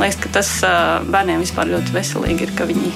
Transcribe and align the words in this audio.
Man 0.00 0.08
liekas, 0.08 0.22
ka 0.24 0.30
tas 0.32 0.50
bērniem 1.12 1.42
vispār 1.42 1.68
ļoti 1.68 1.92
veselīgi 1.92 2.46
ir, 2.46 2.52
ka 2.56 2.64
viņi 2.64 2.88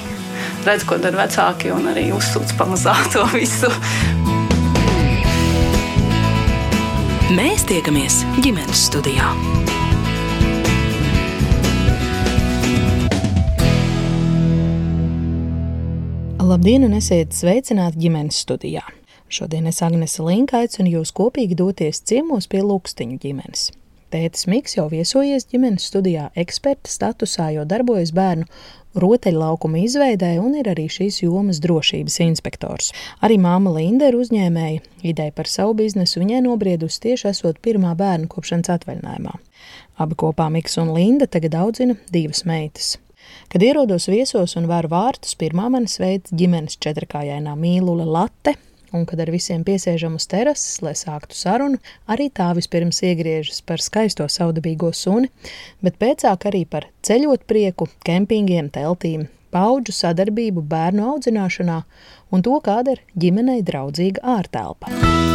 redz, 0.65 0.87
ko 0.89 0.95
dara 0.97 1.19
vecāki 1.19 1.69
un 1.69 1.85
arī 1.91 2.07
uzsūc 2.15 2.55
pamazām 2.57 2.97
to 3.13 3.21
visu. 3.29 3.69
Mēs 7.37 7.67
tiekamies 7.69 8.23
ģimenes 8.41 8.81
studijā. 8.87 9.29
Labdien, 16.41 16.89
un 16.89 16.97
esiet 16.97 17.37
sveicināti 17.37 18.01
ģimenes 18.01 18.41
studijā. 18.49 18.81
Šodien 19.29 19.69
es 19.69 19.85
Agnese 19.85 20.25
Linka 20.25 20.65
aicinu 20.65 20.97
jūs 20.97 21.13
kopīgi 21.13 21.61
doties 21.61 22.01
ciemos 22.01 22.49
pie 22.49 22.65
Lukstiņu 22.65 23.21
ģimenes. 23.21 23.69
Tētis 24.15 24.45
Miks 24.47 24.77
jau 24.77 24.85
viesojies 24.87 25.43
ģimenes 25.51 25.89
studijā 25.89 26.29
eksperta 26.39 26.87
statusā, 26.87 27.49
jo 27.51 27.65
darbojas 27.67 28.13
bērnu 28.15 28.45
rotaļlaukuma 28.95 29.81
izveidē 29.83 30.29
un 30.39 30.53
ir 30.55 30.69
arī 30.71 30.85
šīs 30.87 31.17
jomas 31.25 31.59
drošības 31.59 32.15
inspektors. 32.23 32.93
Arī 33.19 33.35
māma 33.43 33.73
Linda 33.75 34.07
ir 34.07 34.15
uzņēmēja. 34.15 34.85
Ideja 35.03 35.33
par 35.35 35.51
savu 35.51 35.75
biznesu 35.81 36.21
viņai 36.21 36.39
nobriedusi 36.45 37.01
tieši 37.09 37.27
esot 37.33 37.59
pirmā 37.65 37.91
bērnu 37.99 38.29
kopšanas 38.31 38.71
atvaļinājumā. 38.77 39.35
Abi 39.99 40.19
kopā 40.23 40.47
Miks 40.53 40.79
un 40.79 40.93
Linda 40.95 41.27
tagad 41.27 41.57
audzina 41.59 41.97
divas 42.07 42.45
meitas. 42.47 42.93
Kad 43.51 43.67
ierodos 43.67 44.07
viesos 44.07 44.55
un 44.55 44.69
varu 44.71 44.93
vārtus, 44.95 45.35
pirmā 45.35 45.67
manis 45.73 45.99
veids 45.99 46.31
ģimenes 46.31 46.79
četrkājainā 46.79 47.57
mīlule 47.59 48.07
late, 48.07 48.55
un 48.95 49.05
kad 49.09 49.21
ar 49.21 49.31
visiem 49.33 49.63
piesēžam 49.67 50.17
uz 50.19 50.27
terases, 50.31 50.79
lai 50.85 50.95
sāktu 50.97 51.37
sarunu, 51.37 51.79
arī 52.07 52.29
tā 52.33 52.49
vispirms 52.57 53.01
iegriežas 53.05 53.61
par 53.67 53.83
skaisto 53.83 54.27
saudabīgo 54.31 54.91
suni, 54.95 55.31
bet 55.85 55.99
pēcāk 56.01 56.49
arī 56.49 56.65
par 56.69 56.89
ceļot 57.05 57.45
prieku, 57.49 57.89
kempingiem, 58.07 58.71
teltīm, 58.73 59.27
paudžu 59.55 59.95
sadarbību 59.95 60.65
bērnu 60.71 61.09
audzināšanā 61.13 61.81
un 62.31 62.45
to, 62.45 62.59
kāda 62.63 62.97
ir 62.97 63.05
ģimenei 63.19 63.61
draudzīga 63.67 64.23
ārtelpa. 64.39 65.34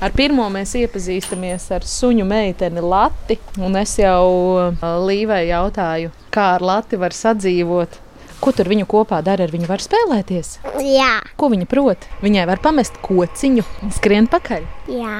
Ar 0.00 0.14
pirmo 0.16 0.46
mēs 0.48 0.70
iepazīstamies 0.80 1.66
ar 1.76 1.84
suņu 1.84 2.24
meiteni 2.24 2.80
Lati. 2.80 3.36
Es 3.76 3.98
jau 4.00 4.22
uh, 4.56 4.84
Līvai 5.04 5.42
jautāju, 5.50 6.08
kā 6.32 6.54
ar 6.54 6.62
Lati 6.64 6.96
var 6.96 7.12
sadzīvot. 7.12 7.98
Ko 8.40 8.54
tur 8.56 8.70
viņu 8.72 8.86
kopā 8.88 9.18
dara? 9.20 9.44
Ar 9.44 9.52
viņu 9.52 9.68
var 9.68 9.84
spēlēties? 9.84 10.54
Jā. 10.80 11.18
Ko 11.36 11.50
viņa 11.52 11.68
prot? 11.68 12.06
Viņai 12.24 12.46
var 12.48 12.62
pamest 12.64 12.96
kociņu, 13.04 13.66
skrien 13.98 14.28
pakaļ. 14.32 14.64
Jā. 14.88 15.18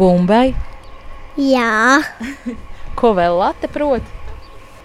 Bumbai. 0.00 0.54
Jā. 1.36 2.00
ko 2.98 3.12
vēl 3.18 3.36
Late 3.42 3.68
prot? 3.74 4.08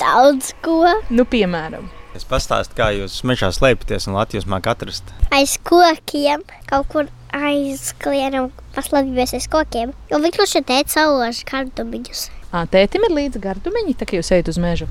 Daudz 0.03 0.51
ko. 0.65 0.81
Nu, 1.07 1.23
piemēram. 1.23 1.87
Es 2.17 2.27
pastāstīju, 2.27 2.75
kā 2.75 2.89
jūs 2.97 3.21
mežā 3.23 3.53
slēpjaties 3.55 4.09
un 4.09 4.19
Latvijas 4.19 4.49
mākslinieks 4.51 4.75
atrast. 4.75 5.15
Aiz 5.31 5.55
kokiem 5.63 6.43
kaut 6.67 6.91
kur 6.91 7.07
aizklienam 7.35 8.49
paslēpjamies 8.75 9.35
aiz 9.37 9.47
kokiem. 9.51 9.93
Jo 10.11 10.19
vienkārši 10.23 10.63
teica 10.65 10.95
saules 10.95 11.43
gardumiņus. 11.49 12.27
Ā, 12.49 12.65
tētim 12.71 13.05
ir 13.05 13.15
līdzi 13.15 13.41
gardumiņi, 13.43 13.95
tā 13.99 14.07
kā 14.09 14.17
jūs 14.17 14.31
ejat 14.33 14.49
uz 14.49 14.57
mežu. 14.61 14.89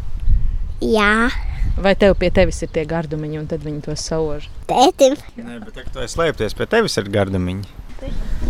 Jā. 0.84 1.28
Vai 1.78 1.92
tev 1.98 2.17
pie 2.19 2.30
tevis 2.34 2.58
ir 2.62 2.70
tie 2.75 2.84
gardumiņi, 2.89 3.39
un 3.39 3.50
tad 3.50 3.62
viņi 3.67 3.84
tos 3.86 4.03
sauž? 4.06 4.48
Tētim. 4.70 5.14
Nē, 5.39 5.61
bet 5.67 5.77
tā, 5.77 5.84
tu 5.95 6.03
esi 6.03 6.17
slēpties, 6.17 6.56
pie 6.58 6.67
tevis 6.70 6.98
ir 6.98 7.11
gardumiņi. 7.14 7.86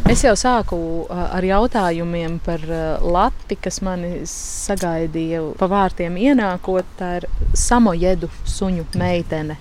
Es 0.08 0.22
jau 0.24 0.34
sāku 0.36 0.78
ar 1.08 1.44
jautājumiem 1.44 2.36
par 2.44 2.64
lati, 3.00 3.56
kas 3.56 3.80
mani 3.84 4.26
sagaidīja 4.28 5.40
pa 5.60 5.68
vārtiem 5.72 6.18
ienākot. 6.20 6.88
Tā 7.00 7.14
ir 7.20 7.28
samojedu 7.56 8.28
suņu 8.48 8.84
meitene. 9.00 9.56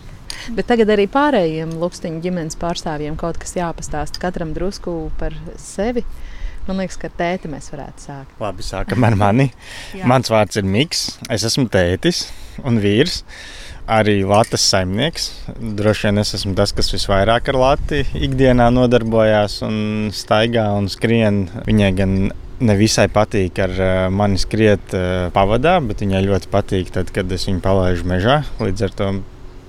Bet 0.57 0.69
tagad 0.71 0.91
arī 0.93 1.07
pārējiem 1.11 1.75
Lukstiņu 1.81 2.23
ģimenes 2.23 2.59
pārstāvjiem 2.61 3.17
kaut 3.19 3.39
kas 3.41 3.55
jāpastāsta 3.57 4.21
katram 4.21 4.53
drusku 4.55 4.97
par 5.19 5.35
sevi. 5.61 6.05
Man 6.67 6.81
liekas, 6.81 6.97
ka 6.99 7.07
tēti 7.07 7.47
mēs 7.47 7.69
varētu 7.71 8.03
sākt. 8.03 8.33
Labi, 8.43 8.65
sākam 8.65 9.05
ar 9.07 9.15
mani. 9.15 9.47
Mans 10.07 10.27
vārds 10.27 10.59
ir 10.59 10.67
Miks. 10.67 11.05
Es 11.31 11.45
esmu 11.47 11.69
tētis 11.71 12.25
un 12.67 12.81
vīrs. 12.83 13.21
Arī 13.87 14.17
Latvijas 14.27 14.65
saimnieks. 14.73 15.29
Droši 15.79 16.09
vien 16.09 16.19
es 16.19 16.33
esmu 16.35 16.51
tas, 16.59 16.73
kas 16.75 16.91
visvairāk 16.91 17.47
ar 17.53 17.59
Latviju 17.61 18.19
ikdienā 18.27 18.67
nodarbojās 18.75 19.61
un 19.63 19.77
staigā 20.11 20.65
un 20.75 20.91
skrien. 20.91 21.45
Viņai 21.69 21.93
gan 21.95 22.17
nevisai 22.59 23.07
patīk 23.13 23.63
ar 23.63 23.77
uh, 23.77 23.93
mani 24.11 24.39
skriet 24.41 24.91
uh, 24.97 25.29
pavadā, 25.31 25.77
bet 25.87 26.03
viņai 26.03 26.25
ļoti 26.25 26.51
patīk 26.51 26.91
tad, 26.93 27.15
kad 27.15 27.31
es 27.31 27.47
viņu 27.47 27.63
palaidu 27.63 28.03
mežā. 28.11 28.41
Līdz 28.59 28.87
ar 28.89 28.97
to 28.97 29.11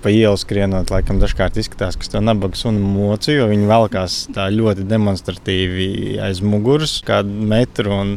pa 0.02 0.12
ielu 0.12 0.38
skrienot, 0.38 0.92
laikam 0.92 1.18
dažkārt 1.20 1.58
izskatās, 1.60 1.96
ka 1.98 2.06
to 2.12 2.22
nabaga 2.22 2.58
sunu 2.58 2.80
mocu, 2.82 3.32
jo 3.34 3.48
viņi 3.50 3.68
velkās 3.68 4.18
tā 4.34 4.48
ļoti 4.54 4.86
demonstratīvi 4.88 5.88
aiz 6.24 6.40
muguras, 6.44 6.98
kādu 7.06 7.32
metru, 7.50 7.92
un, 7.94 8.14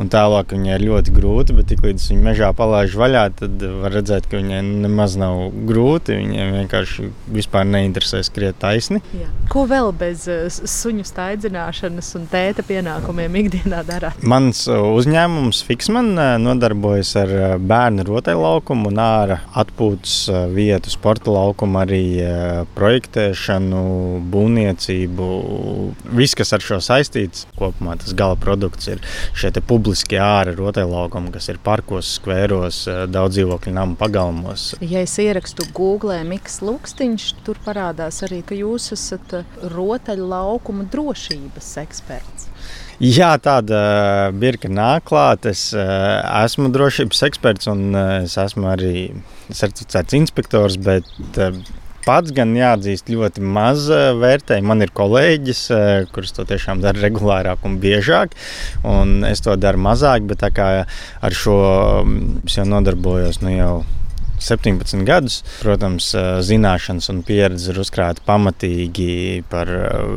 un 0.00 0.10
tālāk 0.12 0.54
viņai 0.54 0.78
ir 0.78 0.86
ļoti 0.88 1.14
grūti, 1.16 1.56
bet 1.58 1.68
tiklīdz 1.72 2.08
viņi 2.12 2.24
mežā 2.24 2.50
palaiž 2.56 2.96
vaļā, 3.00 3.24
tad 3.40 3.64
var 3.82 3.94
redzēt, 3.98 4.28
ka 4.30 4.40
viņai 4.40 4.62
nemaz 4.84 5.18
nav 5.20 5.50
grūti, 5.68 6.18
viņiem 6.20 6.54
vienkārši 6.60 7.10
vispār 7.34 7.66
neinteresē 7.68 8.22
skriet 8.26 8.60
taisni. 8.62 9.02
Jā. 9.16 9.28
Ko 9.52 9.66
vēl 9.70 9.90
bez 9.98 10.28
uh, 10.30 10.46
suņu 10.48 11.06
staidzināšanas 11.08 12.12
un 12.18 12.28
tēta 12.30 12.64
pienākumiem 12.66 13.40
ikdienā 13.44 13.82
dara? 13.86 14.14
Mans 14.22 14.64
uh, 14.70 14.86
uzņēmums 14.94 15.64
Fiksman 15.66 16.14
uh, 16.14 16.34
nodarbojas 16.42 17.14
ar 17.20 17.34
bērnu 17.58 18.06
rotaļlaukumu 18.08 18.92
un 18.92 19.02
ārā 19.02 19.40
atpūtas 19.58 20.16
vietu 20.54 20.92
sporta 20.92 21.23
sporta 21.24 21.30
laukumu, 21.30 21.78
arī 21.80 22.20
e, 22.20 22.64
projektēšanu, 22.76 23.80
būvniecību. 24.30 25.28
Viss, 26.12 26.34
kas 26.36 26.52
ar 26.52 26.60
šo 26.60 26.80
saistīts, 26.80 27.46
kopumā 27.56 27.96
tas 27.96 28.14
gala 28.14 28.36
produkts 28.36 28.88
ir 28.88 29.00
šie 29.34 29.52
publiskie 29.64 30.18
ārā 30.20 30.54
rotaļlaukumi, 30.54 31.32
kas 31.32 31.48
ir 31.48 31.58
parkos, 31.64 32.18
skvēros, 32.18 32.86
e, 32.88 33.06
daudz 33.08 33.38
dzīvokļu 33.38 33.72
namu 33.72 33.96
pagalmos. 33.96 34.74
Ja 34.80 35.00
es 35.00 35.16
ierakstu 35.18 35.66
Google 35.72 36.22
Mikls 36.24 36.60
Lukstiņš, 36.62 37.30
tur 37.44 37.58
parādās 37.64 38.22
arī, 38.26 38.42
ka 38.44 38.54
jūs 38.54 38.92
esat 38.92 39.44
rotaļlaukumu 39.74 40.88
drošības 40.92 41.76
eksperts. 41.84 42.53
Jā, 43.02 43.32
tāda 43.42 44.30
birka 44.38 44.68
nāk 44.70 45.08
klāt. 45.10 45.48
Es 45.50 45.72
esmu 45.74 46.70
drošības 46.74 47.24
eksperts 47.26 47.70
un 47.72 47.88
es 48.22 48.36
esmu 48.38 48.68
arī 48.70 49.08
certificēts 49.50 50.14
inspektors, 50.14 50.76
bet 50.78 51.08
pats 52.04 52.34
gan 52.36 52.52
jāatzīst 52.54 53.10
ļoti 53.10 53.42
maz 53.42 53.88
vērtēju. 53.90 54.66
Man 54.68 54.84
ir 54.84 54.92
kolēģis, 54.94 55.64
kurš 56.14 56.36
to 56.36 56.46
tiešām 56.52 56.84
dara 56.84 57.02
regulārāk 57.02 57.64
un 57.66 57.80
biežāk, 57.82 58.36
un 58.86 59.24
es 59.26 59.42
to 59.44 59.56
daru 59.58 59.82
mazāk, 59.88 60.28
bet 60.30 60.46
ar 60.46 61.34
šo 61.34 61.58
es 62.44 62.58
jau 62.60 62.68
nodarbojos 62.68 63.42
nu 63.42 63.56
jau 63.56 63.74
17 64.38 65.04
gadus. 65.06 65.42
Protams, 65.60 66.10
zināšanas 66.46 67.10
un 67.12 67.22
pieredze 67.26 67.72
ir 67.72 67.80
uzkrāta 67.82 68.24
pamatīgi 68.26 69.44
par 69.50 69.70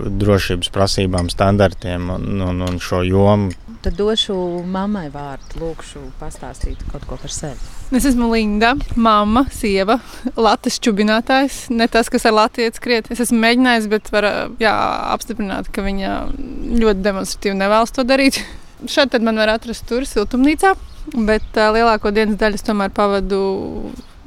drošības 0.08 0.72
prasībām, 0.74 1.32
standartiem 1.34 2.12
un, 2.18 2.30
un, 2.42 2.62
un 2.68 2.82
šo 2.84 3.04
jomu. 3.08 3.54
Tad 3.86 3.96
došu 4.00 4.36
mammai 4.68 5.08
vārdu, 5.14 5.62
lūkšu 5.62 6.02
pastāstīt 6.20 6.82
kaut 6.92 7.06
ko 7.08 7.18
par 7.22 7.32
sevi. 7.32 7.76
Es 7.96 8.04
esmu 8.10 8.28
Linda, 8.34 8.74
mamma, 9.00 9.46
sieva, 9.54 10.00
Latvijas 10.36 10.82
čubinātājs. 10.84 11.60
Ne 11.72 11.88
tas, 11.88 12.10
kas 12.12 12.26
ar 12.28 12.36
Latviju 12.36 12.74
skriet. 12.76 13.08
Es 13.14 13.22
esmu 13.24 13.40
mēģinājis, 13.46 13.88
bet 13.94 14.12
var 14.12 14.28
jā, 14.60 14.76
apstiprināt, 15.14 15.70
ka 15.72 15.86
viņa 15.86 16.16
ļoti 16.84 17.06
demonstratīvi 17.06 17.60
nevēlas 17.62 17.96
to 17.96 18.04
darīt. 18.08 18.42
Šeit 18.86 19.18
man 19.26 19.40
var 19.42 19.56
atrast 19.56 19.88
tur 19.90 20.06
siltumnīcā, 20.06 20.76
bet 21.26 21.58
uh, 21.58 21.72
lielāko 21.74 22.12
dienas 22.14 22.38
daļu 22.38 22.60
es 22.60 22.66
tomēr 22.68 22.94
pavadu 22.94 23.40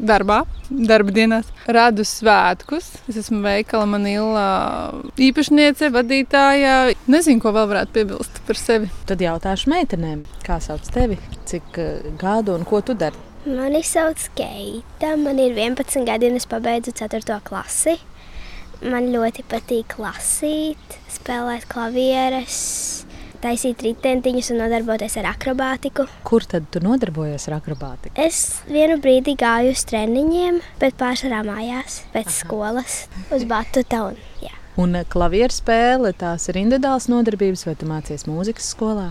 darbā, 0.00 0.40
darba 0.70 1.14
dienās. 1.14 1.48
Radu 1.70 2.04
svētkus. 2.08 2.88
Es 3.10 3.20
esmu 3.20 3.42
veikala 3.44 3.86
manīlā 3.90 4.46
īpašniece, 5.20 5.92
vadītāja. 5.94 6.96
Nezinu, 7.10 7.42
ko 7.42 7.52
vēl 7.54 7.68
varētu 7.70 7.94
piebilst 7.98 8.40
par 8.48 8.58
sevi. 8.58 8.90
Tad 9.06 9.22
jautāšu 9.22 9.70
meitenēm, 9.70 10.24
kā 10.46 10.58
sauc 10.64 10.88
tevi, 10.94 11.20
cik 11.50 11.78
gadu 12.20 12.56
un 12.58 12.66
ko 12.68 12.82
tu 12.82 12.96
dari? 12.98 13.28
Mani 13.46 13.84
sauc 13.86 14.26
Keita, 14.36 15.14
man 15.20 15.38
ir 15.40 15.54
11 15.56 16.04
gadi 16.08 16.28
un 16.28 16.40
es 16.40 16.48
pabeidzu 16.48 16.96
4. 16.96 17.38
klasi. 17.46 18.00
Man 18.80 19.10
ļoti 19.12 19.44
patīk 19.48 19.98
lasīt, 20.00 20.98
spēlēt 21.12 21.66
klavieres 21.68 22.60
taisīt 23.42 23.82
ritentiņus 23.84 24.50
un 24.54 24.60
nodarboties 24.62 25.16
ar 25.20 25.30
akrobātiku. 25.32 26.06
Kur 26.26 26.44
tad 26.48 26.68
tu 26.72 26.82
nodarbojies 26.84 27.48
ar 27.48 27.58
akrobātiku? 27.60 28.12
Es 28.20 28.60
vienu 28.68 28.98
brīdi 29.02 29.36
gāju 29.40 29.72
uz 29.74 29.84
treniņiem, 29.88 30.60
bet 30.82 30.98
pārsvarā 31.00 31.42
mājās, 31.46 32.02
pēc 32.14 32.28
Aha. 32.28 32.36
skolas, 32.42 33.00
uz 33.32 33.46
Batuta 33.48 34.04
un 34.10 34.20
jā. 34.44 34.52
Un 34.80 34.94
klavieru 35.12 35.52
spēle, 35.52 36.12
tās 36.16 36.46
ir 36.48 36.60
individuāls 36.60 37.08
nodarbības, 37.10 37.66
vai 37.68 37.74
tu 37.76 37.88
mācies 37.90 38.28
mūzikas 38.28 38.70
skolā? 38.74 39.10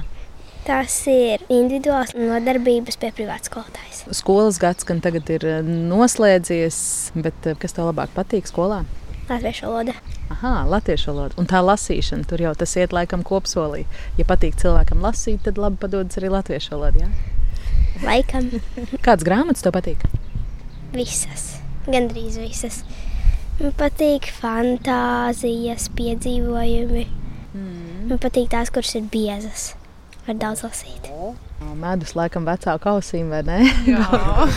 Tas 0.66 0.94
ir 1.10 1.42
individuāls 1.50 2.14
nodarbības 2.18 3.00
pie 3.02 3.10
privātas 3.16 3.50
skolotājas. 3.50 4.04
Skolas 4.20 4.60
gads 4.62 4.86
gan 4.86 5.00
tagad 5.02 5.30
ir 5.34 5.46
noslēdzies, 5.66 6.80
bet 7.18 7.54
kas 7.62 7.76
tev 7.76 7.90
labāk 7.90 8.14
patīk 8.16 8.50
skolā? 8.50 8.84
Latviešu 9.30 9.68
valoda. 9.68 9.94
Aha, 10.34 10.54
latviešu 10.66 11.12
valoda. 11.12 11.36
Un 11.38 11.46
tā 11.50 11.60
lasīšana, 11.62 12.26
tur 12.30 12.42
jau 12.42 12.54
tas 12.58 12.74
iet 12.80 12.94
laikam 12.96 13.22
kopsolī. 13.26 13.84
Ja 14.18 14.26
patīk 14.26 14.58
cilvēkam 14.58 15.04
lasīt, 15.06 15.44
tad 15.46 15.62
labi 15.62 15.78
padodas 15.82 16.18
arī 16.18 16.32
latviešu 16.34 16.74
valodā. 16.74 17.10
Laikam. 18.02 18.50
Kādas 19.06 19.28
grāmatas 19.28 19.66
tev 19.66 19.76
patīk? 19.78 20.06
Visas, 20.96 21.60
gandrīz 21.86 22.40
visas. 22.42 22.82
Man 23.60 23.76
patīk 23.78 24.32
fantāzijas, 24.34 25.90
piedzīvojumi. 25.98 27.06
Mm. 27.54 28.08
Man 28.10 28.22
patīk 28.24 28.50
tās, 28.54 28.74
kuras 28.74 28.96
ir 28.98 29.06
biezas. 29.14 29.74
Var 30.30 30.38
daudz 30.38 30.60
lasīt. 30.62 31.08
Medus 31.80 32.12
laikam 32.14 32.44
vecāku 32.46 32.86
ausīm, 32.92 33.32
vai 33.34 33.40
ne? 33.48 33.56
Jā, 33.88 34.04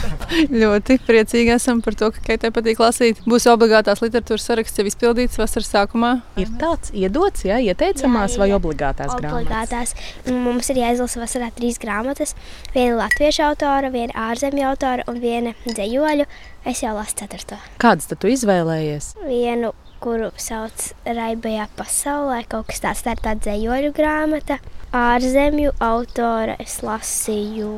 ļoti 0.63 0.99
priecīgi 1.07 1.55
esam 1.55 1.79
par 1.81 1.97
to, 1.97 2.11
ka 2.13 2.21
Keitai 2.27 2.51
patīk 2.53 2.83
lasīt. 2.83 3.23
Būs 3.25 3.47
obligātās 3.49 4.03
literatūras 4.05 4.45
saraksts 4.51 4.77
jau 4.77 4.85
izpildīts 4.91 5.41
vasaras 5.41 5.71
sākumā. 5.73 6.11
Ir 6.37 6.51
tāds 6.61 6.93
iedots, 6.93 7.47
jā, 7.49 7.57
ieteicamās 7.65 8.35
jā, 8.35 8.37
jā. 8.37 8.43
vai 8.43 8.51
obligātās, 8.59 9.15
obligātās 9.17 9.95
grāmatas? 9.97 10.35
Mums 10.45 10.69
ir 10.75 10.83
jāizlasa 10.83 11.23
vasarā 11.23 11.49
trīs 11.57 11.81
grāmatas. 11.81 12.37
Viena 12.77 12.99
latviešu 13.01 13.47
autora, 13.49 13.89
viena 13.97 14.29
ārzemju 14.29 14.67
autora 14.75 15.09
un 15.09 15.23
viena 15.25 15.55
dzējoļu. 15.65 16.29
Es 16.69 16.85
jau 16.85 16.93
lasu 16.99 17.17
ceturto. 17.25 17.57
Kādas 17.81 18.13
tad 18.13 18.21
tu 18.21 18.29
izvēlējies? 18.29 19.15
Vienu 19.25 19.73
kuru 20.03 20.33
sauc 20.37 20.91
Raibajā 21.07 21.69
pasaulē. 21.79 22.43
Kaut 22.51 22.69
kas 22.71 22.83
tāds 22.85 23.05
tā 23.07 23.17
tā 23.21 23.37
dzējoļu 23.39 23.95
grāmata. 23.97 24.59
Ārzemju 24.93 25.73
autora 25.81 26.59
es 26.61 26.83
lasīju 26.85 27.71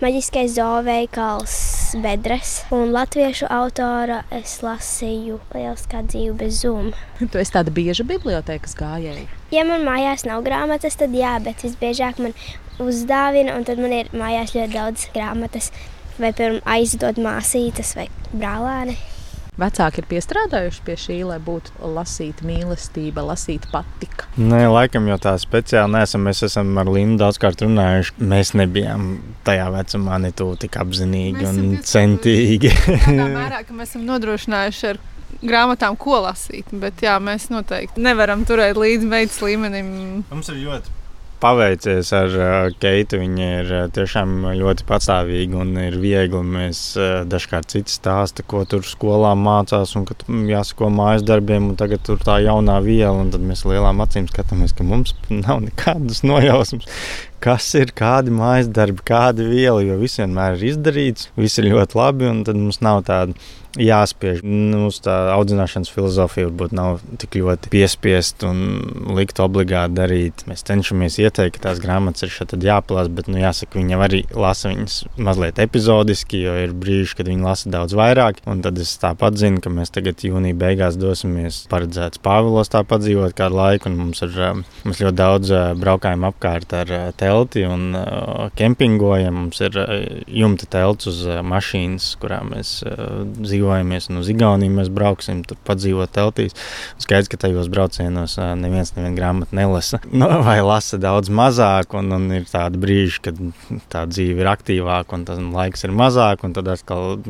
Maģiskais 0.00 0.54
zooveikals 0.54 1.54
bedres, 2.00 2.52
un 2.72 2.94
latviešu 2.94 3.50
autora 3.52 4.22
es 4.32 4.54
lasīju 4.64 5.36
Liels 5.52 5.84
kā 5.90 6.00
dzīve 6.06 6.38
bez 6.40 6.62
zuma. 6.62 6.94
Tu 7.20 7.42
esi 7.42 7.52
tāda 7.52 7.74
bieža 7.74 8.06
bibliotekas 8.08 8.72
gājēja. 8.78 9.26
Ja 9.52 9.66
man 9.68 9.84
mājās 9.84 10.24
nav 10.24 10.40
grāmatas, 10.46 10.96
tad 10.96 11.12
jā, 11.12 11.34
bet 11.44 11.66
visbiežāk 11.66 12.22
man 12.22 12.32
uzdāvina, 12.80 13.58
un 13.58 13.68
tad 13.68 13.82
man 13.82 13.92
ir 13.98 14.08
mājās 14.16 14.56
ļoti 14.56 14.72
daudz 14.78 15.08
grāmatas. 15.12 15.68
Vai, 16.16 16.32
piemēram, 16.32 16.62
aizdod 16.68 17.20
māsītes 17.20 17.96
vai 17.98 18.08
brālēni. 18.32 18.96
Vecāki 19.60 20.00
ir 20.00 20.08
piestrādājuši 20.08 20.82
pie 20.86 20.96
šī, 21.00 21.16
lai 21.28 21.36
būtu 21.44 21.74
lasīta 21.94 22.46
mīlestība, 22.48 23.24
lasīta 23.28 23.68
patika. 23.72 24.28
Nē, 24.40 24.62
laikam 24.72 25.08
jau 25.10 25.18
tā 25.20 25.34
speciāli 25.40 25.98
neesam. 25.98 26.24
Mēs 26.24 26.42
esam 26.46 26.70
ar 26.80 26.88
Lindu 26.88 27.20
daudzkārt 27.24 27.64
runājuši. 27.66 28.16
Mēs 28.30 28.54
nebijām 28.56 29.10
tajā 29.46 29.68
vecumā 29.74 30.20
ne 30.24 30.32
tuvu 30.36 30.56
tik 30.64 30.78
apzinīgi 30.80 31.44
mēs 31.44 31.50
un 31.50 31.74
centīgi. 31.92 32.72
Tādā 32.94 33.26
mērā, 33.34 33.64
ka 33.68 33.76
mēs 33.76 33.92
esam 33.92 34.06
nodrošinājuši 34.08 34.88
ar 34.94 35.02
grāmatām, 35.42 35.98
ko 36.00 36.22
lasīt. 36.24 36.72
Bet 36.72 37.04
jā, 37.04 37.18
mēs 37.22 37.50
noteikti 37.52 38.02
nevaram 38.04 38.46
turēt 38.48 38.80
līdzi 38.80 39.12
meitas 39.12 39.42
līmenim. 39.44 39.92
Mums 40.32 40.52
ir 40.54 40.64
ļoti 40.64 40.99
paveicies 41.40 42.12
ar 42.16 42.34
uh, 42.36 42.48
Keitu. 42.82 43.20
Viņa 43.22 43.48
ir 43.60 43.72
uh, 43.74 43.86
tiešām 43.94 44.44
ļoti 44.58 44.86
patstāvīga 44.88 45.60
un 45.62 45.72
ir 45.82 45.96
viegli. 46.02 46.42
Mēs 46.56 46.82
uh, 46.98 47.22
dažkārt 47.28 47.72
citi 47.74 47.94
stāsta, 47.94 48.44
ko 48.46 48.64
tur 48.68 48.84
skolā 48.86 49.32
mācās 49.38 49.96
un 49.98 50.06
ka 50.08 50.18
jāsako 50.50 50.92
mājas 50.94 51.26
darbiem, 51.26 51.72
un 51.72 51.80
tagad 51.80 52.04
tur 52.06 52.20
tā 52.22 52.40
jaunā 52.44 52.78
viela, 52.84 53.26
tad 53.32 53.44
mēs 53.44 53.64
lielām 53.68 54.04
acīm 54.04 54.28
skatāmies, 54.30 54.76
ka 54.76 54.86
mums 54.86 55.16
nav 55.32 55.64
nekādas 55.66 56.24
nojausmas. 56.26 56.88
Kas 57.40 57.70
ir 57.78 57.94
kādi 57.96 58.32
mājas 58.36 58.68
darbi, 58.76 59.00
kāda 59.06 59.46
viela, 59.48 59.80
jo 59.80 59.96
viss 60.00 60.20
vienmēr 60.20 60.58
ir 60.58 60.74
izdarīts, 60.74 61.30
viss 61.40 61.60
ir 61.60 61.70
ļoti 61.72 61.96
labi, 61.96 62.28
un 62.28 62.44
tad 62.44 62.58
mums 62.60 62.82
nav 62.84 63.00
tāda 63.08 63.38
jāspiež. 63.78 64.40
Mūsu 64.42 65.04
tā 65.04 65.14
audzināšanas 65.36 65.90
filozofija 65.92 66.48
varbūt 66.48 66.74
nav 66.74 67.00
tik 67.20 67.38
ļoti 67.38 67.70
piespiest 67.70 68.42
un 68.46 68.62
likt 69.16 69.38
obligāti 69.42 69.96
darīt. 69.98 70.44
Mēs 70.50 70.64
cenšamies 70.66 71.20
ieteikt, 71.22 71.58
ka 71.58 71.68
tās 71.68 71.82
grāmatas 71.82 72.26
ir 72.26 72.32
šeit 72.34 72.54
jāpalasa, 72.66 73.12
bet 73.14 73.30
nu, 73.30 73.38
jāsaka, 73.42 73.78
viņi 73.78 73.98
arī 73.98 74.22
lasa 74.34 74.72
viņas 74.72 74.96
mazliet 75.20 75.60
epizodiski, 75.62 76.42
jo 76.46 76.56
ir 76.64 76.74
brīži, 76.74 77.14
kad 77.20 77.30
viņi 77.30 77.46
lasa 77.46 77.70
daudz 77.72 77.94
vairāk. 77.98 78.42
Un 78.50 78.64
tad 78.64 78.80
es 78.82 78.96
tāpat 79.00 79.38
zinu, 79.40 79.62
ka 79.62 79.72
mēs 79.72 79.94
tagad 79.94 80.24
jūnija 80.26 80.58
beigās 80.58 80.98
dosimies 81.00 81.62
paredzēts 81.70 82.22
Pāvilos 82.24 82.72
tāpat 82.72 83.04
dzīvot 83.04 83.36
kādu 83.38 83.60
laiku, 83.60 83.90
un 83.90 83.98
mums 84.00 84.24
ir 84.26 84.34
um, 84.50 84.64
mums 84.84 85.02
ļoti 85.02 85.18
daudz 85.20 85.54
uh, 85.54 85.70
braukājumu 85.78 86.30
apkārt 86.30 86.74
ar 86.76 86.94
uh, 86.96 87.06
telti 87.30 87.64
un 87.70 87.94
uh, 87.96 88.50
kempingojam. 88.58 89.40
Mums 89.40 89.62
ir 89.64 89.78
jumta 90.28 90.68
telts 90.70 91.08
uz 91.08 91.24
mašīnas, 91.46 92.12
kurā 92.20 92.42
mēs 92.44 92.76
dzīvojam 92.84 93.70
dzīvojamies, 93.70 94.08
un 94.10 94.20
uz 94.20 94.30
Igauniju 94.30 94.74
mēs 94.74 94.90
brauksim, 94.92 95.42
tur 95.46 95.58
padzīvot 95.66 96.12
teltīs. 96.14 96.56
Skaidrs, 97.00 97.30
ka 97.30 97.40
tajos 97.40 97.70
braucienos 97.72 98.36
neviens 98.60 98.94
nevienu 98.96 99.16
grāmatu 99.18 99.56
nelasa. 99.56 100.00
Nu, 100.20 100.26
vai 100.44 100.58
lasa 100.60 100.98
daudz 101.00 101.30
mazāk, 101.32 101.94
un, 101.96 102.10
un 102.12 102.26
ir 102.34 102.44
tādi 102.50 102.80
brīži, 102.80 103.22
kad 103.24 103.38
tā 103.92 104.04
dzīve 104.10 104.42
ir 104.42 104.50
aktīvāka, 104.50 105.16
un 105.16 105.24
tas 105.24 105.38
laiks 105.40 105.86
ir 105.86 105.94
mazāk, 105.96 106.44
un 106.44 106.52
tad 106.56 106.68
atkal 106.68 107.22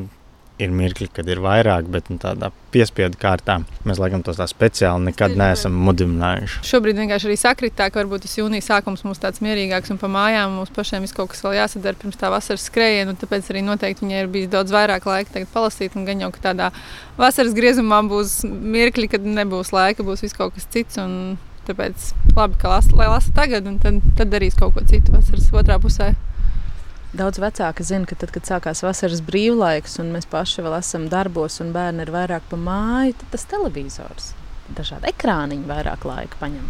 ir 0.65 0.73
mirkļi, 0.75 1.09
kad 1.17 1.29
ir 1.31 1.41
vairāk, 1.43 1.89
bet 1.93 2.09
nu, 2.13 2.19
tādā 2.23 2.51
piespiedu 2.71 3.19
kārtā 3.21 3.59
mēs 3.89 3.99
laikam 4.01 4.23
tos 4.27 4.39
tā 4.39 4.47
speciāli 4.51 5.09
nekad 5.09 5.35
neesam 5.39 5.75
mudinājuši. 5.87 6.61
Šobrīd 6.69 7.01
vienkārši 7.03 7.29
arī 7.29 7.37
sakritā, 7.41 7.89
ka 7.91 8.01
varbūt 8.03 8.25
tas 8.27 8.37
jūnijas 8.39 8.71
sākums 8.71 9.05
mums 9.07 9.23
tāds 9.23 9.43
mierīgāks 9.45 9.93
un 9.95 10.01
pa 10.01 10.11
mājām 10.13 10.57
mums 10.61 10.73
pašiem 10.77 11.07
ir 11.07 11.15
kaut 11.17 11.33
kas 11.33 11.43
vēl 11.47 11.59
jāsadara 11.59 11.99
pirms 12.01 12.21
tā 12.21 12.31
vasaras 12.33 12.69
skrējiena, 12.71 13.15
un 13.15 13.21
tāpēc 13.21 13.51
arī 13.51 13.65
noteikti 13.67 14.07
viņai 14.07 14.25
ir 14.25 14.33
bijis 14.33 14.51
daudz 14.55 14.75
vairāk 14.75 15.11
laika 15.11 15.37
tagad 15.39 15.53
palasīt, 15.55 15.99
un 15.99 16.09
gan 16.09 16.25
jau, 16.25 16.33
ka 16.37 16.47
tādā 16.51 16.71
vasaras 17.19 17.57
griezumā 17.57 18.03
būs 18.11 18.41
mirkļi, 18.47 19.11
kad 19.17 19.27
nebūs 19.27 19.75
laika, 19.77 20.07
būs 20.07 20.25
viss 20.27 20.39
kaut 20.39 20.57
kas 20.57 20.69
cits. 20.71 21.01
Tāpēc 21.69 22.07
labi, 22.35 22.57
ka 22.59 22.71
lasa, 22.73 22.95
lai 22.97 23.07
lasa 23.11 23.31
tagad, 23.37 23.69
un 23.69 23.77
tad, 23.79 24.01
tad 24.19 24.33
darīs 24.33 24.57
kaut 24.59 24.73
ko 24.75 24.83
citu 24.89 25.13
vasaras 25.15 25.51
otrā 25.55 25.77
pusē. 25.83 26.15
Daudz 27.11 27.41
vecāki 27.43 27.83
zina, 27.83 28.07
ka 28.07 28.15
tad, 28.15 28.31
kad 28.31 28.47
sākās 28.47 28.85
vasaras 28.87 29.19
brīvlaiks, 29.27 29.97
un 29.99 30.13
mēs 30.15 30.29
paši 30.31 30.63
vēl 30.63 30.77
esam 30.77 31.09
darbos, 31.11 31.59
un 31.63 31.73
bērni 31.75 32.05
ir 32.07 32.13
vairāk 32.15 32.45
pa 32.47 32.59
māju, 32.61 33.17
tad 33.19 33.33
tas 33.33 33.49
televizors, 33.51 34.29
dažādi 34.77 35.11
ekrāniņi 35.11 35.67
vairāk 35.67 36.07
laika 36.07 36.39
paņem. 36.39 36.69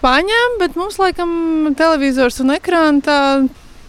Paņem, 0.00 0.56
bet 0.62 0.78
mums 0.80 0.96
laikam 1.00 1.30
televizors 1.76 2.40
un 2.40 2.54
ekrāns 2.56 3.04
tā 3.04 3.18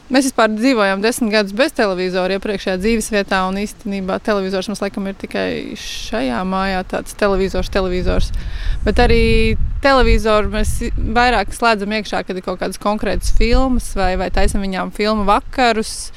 Mēs 0.07 0.29
vispār 0.29 0.53
dzīvojām 0.53 1.01
desmit 1.03 1.33
gadus 1.33 1.51
bez 1.51 1.73
televizora 1.75 2.37
iepriekšējā 2.37 2.77
dzīves 2.79 3.09
vietā, 3.11 3.41
un 3.49 3.57
īstenībā 3.59 4.21
televizors 4.23 4.69
mums 4.71 4.79
laikam 4.79 5.09
ir 5.09 5.17
tikai 5.19 5.75
šajā 5.81 6.37
mājā 6.47 6.85
tāds 6.87 7.15
televizors, 7.19 7.67
televizors. 7.73 8.29
Bet 8.85 9.01
arī 9.03 9.57
televizoru 9.83 10.53
mēs 10.53 10.77
vairāk 10.95 11.51
slēdzam 11.51 11.91
iekšā, 11.97 12.21
kad 12.23 12.39
ir 12.39 12.45
kaut 12.45 12.61
kādas 12.61 12.79
konkrētas 12.79 13.33
filmas 13.35 13.89
vai, 13.99 14.13
vai 14.21 14.29
taisam 14.31 14.63
viņām 14.63 14.93
filmu 14.95 15.25
vakarus. 15.27 16.13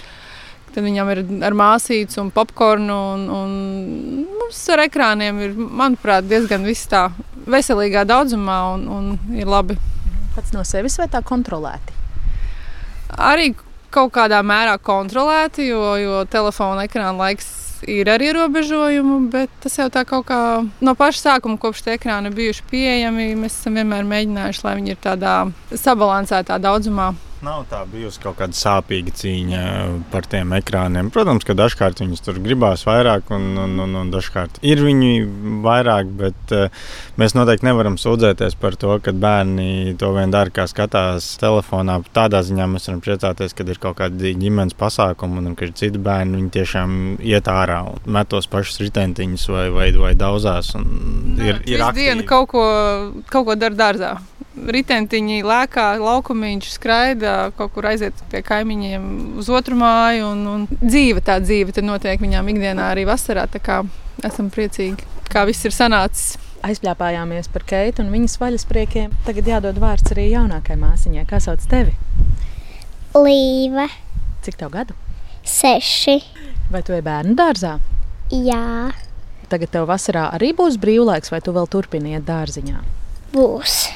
Tad 0.71 0.87
viņam 0.87 1.11
ir 1.11 1.23
ar 1.49 1.57
māsīcu 1.59 2.21
un 2.23 2.31
popkornu. 2.31 2.99
Un, 3.17 3.25
un 3.35 3.57
mums 4.39 4.61
ar 4.71 4.85
ekrāniem 4.85 5.41
ir, 5.49 5.57
manuprāt, 5.59 6.29
diezgan 6.31 6.63
viss 6.69 6.87
tā 6.93 7.09
veselīgā 7.51 8.05
daudzumā 8.07 8.61
un, 8.77 8.87
un 8.87 9.35
ir 9.35 9.51
labi. 9.51 9.75
Pats 10.37 10.55
no 10.55 10.63
sevis 10.63 10.95
vai 11.03 11.09
tā 11.11 11.25
kontrolēti? 11.27 11.99
Arī 13.19 13.49
kaut 13.95 14.13
kādā 14.15 14.41
mērā 14.47 14.77
kontrolēti, 14.83 15.69
jo, 15.71 15.83
jo 16.01 16.21
telefona 16.31 16.87
ekrāna 16.89 17.17
laiks 17.19 17.49
ir 17.89 18.11
ar 18.13 18.21
ierobežojumu, 18.23 19.17
bet 19.33 19.53
tas 19.63 19.79
jau 19.79 19.89
tā 19.93 20.05
kaut 20.09 20.27
kā 20.29 20.41
no 20.85 20.95
paša 20.99 21.23
sākuma, 21.25 21.59
kopš 21.61 21.85
tie 21.87 21.97
ekrāni 21.97 22.33
bijuši 22.35 22.67
pieejami, 22.71 23.33
mēs 23.41 23.57
esam 23.61 23.81
vienmēr 23.81 24.07
mēģinājuši, 24.09 24.65
lai 24.67 24.77
viņi 24.81 24.95
ir 24.95 25.03
tādā 25.03 25.35
sabalansētā 25.73 26.61
daudzumā. 26.61 27.13
Nav 27.41 27.63
tā 27.71 27.79
bijusi 27.89 28.21
kaut 28.21 28.37
kāda 28.37 28.53
sāpīga 28.53 29.15
cīņa 29.17 29.61
par 30.13 30.27
tiem 30.29 30.51
ekrāniem. 30.59 31.09
Protams, 31.15 31.47
ka 31.49 31.55
dažkārt 31.57 32.03
viņus 32.03 32.21
tur 32.27 32.37
gribās 32.45 32.83
vairāk, 32.85 33.31
un, 33.33 33.47
un, 33.63 33.79
un, 33.81 33.95
un 33.97 34.11
dažkārt 34.13 34.59
ir 34.61 34.83
viņi 34.85 35.23
vairāk, 35.65 36.11
bet 36.19 36.53
uh, 36.53 36.91
mēs 37.21 37.33
noteikti 37.39 37.65
nevaram 37.65 37.97
sūdzēties 38.01 38.59
par 38.61 38.77
to, 38.81 38.99
ka 39.01 39.15
bērni 39.17 39.95
to 40.01 40.11
vien 40.13 40.35
dara, 40.35 40.53
kā 40.53 40.67
skatās 40.69 41.31
telefonā. 41.41 42.03
Tādā 42.13 42.43
ziņā 42.45 42.67
mēs 42.75 42.91
varam 42.91 43.01
priecāties, 43.07 43.57
kad 43.57 43.73
ir 43.73 43.81
kaut 43.81 43.97
kādi 44.03 44.35
ģimenes 44.37 44.77
pasākumi, 44.77 45.41
un 45.41 45.57
ka 45.57 45.65
ir 45.71 45.73
citi 45.81 46.03
bērni, 46.03 46.43
viņi 46.43 46.53
tiešām 46.59 46.99
iet 47.25 47.49
ārā 47.49 47.81
un 47.89 48.05
met 48.19 48.29
tos 48.29 48.51
pašus 48.53 48.83
ritentiņus 48.85 49.49
vai, 49.55 49.65
vai, 49.73 49.89
vai 49.97 50.13
dauzās. 50.13 50.75
Ir, 51.41 51.65
ir 51.65 51.87
diena 51.97 52.29
kaut 52.29 52.53
ko, 52.53 52.67
kaut 53.33 53.49
ko 53.49 53.57
dara 53.57 53.81
dārzā 53.81 54.13
ritentiņi 54.69 55.41
lēkā, 55.47 55.87
laukumiņš 56.01 56.71
skraida, 56.75 57.30
kaut 57.59 57.73
kur 57.75 57.87
aiziet 57.91 58.15
pie 58.33 58.43
kaimiņiem 58.47 59.07
uz 59.41 59.49
otru 59.53 59.77
māju. 59.81 60.31
Un, 60.35 60.45
un 60.47 60.67
dzīve 60.81 61.23
tā 61.27 61.39
dzīve 61.43 61.75
notiek 61.85 62.21
viņām 62.23 62.49
ikdienā 62.55 62.91
arī 62.95 63.07
vasarā. 63.09 63.47
Esam 64.25 64.51
priecīgi, 64.53 65.07
kā 65.33 65.47
viss 65.49 65.65
ir 65.65 65.73
sanācis. 65.73 66.37
Aizpļāpājāmies 66.61 67.49
par 67.49 67.63
Keitu 67.65 68.03
un 68.05 68.11
viņas 68.13 68.35
vaļaspriekiem. 68.43 69.15
Tagad 69.25 69.47
jādod 69.49 69.79
vārds 69.81 70.13
arī 70.13 70.27
jaunākajai 70.35 70.77
māsiņai. 70.83 71.23
Kā 71.31 71.39
sauc 71.41 71.65
tevi? 71.71 71.95
Līva, 73.17 73.87
Cik 74.45 74.57
tev 74.61 74.71
gadu? 74.75 74.95
seši. 75.45 76.19
Vai 76.71 76.83
tu 76.87 76.93
ej 76.95 77.01
bērnu 77.03 77.33
dārzā? 77.35 77.79
Jā, 78.31 78.93
Tagad 79.51 79.73
tev 79.75 79.89
vasarā 79.91 80.29
arī 80.37 80.53
būs 80.55 80.77
brīvlaiks, 80.79 81.33
vai 81.33 81.41
tu 81.43 81.51
vēl 81.57 81.67
turpini 81.67 82.13
iet 82.15 82.23
dārziņā? 82.29 82.83
būs. 83.33 83.89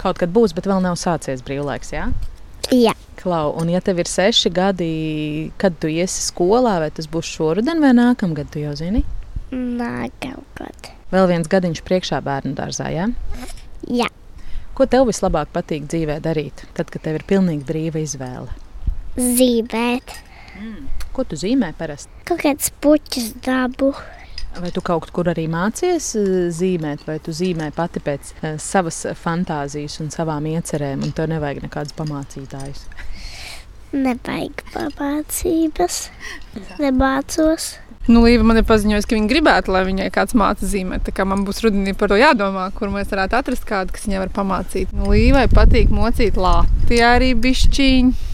Kaut 0.00 0.16
kad 0.20 0.30
būs, 0.32 0.54
bet 0.56 0.64
vēl 0.68 0.80
nav 0.84 0.96
sācies 1.00 1.42
brīvlaiks, 1.44 1.90
jā? 1.92 2.06
Jā, 2.72 2.94
Klau, 3.20 3.52
un 3.60 3.68
ja 3.72 3.80
tev 3.84 3.98
ir 4.02 4.08
seši 4.10 4.50
gadi, 4.52 4.88
kad 5.60 5.76
tu 5.80 5.88
iesi 5.88 6.22
skolā, 6.26 6.78
vai 6.82 6.90
tas 6.94 7.06
būs 7.10 7.28
šoruden 7.36 7.80
vai 7.84 7.92
nākamgad, 7.96 8.50
tu 8.52 8.62
jau 8.62 8.74
zini? 8.78 9.04
nākamgad. 9.54 10.88
Vēl 11.12 11.28
viens 11.30 11.48
gadiņš 11.50 11.82
priekšā 11.86 12.18
bērnu 12.24 12.56
dārzā, 12.58 12.88
jā? 12.90 13.06
Jā, 13.86 14.08
Ko 14.74 14.88
tev 14.90 15.04
vislabāk 15.06 15.52
patīk 15.54 15.84
dzīvē 15.86 16.16
darīt, 16.18 16.64
tad, 16.74 16.88
kad 16.90 17.04
tev 17.04 17.20
ir 17.20 17.24
pilnīgi 17.28 17.62
brīva 17.68 18.00
izvēle? 18.02 18.50
zīmēt. 19.14 20.16
Ko 21.14 21.22
tu 21.22 21.38
zīmē 21.38 21.68
parasti? 21.78 22.10
Kaut 22.26 22.42
kāds 22.42 22.72
puķis 22.82 23.28
dabu. 23.44 23.92
Vai 24.54 24.70
tu 24.70 24.82
kaut 24.86 25.08
kur 25.14 25.28
arī 25.32 25.48
mācies 25.50 26.12
eh, 26.18 26.26
zīmēt, 26.54 27.02
vai 27.08 27.18
tu 27.22 27.34
zīmē 27.34 27.72
pati 27.74 28.02
pēc 28.04 28.34
eh, 28.34 28.56
savas 28.62 29.00
fantāzijas 29.18 29.98
un 30.04 30.12
savām 30.14 30.46
iecerēm, 30.52 31.02
un 31.02 31.14
tev 31.16 31.30
nevajag 31.32 31.64
nekādus 31.64 31.96
pamācītājus? 31.98 32.84
Nevajag 33.94 34.62
pamācības. 34.74 35.98
Nemācos. 36.82 37.72
Nu, 38.04 38.20
Līva 38.26 38.44
man 38.44 38.58
ir 38.60 38.66
paziņojusi, 38.68 39.08
ka 39.08 39.16
viņa 39.16 39.28
gribētu, 39.30 39.72
lai 39.72 39.84
viņai 39.86 40.10
kāds 40.12 40.36
māca 40.36 40.66
zīmēt. 40.68 41.06
Tā 41.06 41.14
kā 41.16 41.24
man 41.28 41.46
būs 41.46 41.62
rudenī 41.64 41.94
par 41.96 42.12
to 42.12 42.18
jādomā, 42.20 42.66
kur 42.76 42.92
mēs 42.92 43.08
varētu 43.14 43.38
atrast 43.38 43.64
kādu, 43.68 43.94
kas 43.96 44.04
viņai 44.04 44.20
var 44.26 44.32
pamācīt. 44.34 44.92
Nu, 44.92 45.08
Līvai 45.14 45.46
patīk 45.48 45.94
mocīt 45.94 46.36
Latvijā 46.36 47.14
arī 47.16 47.32
bišķiņu. 47.46 48.33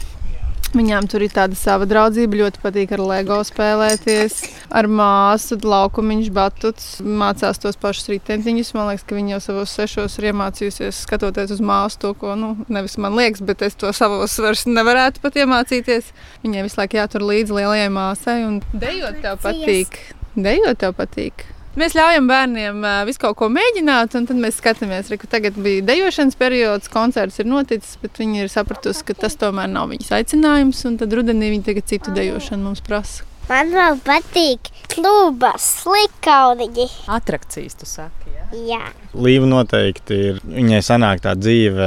Viņām 0.71 1.09
tur 1.11 1.25
ir 1.27 1.33
tāda 1.35 1.57
sava 1.59 1.87
draudzība, 1.91 2.39
ļoti 2.45 2.61
patīk 2.63 2.93
ar 2.95 3.01
LEGO 3.03 3.41
spēlēties, 3.49 4.37
ar 4.71 4.87
māsu, 4.87 5.59
laukumiņš, 5.67 6.29
batuts, 6.37 6.87
mācās 7.03 7.59
tos 7.59 7.79
pašus 7.81 8.13
ritentiņus. 8.13 8.71
Man 8.79 8.93
liekas, 8.93 9.05
ka 9.09 9.19
viņi 9.19 9.35
jau 9.35 9.43
savos 9.49 9.75
sešos 9.75 10.15
ir 10.21 10.31
iemācījusies, 10.31 11.03
skatoties 11.09 11.57
uz 11.57 11.65
māsu 11.73 11.99
to, 12.07 12.15
ko, 12.23 12.39
nu, 12.39 12.53
nevis 12.71 12.95
man 13.03 13.19
liekas, 13.19 13.43
bet 13.43 13.67
es 13.67 13.75
to 13.83 13.91
savos 13.97 14.39
vairs 14.39 14.63
nevarētu 14.71 15.25
pat 15.27 15.43
iemācīties. 15.43 16.15
Viņai 16.47 16.67
visu 16.69 16.79
laiku 16.85 17.03
jātur 17.03 17.27
līdzi 17.27 17.59
lielajai 17.59 17.95
māsai, 17.99 18.43
un 18.47 18.61
dejot 18.71 19.19
tev 19.27 19.43
patīk. 19.43 20.05
Dejot 20.39 20.85
tev 20.85 20.95
patīk. 21.03 21.51
Mēs 21.79 21.95
ļaujam 21.95 22.27
bērniem 22.27 22.83
visu 23.07 23.21
kaut 23.23 23.37
ko 23.39 23.47
mēģināt, 23.53 24.17
un 24.19 24.25
tad 24.27 24.39
mēs 24.43 24.57
skatāmies, 24.59 25.07
ka 25.23 25.29
tagad 25.31 25.55
bija 25.55 25.85
dejošanas 25.87 26.35
periods, 26.41 26.91
koncerts 26.91 27.39
ir 27.39 27.47
noticis, 27.47 27.95
bet 28.03 28.19
viņi 28.19 28.43
ir 28.43 28.51
sapratusi, 28.51 29.05
ka 29.07 29.15
tas 29.15 29.39
tomēr 29.39 29.71
nav 29.71 29.93
viņas 29.93 30.11
aicinājums, 30.19 30.83
un 30.91 30.99
tad 30.99 31.15
rudenī 31.15 31.53
viņi 31.55 31.69
tagad 31.69 31.87
citu 31.93 32.15
dejošanu 32.17 32.67
mums 32.67 32.83
prasa. 32.83 33.23
Man 33.47 33.71
vēl 33.75 34.03
patīk 34.03 34.73
klubas, 34.91 35.69
slikaudiņi. 35.85 36.89
Atrakcijas, 37.11 37.79
tu 37.79 37.87
saki, 37.87 38.30
jā? 38.53 38.81
Līva 39.11 39.47
noteikti 39.51 40.15
ir. 40.31 40.41
Viņai 40.47 40.79
sanāk 40.87 41.23
tā 41.25 41.33
dzīve, 41.35 41.87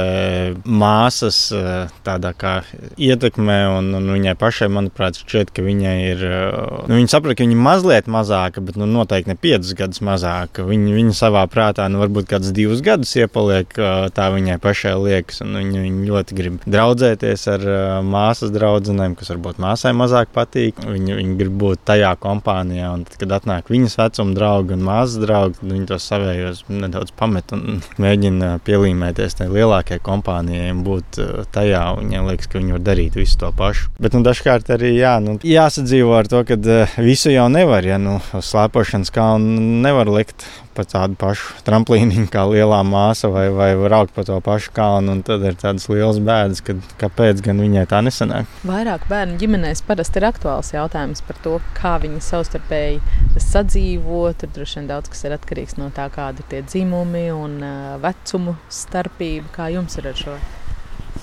māsas 0.68 1.38
eh, 1.56 1.92
tādā 2.04 2.34
kā 2.36 2.62
ietekmē, 3.00 3.58
un, 3.78 3.88
un 3.96 4.10
viņai 4.12 4.34
pašai, 4.36 4.68
manuprāt, 4.68 5.16
šķiet, 5.22 5.52
ka 5.54 5.64
viņai 5.64 5.94
ir. 6.10 6.24
eh, 6.24 6.88
Nu, 6.88 6.98
viņa 6.98 7.08
saprot, 7.14 7.36
ka 7.38 7.46
viņa 7.46 7.56
ir 7.56 7.62
mazliet 7.64 8.10
mazāka, 8.10 8.60
bet 8.64 8.76
nu, 8.76 8.84
noteikti 8.90 9.32
ne 9.32 9.36
piecus 9.40 9.72
gadus 9.78 10.02
mazāka. 10.04 10.66
Viņa, 10.68 10.92
viņa 10.98 11.14
savā 11.16 11.46
prātā, 11.48 11.86
nu, 11.88 12.02
varbūt 12.02 12.28
kādus 12.28 12.52
divus 12.52 12.82
gadus 12.84 13.14
iepaliek, 13.16 13.72
eh, 13.78 14.08
tā 14.12 14.28
viņai 14.34 14.58
pašai 14.60 14.94
liekas. 15.00 15.40
un 15.40 15.54
Viņa, 15.54 15.80
viņa 15.80 16.06
ļoti 16.10 16.34
grib 16.36 16.60
draudzēties 16.66 17.46
ar 17.54 17.60
māsas 18.04 18.50
draugiem, 18.52 19.16
kas 19.16 19.30
varbūt 19.32 19.56
māsai 19.62 19.94
mazāk 19.96 20.28
patīk. 20.34 20.74
Viņa, 20.84 21.16
viņa 21.16 21.36
grib 21.38 21.56
būt 21.62 21.78
tajā 21.86 22.16
kompānijā, 22.20 22.92
un 22.92 23.04
tad, 23.04 23.16
kad 23.18 23.28
atnāk 23.40 23.70
viņas 23.72 23.96
vecuma 23.96 24.34
draugi 24.34 24.76
un 24.76 24.84
māsas 24.84 25.22
draugi, 25.24 25.54
viņi 25.62 25.86
to 25.86 25.94
savējos 25.94 26.53
nedaudz 26.68 27.14
pamet 27.18 27.54
un 27.56 27.80
mēģina 28.02 28.58
pielīmēties 28.66 29.38
tai 29.40 29.48
lielākajai 29.52 30.02
kompānijai 30.04 30.72
un 30.74 30.82
būt 30.86 31.20
uh, 31.22 31.32
tajā. 31.54 31.84
Viņiem 32.00 32.28
liekas, 32.30 32.50
ka 32.50 32.60
viņi 32.60 32.76
var 32.76 32.84
darīt 32.86 33.18
visu 33.18 33.40
to 33.40 33.52
pašu. 33.56 33.90
Bet 34.02 34.16
nu, 34.16 34.24
dažkārt 34.26 34.70
arī 34.74 34.94
jā, 34.96 35.16
nu, 35.24 35.38
jāsadzīvo 35.44 36.14
ar 36.18 36.30
to, 36.30 36.44
ka 36.48 36.58
uh, 36.58 36.98
visu 37.04 37.32
jau 37.34 37.48
nevar. 37.52 37.86
Ja 37.86 38.00
nu, 38.02 38.18
slēpošanas 38.34 39.12
kalnu 39.14 39.82
nevar 39.84 40.10
likt 40.12 40.46
pa 40.74 40.84
tādu 40.88 41.16
pašu 41.20 41.62
tramplīnu 41.66 42.26
kā 42.34 42.44
lielā 42.50 42.80
māsa 42.86 43.30
vai, 43.32 43.46
vai 43.54 43.70
raukt 43.90 44.14
pa 44.16 44.24
to 44.26 44.38
pašu 44.44 44.72
kalnu. 44.76 45.16
Tad 45.26 45.44
ir 45.46 45.58
tādas 45.60 45.86
lielas 45.90 46.20
bēdas, 46.24 46.62
kad 46.64 46.82
kāpēc 47.00 47.42
gan 47.44 47.62
viņai 47.62 47.86
tā 47.90 48.02
nesanāk. 48.04 48.50
Vairāk 48.66 49.06
bērnu 49.10 49.38
ģimenēs 49.40 49.84
parasti 49.86 50.20
ir 50.20 50.28
aktuāls 50.30 50.74
jautājums 50.74 51.24
par 51.26 51.40
to, 51.44 51.58
kā 51.78 51.96
viņi 52.02 52.22
savstarpēji 52.24 53.00
sadzīvo. 53.42 54.26
Tur 54.40 54.52
droši 54.58 54.80
vien 54.80 54.90
daudz 54.90 55.12
kas 55.12 55.24
ir 55.28 55.38
atkarīgs 55.38 55.78
no 55.80 55.90
tā, 55.94 56.08
kādi 56.14 56.44
ir 56.44 56.50
tie 56.50 56.64
dzimumi 56.66 57.28
un 57.34 57.56
uh, 57.62 57.94
vecumu 58.02 58.58
starpība. 58.72 59.50
Kā 59.54 59.70
jums 59.74 59.98
ir 60.00 60.10
ar 60.10 60.18
šo? 60.18 60.38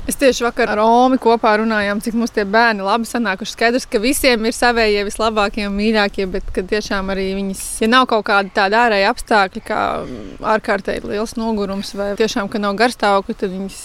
Es 0.09 0.15
tieši 0.17 0.41
vakar 0.47 0.71
ar 0.73 0.79
Romu 0.81 1.19
kopā 1.21 1.51
runājām, 1.61 1.99
cik 2.01 2.15
mums 2.17 2.31
tie 2.33 2.41
bērni 2.49 2.81
labi 2.81 3.05
sanākuši. 3.05 3.51
Skaidrs, 3.53 3.83
ka 3.85 3.99
visiem 4.01 4.47
ir 4.49 4.55
savējie 4.57 5.03
vislabākie 5.05 5.67
un 5.67 5.75
mīļākie, 5.77 6.25
bet 6.31 6.47
ka 6.55 6.63
tiešām 6.65 7.11
arī 7.13 7.27
viņas, 7.37 7.61
ja 7.83 7.89
nav 7.91 8.07
kaut 8.09 8.25
kāda 8.31 8.49
tāda 8.55 8.79
ārēja 8.87 9.11
apstākļa, 9.13 9.61
kā 9.67 9.81
ārkārtīgi 10.55 11.11
liels 11.11 11.35
nogurums 11.37 11.93
vai 11.93 12.15
tiešām, 12.17 12.49
ka 12.49 12.61
nav 12.63 12.79
garstāvokļa, 12.81 13.35
tad 13.43 13.53
viņas 13.53 13.77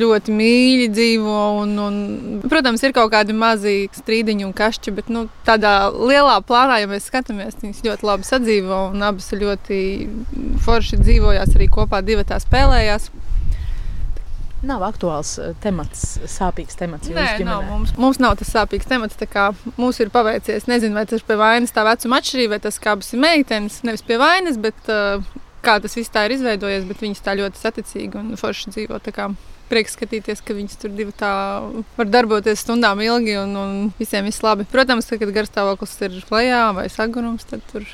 ļoti 0.00 0.38
mīļi 0.38 0.88
dzīvo. 0.94 1.36
Un, 1.60 1.76
un, 1.84 2.00
protams, 2.48 2.80
ir 2.88 2.96
kaut 2.96 3.12
kādi 3.12 3.36
mazi 3.36 3.76
strīdiņi 4.00 4.48
un 4.48 4.56
kašķi, 4.56 4.96
bet 4.96 5.12
nu, 5.12 5.26
tādā 5.44 5.90
lielā 5.92 6.38
plānā, 6.48 6.80
ja 6.80 6.88
mēs 6.88 7.10
skatāmies, 7.12 7.60
viņas 7.60 7.84
ļoti 7.84 8.08
labi 8.08 8.30
sadzīvo 8.30 8.80
un 8.94 9.04
abas 9.12 9.28
ļoti 9.36 9.82
forši 10.64 11.02
dzīvojās 11.04 11.52
arī 11.58 11.68
kopā, 11.76 12.00
divi 12.00 12.24
tā 12.32 12.40
spēlējās. 12.40 13.12
Nav 14.64 14.84
aktuāls 14.86 15.34
eh, 15.42 15.52
temats, 15.60 16.18
sāpīgs 16.30 16.78
temats 16.78 17.10
Nē, 17.12 17.26
nav, 17.44 17.64
mums, 17.68 17.92
mums 18.00 18.20
nav 18.22 18.36
tas 18.40 18.52
sāpīgs 18.54 18.88
temats. 18.88 19.18
Mums 19.76 20.00
ir 20.00 20.12
paveicies. 20.14 20.68
Nezinu, 20.70 20.96
vai 20.96 21.04
tas 21.08 21.20
ir 21.20 21.26
pie 21.28 21.36
vainas 21.40 21.74
tā 21.74 21.84
vecuma 21.86 22.20
atšķirība, 22.20 22.56
vai 22.56 22.62
tas 22.64 22.78
kā 22.80 22.94
abas 22.94 23.12
ir 23.12 23.20
meitenes. 23.22 23.82
Nevis 23.86 24.04
pie 24.06 24.18
vainas, 24.20 24.60
bet 24.60 24.92
uh, 24.92 25.24
kā 25.64 25.78
tas 25.82 25.96
viss 25.96 26.12
tā 26.12 26.26
ir 26.26 26.36
izveidojies. 26.38 26.86
Bet 26.88 27.02
viņas 27.04 27.24
tā 27.24 27.34
ļoti 27.40 27.60
saticīgi 27.60 28.20
un 28.20 28.38
forši 28.40 28.72
dzīvo. 28.76 29.00
Prieks 29.64 29.96
skatīties, 29.96 30.42
ka 30.44 30.56
viņas 30.56 30.80
tur 30.80 30.92
divi 30.92 31.12
tā 31.16 31.32
var 31.96 32.08
darboties 32.12 32.60
stundām 32.60 33.00
ilgi 33.00 33.38
un, 33.40 33.54
un 33.56 33.74
visiem 33.98 34.28
viss 34.28 34.44
labi. 34.44 34.66
Protams, 34.68 35.08
ka, 35.08 35.18
kad 35.20 35.32
garstāvoklis 35.34 35.96
ir 36.04 36.18
lejā 36.28 36.66
vai 36.76 36.86
sagurums, 36.92 37.48
tad 37.48 37.64
tur 37.72 37.88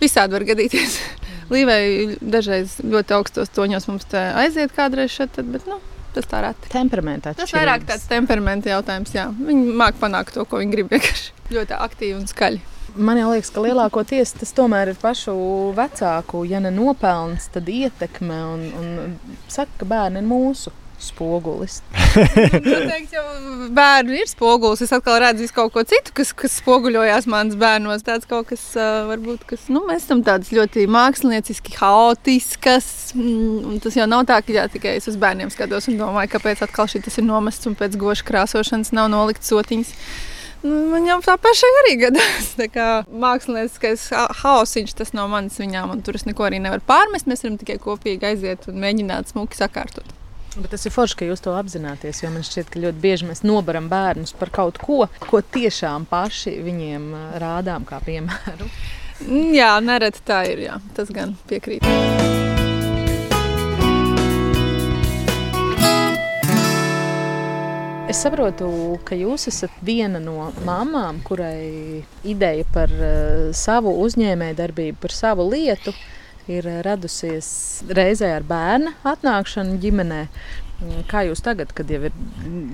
visādi 0.00 0.36
var 0.36 0.44
gadīties. 0.48 1.00
Līvei 1.54 2.16
dažreiz 2.20 2.78
ļoti 2.84 3.16
augstos 3.16 3.52
toņos 3.56 3.88
mums 3.88 4.08
aiziet 4.12 4.76
kādreiz 4.76 5.14
šeit, 5.14 5.32
tad, 5.38 5.48
bet 5.54 5.64
nu, 5.70 5.80
tas 6.16 6.28
tā 6.30 6.40
reti. 6.44 6.70
Temperamenta 6.72 7.34
Tas 7.36 7.52
vairāk 7.52 7.82
atšķirības. 7.82 7.90
tāds 7.92 8.08
temperamenta 8.10 8.72
jautājums. 8.72 9.12
Jā. 9.16 9.28
Viņi 9.36 9.76
māca 9.76 10.00
panākt 10.02 10.34
to, 10.36 10.44
ko 10.48 10.62
viņi 10.62 10.72
grib. 10.74 10.88
Vienkārši 10.94 11.52
ļoti 11.56 11.78
aktīvi 11.86 12.16
un 12.20 12.26
skaļi. 12.30 12.62
Man 12.96 13.18
liekas, 13.20 13.50
ka 13.52 13.60
lielākoties 13.60 14.30
tas 14.40 14.54
tomēr 14.56 14.88
ir 14.94 14.96
pašu 14.96 15.34
vecāku, 15.76 16.46
ja 16.48 16.62
ne 16.64 16.70
nopelns, 16.72 17.50
tad 17.52 17.68
ietekme. 17.68 18.38
Un, 18.54 18.62
un 18.80 19.16
saka, 19.52 19.68
ka 19.82 19.88
bērni 19.90 20.22
ir 20.22 20.28
mūsu 20.30 20.72
spogulis. 21.02 21.80
Teikt, 22.90 23.12
jau 23.14 23.24
bērnu 23.76 24.16
ir 24.16 24.28
spogulis. 24.30 24.82
Es 24.86 24.94
atkal 24.96 25.18
redzu 25.22 25.48
kaut 25.54 25.74
ko 25.74 25.84
citu, 25.88 26.14
kas, 26.16 26.32
kas 26.36 26.58
spoguļojās 26.62 27.28
manas 27.30 27.58
bērnos. 27.60 28.04
Tāds 28.06 28.28
kaut 28.28 28.48
kas, 28.50 28.62
varbūt, 29.10 29.44
kas, 29.50 29.66
nu, 29.72 29.84
mēs 29.88 30.06
esam 30.06 30.22
tādas 30.26 30.52
ļoti 30.56 30.86
mākslinieciski 30.92 31.76
haotiskas. 31.80 32.88
Mm, 33.16 33.74
un 33.74 33.82
tas 33.84 33.98
jau 33.98 34.08
nav 34.10 34.24
tā, 34.28 34.40
ka 34.44 34.56
jā, 34.56 34.68
tikai 34.72 34.96
es 35.00 35.10
uz 35.10 35.18
bērniem 35.20 35.52
skatos 35.54 35.90
un 35.92 36.00
domāju, 36.00 36.32
kāpēc 36.36 36.64
atkal 36.66 36.88
šī 36.90 37.04
tas 37.06 37.20
ir 37.20 37.28
nomests 37.28 37.68
un 37.68 37.76
pēc 37.78 37.98
goša 38.00 38.26
krāsošanas 38.30 38.94
nav 38.96 39.12
nolikts 39.12 39.52
sotiņas. 39.52 39.92
Nu, 40.64 40.76
Man 40.90 41.04
jau 41.06 41.18
tā 41.22 41.36
pašai 41.38 41.72
arī 41.82 41.94
gadās. 42.00 42.48
Mākslinieckais 43.26 44.08
ha- 44.16 44.30
haosiņš 44.40 44.96
tas 44.98 45.12
nav 45.16 45.28
mans 45.30 45.60
viņām, 45.60 45.92
un 45.94 46.02
tur 46.06 46.18
es 46.18 46.26
neko 46.26 46.48
arī 46.48 46.62
nevaru 46.64 46.82
pārmest. 46.88 47.28
Mēs 47.30 47.44
varam 47.44 47.60
tikai 47.60 47.78
kopīgi 47.82 48.32
aiziet 48.32 48.70
un 48.72 48.80
mēģināt 48.82 49.34
smuki 49.34 49.58
sakārtot. 49.60 50.15
Bet 50.56 50.70
tas 50.72 50.86
ir 50.88 50.92
forši, 50.94 51.16
ka 51.20 51.26
jūs 51.28 51.42
to 51.44 51.52
apzināties. 51.52 52.22
Jo 52.22 52.30
man 52.32 52.44
šķiet, 52.46 52.70
ka 52.72 52.80
ļoti 52.80 53.00
bieži 53.02 53.26
mēs 53.28 53.42
nobaram 53.44 53.90
bērnus 53.92 54.32
par 54.40 54.48
kaut 54.48 54.80
ko, 54.80 55.04
ko 55.20 55.40
tiešām 55.44 56.06
paši 56.08 56.54
viņiem 56.64 57.10
rādām 57.42 57.84
kā 57.88 58.00
piemēru. 58.06 58.68
Mm, 59.26 59.52
Jā, 59.52 59.74
nereti 59.84 60.24
tā 60.24 60.42
ir. 60.48 60.64
Jā. 60.64 60.78
Tas 60.96 61.12
gan 61.12 61.36
piekrīt. 61.48 61.84
Es 68.08 68.20
saprotu, 68.24 68.68
ka 69.04 69.16
jūs 69.18 69.48
esat 69.52 69.76
viena 69.84 70.20
no 70.24 70.50
mamām, 70.64 71.20
kurai 71.26 72.04
ideja 72.24 72.64
par 72.72 72.92
savu 73.52 73.92
uzņēmējdarbību, 74.06 75.02
par 75.04 75.12
savu 75.12 75.50
lietu 75.52 75.92
ir 75.92 76.14
radusies 76.86 77.48
reizē 77.90 78.30
ar 78.36 78.44
bērnu 78.46 78.92
atnākšanu 79.02 79.80
ģimenē. 79.82 80.20
Kā 81.08 81.22
jūs 81.24 81.40
tagad, 81.40 81.70
kad 81.72 81.88
jau 81.88 82.02
ir 82.04 82.16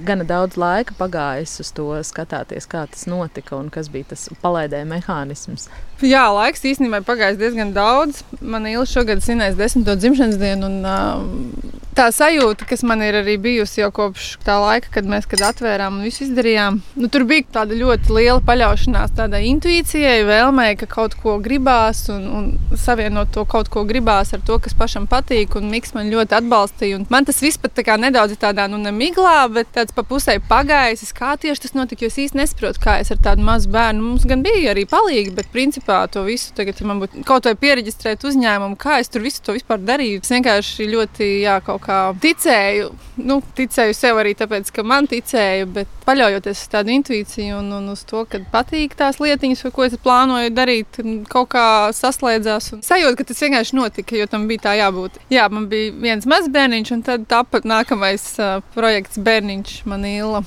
gana 0.06 0.26
daudz 0.26 0.56
laika 0.58 0.96
pagājis 0.98 1.54
uz 1.62 1.70
to, 1.76 1.86
skatāties, 2.02 2.66
kā 2.66 2.82
tas 2.90 3.06
notika 3.06 3.54
un 3.54 3.68
kas 3.70 3.92
bija 3.92 4.10
tas 4.10 4.26
palaidēja 4.42 4.88
mehānisms? 4.90 5.68
Jā, 6.02 6.24
laiks 6.34 6.64
īstenībā 6.66 6.98
ir 6.98 7.06
pagājis 7.06 7.38
diezgan 7.38 7.70
daudz. 7.76 8.24
Man 8.40 8.66
īstenībā 8.66 8.82
šogad 8.90 9.22
svinēs 9.22 9.54
desmito 9.58 9.94
dzimšanas 9.94 10.40
dienu. 10.40 10.66
Un, 10.66 11.62
tā 11.96 12.08
sajūta, 12.14 12.66
kas 12.68 12.82
man 12.88 13.02
ir 13.04 13.18
arī 13.20 13.36
bijusi 13.40 13.82
jau 13.82 13.90
kopš 13.94 14.32
tā 14.46 14.56
laika, 14.62 14.90
kad 14.94 15.08
mēs 15.08 15.28
kad 15.30 15.44
atvērām 15.50 15.98
un 15.98 16.06
visu 16.06 16.24
izdarījām, 16.26 16.80
nu, 16.98 17.10
tur 17.12 17.26
bija 17.28 17.44
tāda 17.58 17.76
ļoti 17.76 18.14
liela 18.16 18.40
paļaušanās 18.46 19.14
tādai 19.18 19.44
intuīcijai, 19.50 20.22
vēlmei, 20.28 20.72
ka 20.80 20.88
kaut 20.90 21.16
ko 21.20 21.36
gribās 21.44 22.06
un, 22.12 22.24
un 22.38 22.78
savienot 22.80 23.32
to 23.34 23.44
kaut 23.48 23.70
ko 23.72 23.84
gribās 23.88 24.32
ar 24.34 24.42
to, 24.46 24.58
kas 24.62 24.76
pašam 24.78 25.08
patīk. 25.10 25.56
Un 25.60 25.68
Miks 25.72 25.94
man 25.96 26.10
ļoti 26.12 26.38
atbalstīja. 26.40 27.02
Man 27.12 27.28
tas 27.28 27.42
viss 27.44 27.60
pat 27.60 27.76
tā 27.92 27.98
nedaudz 28.00 28.36
tādā 28.40 28.66
nu, 28.70 28.78
nemiglā, 28.80 29.44
bet 29.52 29.70
tāds 29.76 29.92
pa 29.94 30.04
pusē 30.06 30.38
pagājis. 30.48 31.12
Kā 31.16 31.34
tieši 31.40 31.66
tas 31.66 31.74
notika, 31.76 32.04
jo 32.04 32.12
es 32.12 32.18
īsti 32.24 32.38
nesaprotu, 32.40 32.80
kā 32.82 32.98
es 33.02 33.12
ar 33.12 33.20
tādu 33.22 33.44
mazu 33.44 33.70
bērnu. 33.72 34.02
Mums 34.12 34.26
gan 34.28 34.44
bija 34.44 34.72
arī 34.72 34.86
palīgi, 34.88 35.34
bet 35.36 35.50
principā 35.52 36.02
to 36.12 36.24
visu 36.26 36.54
tagad, 36.56 36.80
ja 36.80 36.88
man 36.88 37.02
būtu 37.02 37.24
kaut 37.28 37.48
vai 37.48 37.54
pieregistrēt 37.58 38.24
uzņēmumu, 38.28 38.78
kā 38.80 39.00
es 39.02 39.12
tur 39.12 39.24
visu 39.24 39.42
to 39.44 39.56
vispār 39.56 39.82
darīju. 39.82 40.22
Es 40.24 40.32
vienkārši 40.32 40.88
ļoti, 40.92 41.28
jā, 41.44 41.58
kaut 41.66 41.84
kā 41.84 41.98
ticēju. 42.22 42.88
Nu, 43.28 43.40
ticēju 43.58 43.96
sev 43.96 44.20
arī 44.22 44.32
tāpēc, 44.38 44.72
ka 44.72 44.84
man 44.86 45.08
ticēja, 45.10 45.68
bet 45.68 45.90
paļaujoties 46.06 46.64
uz 46.64 46.72
tādu 46.72 46.94
intuīciju 46.96 47.60
un, 47.60 47.70
un 47.76 47.92
uz 47.92 48.06
to, 48.08 48.24
ka 48.28 48.40
patīk 48.52 48.96
tās 48.98 49.20
lietiņas, 49.22 49.66
ko 49.74 49.86
es 49.86 49.98
plānoju 50.02 50.54
darīt, 50.54 51.00
kaut 51.32 51.52
kā 51.52 51.66
saslēdzās. 51.96 52.72
Sajūta, 52.86 53.18
ka 53.20 53.28
tas 53.28 53.44
vienkārši 53.44 53.78
notika, 53.78 54.16
jo 54.18 54.28
tam 54.30 54.48
bija 54.50 54.66
tā 54.68 54.76
jābūt. 54.80 55.20
Jā, 55.32 55.48
man 55.52 55.68
bija 55.70 55.92
viens 56.02 56.26
mazs 56.28 56.50
bērniņš, 56.52 56.94
un 56.96 57.04
tad 57.06 57.28
tāpat 57.30 57.68
nākamais 57.82 58.24
uh, 58.38 58.60
projekts 58.76 59.18
bērniņš 59.18 59.82
Manīla. 59.90 60.42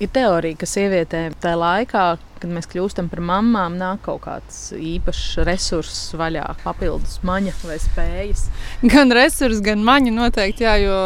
Ir 0.00 0.08
teorija, 0.08 0.56
ka 0.56 0.64
sievietēm 0.64 1.34
tajā 1.42 1.58
laikā, 1.60 2.04
kad 2.40 2.48
mēs 2.48 2.70
kļūstam 2.72 3.10
par 3.12 3.20
mamām, 3.20 3.76
nāk 3.76 4.00
kaut 4.06 4.22
kāds 4.24 4.70
īpašs 4.72 5.42
resurss 5.44 6.14
vaļā, 6.16 6.46
papildus 6.62 7.18
maņa 7.20 7.52
vai 7.66 7.76
spējas. 7.82 8.46
Gan 8.94 9.12
resurss, 9.12 9.60
gan 9.64 9.84
maņa 9.84 10.14
noteikti, 10.16 10.64
jā, 10.64 10.78
jo 10.86 10.96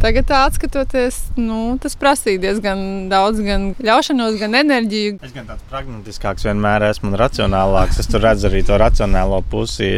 Tagad, 0.00 0.30
skatoties, 0.56 1.16
nu, 1.36 1.76
tas 1.76 1.92
prasīja 2.00 2.40
diezgan 2.40 3.10
daudz, 3.10 3.42
gan 3.44 3.66
ļaušanos, 3.84 4.38
gan 4.40 4.56
enerģiju. 4.56 5.18
Es 5.26 5.34
gan 5.34 5.44
tāds 5.44 5.66
pragmatiskāks 5.68 6.46
vienmēr 6.48 6.86
esmu 6.88 7.12
racionālāks. 7.20 7.98
Es 8.00 8.08
tur 8.08 8.24
redzu 8.24 8.48
arī 8.48 8.62
to 8.64 8.78
racionālo 8.80 9.42
pusi, 9.52 9.90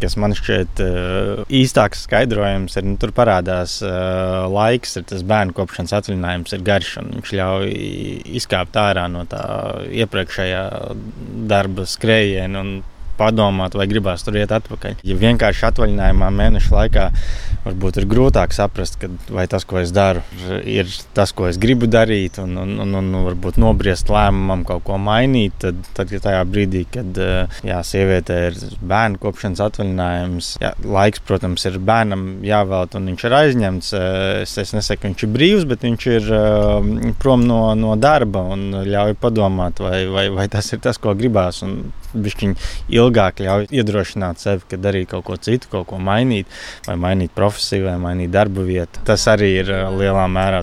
kas 0.00 0.16
man 0.16 0.32
šķiet 0.38 0.80
uh, 0.80 1.42
īstāks 1.60 2.06
skaidrojums. 2.06 2.78
Ir, 2.80 2.86
nu, 2.88 2.96
tur 3.02 3.12
parādās 3.12 3.76
uh, 3.84 4.46
laiks, 4.48 4.96
ir 4.96 5.04
tas 5.12 5.26
bērnu 5.28 5.52
kopšanas 5.58 5.92
atvaļinājums, 5.98 6.56
ir 6.56 6.64
garš 6.64 6.94
un 7.02 7.12
viņš 7.18 7.34
ļauj 7.42 7.74
izkāpt 8.40 8.80
ārā 8.80 9.10
no 9.12 9.26
tā 9.28 9.44
iepriekšējā 9.92 10.64
darba 11.52 11.84
skrējiena 11.84 12.64
padomāt, 13.20 13.76
vai 13.76 13.86
gribās 13.90 14.24
tur 14.24 14.38
iet 14.40 14.52
atpakaļ. 14.54 15.00
Ja 15.06 15.16
vienkārši 15.20 15.66
atvaļinājumā 15.70 16.30
mēneša 16.40 16.74
laikā 16.74 17.06
varbūt 17.66 18.00
ir 18.00 18.08
grūtāk 18.10 18.54
saprast, 18.56 18.96
ka, 19.00 19.10
vai 19.32 19.46
tas, 19.50 19.66
ko 19.68 19.80
es 19.82 19.92
daru, 19.94 20.22
ir 20.64 20.88
tas, 21.16 21.34
ko 21.36 21.48
es 21.50 21.58
gribu 21.60 21.88
darīt, 21.90 22.40
un, 22.42 22.56
un, 22.62 22.76
un, 22.84 22.96
un 23.00 23.10
varbūt 23.26 23.60
nobriest 23.60 24.10
lēmumam 24.12 24.64
kaut 24.68 24.86
ko 24.88 24.96
mainīt. 25.00 25.58
Tad, 25.60 25.82
tad 25.96 26.12
ja 26.14 26.22
tajā 26.24 26.40
brīdī, 26.48 26.86
kad 26.92 27.20
jā, 27.66 27.80
sieviete 27.86 28.38
ir 28.48 28.58
bērnu 28.80 29.20
kopšanas 29.20 29.62
atvaļinājums, 29.66 30.52
jā, 30.62 30.72
laiks, 30.84 31.24
protams, 31.28 31.66
ir 31.68 31.78
bērnam 31.90 32.26
jāvēlta, 32.46 33.00
un 33.00 33.12
viņš 33.12 33.26
ir 33.26 33.38
aizņemts. 33.40 33.92
Es, 34.40 34.56
es 34.64 34.74
nesaku, 34.76 35.02
ka 35.02 35.10
viņš 35.10 35.26
ir 35.26 35.34
brīvs, 35.36 35.68
bet 35.68 35.84
viņš 35.86 36.08
ir 36.14 36.30
uh, 36.36 36.90
prom 37.20 37.44
no, 37.48 37.62
no 37.78 37.96
darba 38.00 38.46
un 38.54 38.68
ļauj 38.88 39.16
padomāt, 39.20 39.82
vai, 39.84 40.04
vai, 40.10 40.28
vai 40.32 40.48
tas 40.52 40.72
ir 40.72 40.80
tas, 40.84 41.00
ko 41.00 41.16
gribās. 41.18 41.60
Un 41.66 41.90
Viņš 42.10 42.36
ilgāk 43.10 43.42
ļauj 43.44 43.68
iedrošināt 43.74 44.40
sevi, 44.42 44.66
ka 44.70 44.78
darīt 44.80 45.10
kaut 45.10 45.26
ko 45.26 45.36
citu, 45.40 45.70
kaut 45.72 45.88
ko 45.90 45.98
mainīt, 46.02 46.48
vai 46.86 46.96
mainīt 47.00 47.34
profesiju, 47.36 47.88
vai 47.88 47.96
mainīt 48.02 48.32
darba 48.34 48.64
vietu. 48.66 49.02
Tas 49.06 49.26
arī 49.30 49.50
ir 49.60 49.72
uh, 49.74 49.90
lielā 49.96 50.26
mērā 50.30 50.62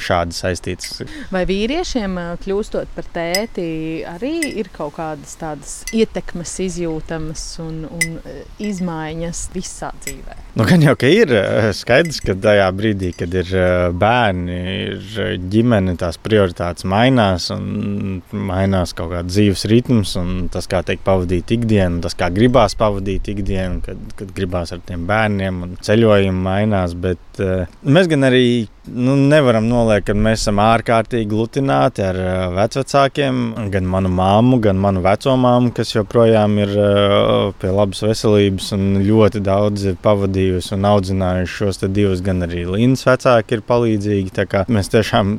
šādi 0.00 0.36
saistīts. 0.36 1.02
Vai 1.34 1.44
vīriešiem 1.48 2.18
uh, 2.20 2.32
kļūstot 2.42 2.92
par 2.96 3.10
tēti, 3.14 3.68
arī 4.16 4.34
ir 4.62 4.72
kaut 4.74 4.96
kādas 4.98 5.36
tādas 5.40 5.78
ietekmes 5.96 6.56
izjūtamas 6.66 7.46
un, 7.64 7.84
un 7.90 8.20
izmaiņas 8.62 9.48
visā 9.54 9.92
dzīvē? 10.02 10.45
Nu, 10.56 10.64
gan 10.64 10.80
jau 10.80 10.94
ka 10.96 11.08
ir 11.12 11.28
skaidrs, 11.76 12.22
ka 12.24 12.32
tajā 12.40 12.70
brīdī, 12.72 13.10
kad 13.12 13.34
ir 13.36 13.50
bērni, 14.00 14.54
ir 14.86 15.34
ģimene, 15.52 15.92
tās 16.00 16.16
prioritātes 16.16 16.86
mainās 16.88 17.50
un 17.52 18.22
mainās 18.32 18.94
kaut 18.96 19.10
kāds 19.12 19.34
dzīves 19.34 19.66
ritms 19.68 20.14
un 20.16 20.30
tas, 20.52 20.64
kā 20.72 20.80
teikt, 20.80 21.04
pavadīt 21.04 21.52
ikdienu, 21.58 22.00
tas, 22.06 22.16
kā 22.16 22.30
gribās 22.32 22.72
pavadīt 22.80 23.28
ikdienu, 23.34 23.82
kad, 23.84 24.00
kad 24.16 24.32
gribās 24.38 24.72
ar 24.72 24.80
tiem 24.88 25.04
bērniem 25.10 25.60
un 25.66 25.76
ceļojumi 25.84 26.46
mainās. 26.48 26.96
Bet 27.04 27.44
mēs 27.84 28.08
gan 28.08 28.24
arī 28.30 28.46
nu, 28.92 29.16
nevaram 29.16 29.66
noliekt, 29.68 30.06
ka 30.10 30.14
mēs 30.16 30.44
esam 30.44 30.60
ārkārtīgi 30.62 31.28
glutināti 31.30 32.04
ar 32.06 32.18
uh, 32.20 32.36
vecākiem, 32.56 33.42
gan 33.72 33.88
manu 33.90 34.12
māmu, 34.12 34.60
gan 34.62 34.78
manu 34.80 35.02
vecumāmu, 35.04 35.72
kas 35.76 35.94
joprojām 35.94 36.56
ir 36.62 36.72
uh, 36.76 37.50
pie 37.60 37.72
labas 37.74 38.04
veselības 38.06 38.70
un 38.76 38.86
ļoti 39.06 39.42
daudz 39.46 39.88
ir 39.92 39.98
pavadījusi 40.04 40.76
un 40.76 40.88
audzinājuši 40.92 41.58
šos 41.60 41.84
divus, 41.86 42.24
gan 42.24 42.46
arī 42.46 42.64
Līnas 42.70 43.06
vecāki 43.08 43.58
ir 43.58 43.66
palīdzīgi. 43.66 44.48
Mēs 44.72 44.90
tiešām 44.94 45.36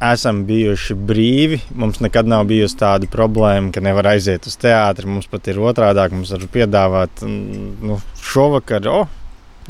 esam 0.00 0.44
bijuši 0.48 0.94
brīvi. 0.94 1.60
Mums 1.76 2.00
nekad 2.00 2.28
nav 2.28 2.46
bijusi 2.50 2.78
tāda 2.80 3.08
problēma, 3.10 3.72
ka 3.74 3.82
nevar 3.84 4.14
aiziet 4.14 4.48
uz 4.48 4.56
teātri. 4.60 5.08
Mums 5.10 5.28
pat 5.30 5.50
ir 5.52 5.60
otrādi, 5.60 6.06
mums 6.14 6.32
var 6.34 6.46
piedāvāt 6.54 7.24
nu, 7.26 7.98
šovakar, 8.24 8.88
oh, 8.90 9.10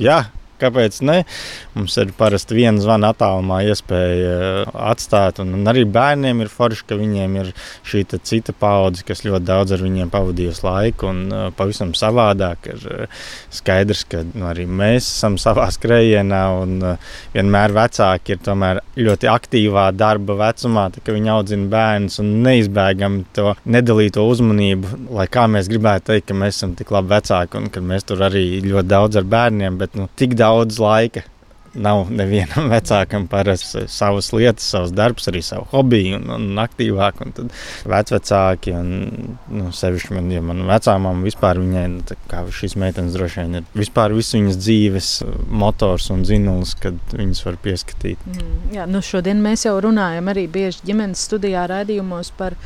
jā, 0.00 0.22
Kāpēc 0.60 1.00
ne? 1.06 1.18
Mums 1.76 1.96
ir 2.00 2.12
parasti 2.18 2.56
viena 2.58 2.82
zvana 2.82 3.12
attālumā 3.14 3.62
iespēja 3.70 4.34
uh, 4.34 4.72
atstāt. 4.90 5.40
Un, 5.42 5.54
un 5.58 5.70
arī 5.70 5.86
bērniem 5.88 6.44
ir 6.44 6.52
forši, 6.52 6.86
ka 6.90 6.98
viņiem 7.00 7.38
ir 7.40 7.52
šī 7.88 8.04
cita 8.10 8.54
paudze, 8.56 9.04
kas 9.06 9.24
ļoti 9.26 9.46
daudz 9.48 9.74
ar 9.76 9.84
viņiem 9.84 10.10
pavadījusi 10.12 10.64
laiku 10.66 11.10
un 11.10 11.22
uh, 11.30 11.46
pavisam 11.56 11.94
savādāk. 11.96 12.70
Ir 12.74 12.86
uh, 12.90 13.26
skaidrs, 13.54 14.04
ka 14.10 14.22
nu, 14.28 14.46
arī 14.50 14.66
mēs 14.68 15.08
esam 15.16 15.38
savā 15.40 15.68
skrējienā 15.72 16.42
un 16.60 16.76
vienmēr 17.34 17.74
vecāki 17.76 18.36
ir 18.36 18.80
ļoti 19.00 19.28
aktīvā 19.30 19.86
darba 19.96 20.36
vecumā, 20.40 20.88
kad 20.96 21.12
viņi 21.14 21.32
audzina 21.32 21.68
bērnus 21.72 22.20
un 22.22 22.32
neizbēgam 22.44 23.20
to 23.36 23.54
nedalīto 23.64 24.24
uzmanību, 24.28 25.06
lai 25.16 25.26
kā 25.32 25.46
mēs 25.50 25.70
gribētu 25.70 26.10
teikt, 26.12 26.28
ka 26.30 26.36
mēs 26.36 26.58
esam 26.58 26.74
tik 26.78 26.92
labi 26.94 27.14
vecāki 27.14 27.60
un 27.60 27.68
ka 27.72 27.82
mēs 27.84 28.06
tur 28.08 28.24
arī 28.26 28.44
ļoti 28.64 28.88
daudz 28.90 29.20
ar 29.20 29.28
bērniem, 29.30 29.78
bet 29.80 29.96
nu, 29.98 30.08
tik 30.20 30.36
daudz 30.38 30.49
daudz 30.50 30.78
laika 30.82 31.22
nav 31.74 32.10
nevienam 32.10 32.70
vecākam 32.74 33.26
parasti 33.30 33.84
savas 33.88 34.32
lietas, 34.34 34.66
savs 34.72 34.94
darbs, 34.94 35.28
arī 35.30 35.42
savu 35.44 35.66
hobiju 35.72 36.18
un, 36.18 36.30
un 36.34 36.62
aktīvāk. 36.62 37.22
Un 37.24 37.34
tad 37.36 37.54
vecvecāki, 37.90 38.74
un 38.76 39.36
nu, 39.52 39.70
sevišķi 39.74 40.16
man, 40.16 40.30
ja 40.34 40.42
man 40.44 40.64
vecāmām 40.68 41.22
vispār 41.26 41.60
viņai, 41.62 41.86
nu, 41.94 42.18
kā 42.30 42.42
šīs 42.54 42.76
meitenes 42.80 43.16
droši 43.16 43.42
vien 43.42 43.60
ir 43.60 43.68
vispār 43.76 44.14
visu 44.16 44.38
viņas 44.38 44.58
dzīves 44.60 45.10
motors 45.50 46.10
un 46.14 46.24
zinulis, 46.28 46.74
kad 46.80 46.98
viņas 47.14 47.44
var 47.46 47.58
pieskatīt. 47.62 48.24
Mm, 48.26 48.56
jā, 48.74 48.86
nu 48.90 49.02
šodien 49.04 49.42
mēs 49.44 49.66
jau 49.66 49.76
runājam 49.82 50.30
arī 50.32 50.46
bieži 50.50 50.84
ģimenes 50.90 51.22
studijā 51.28 51.66
raidījumos 51.70 52.32
par 52.38 52.56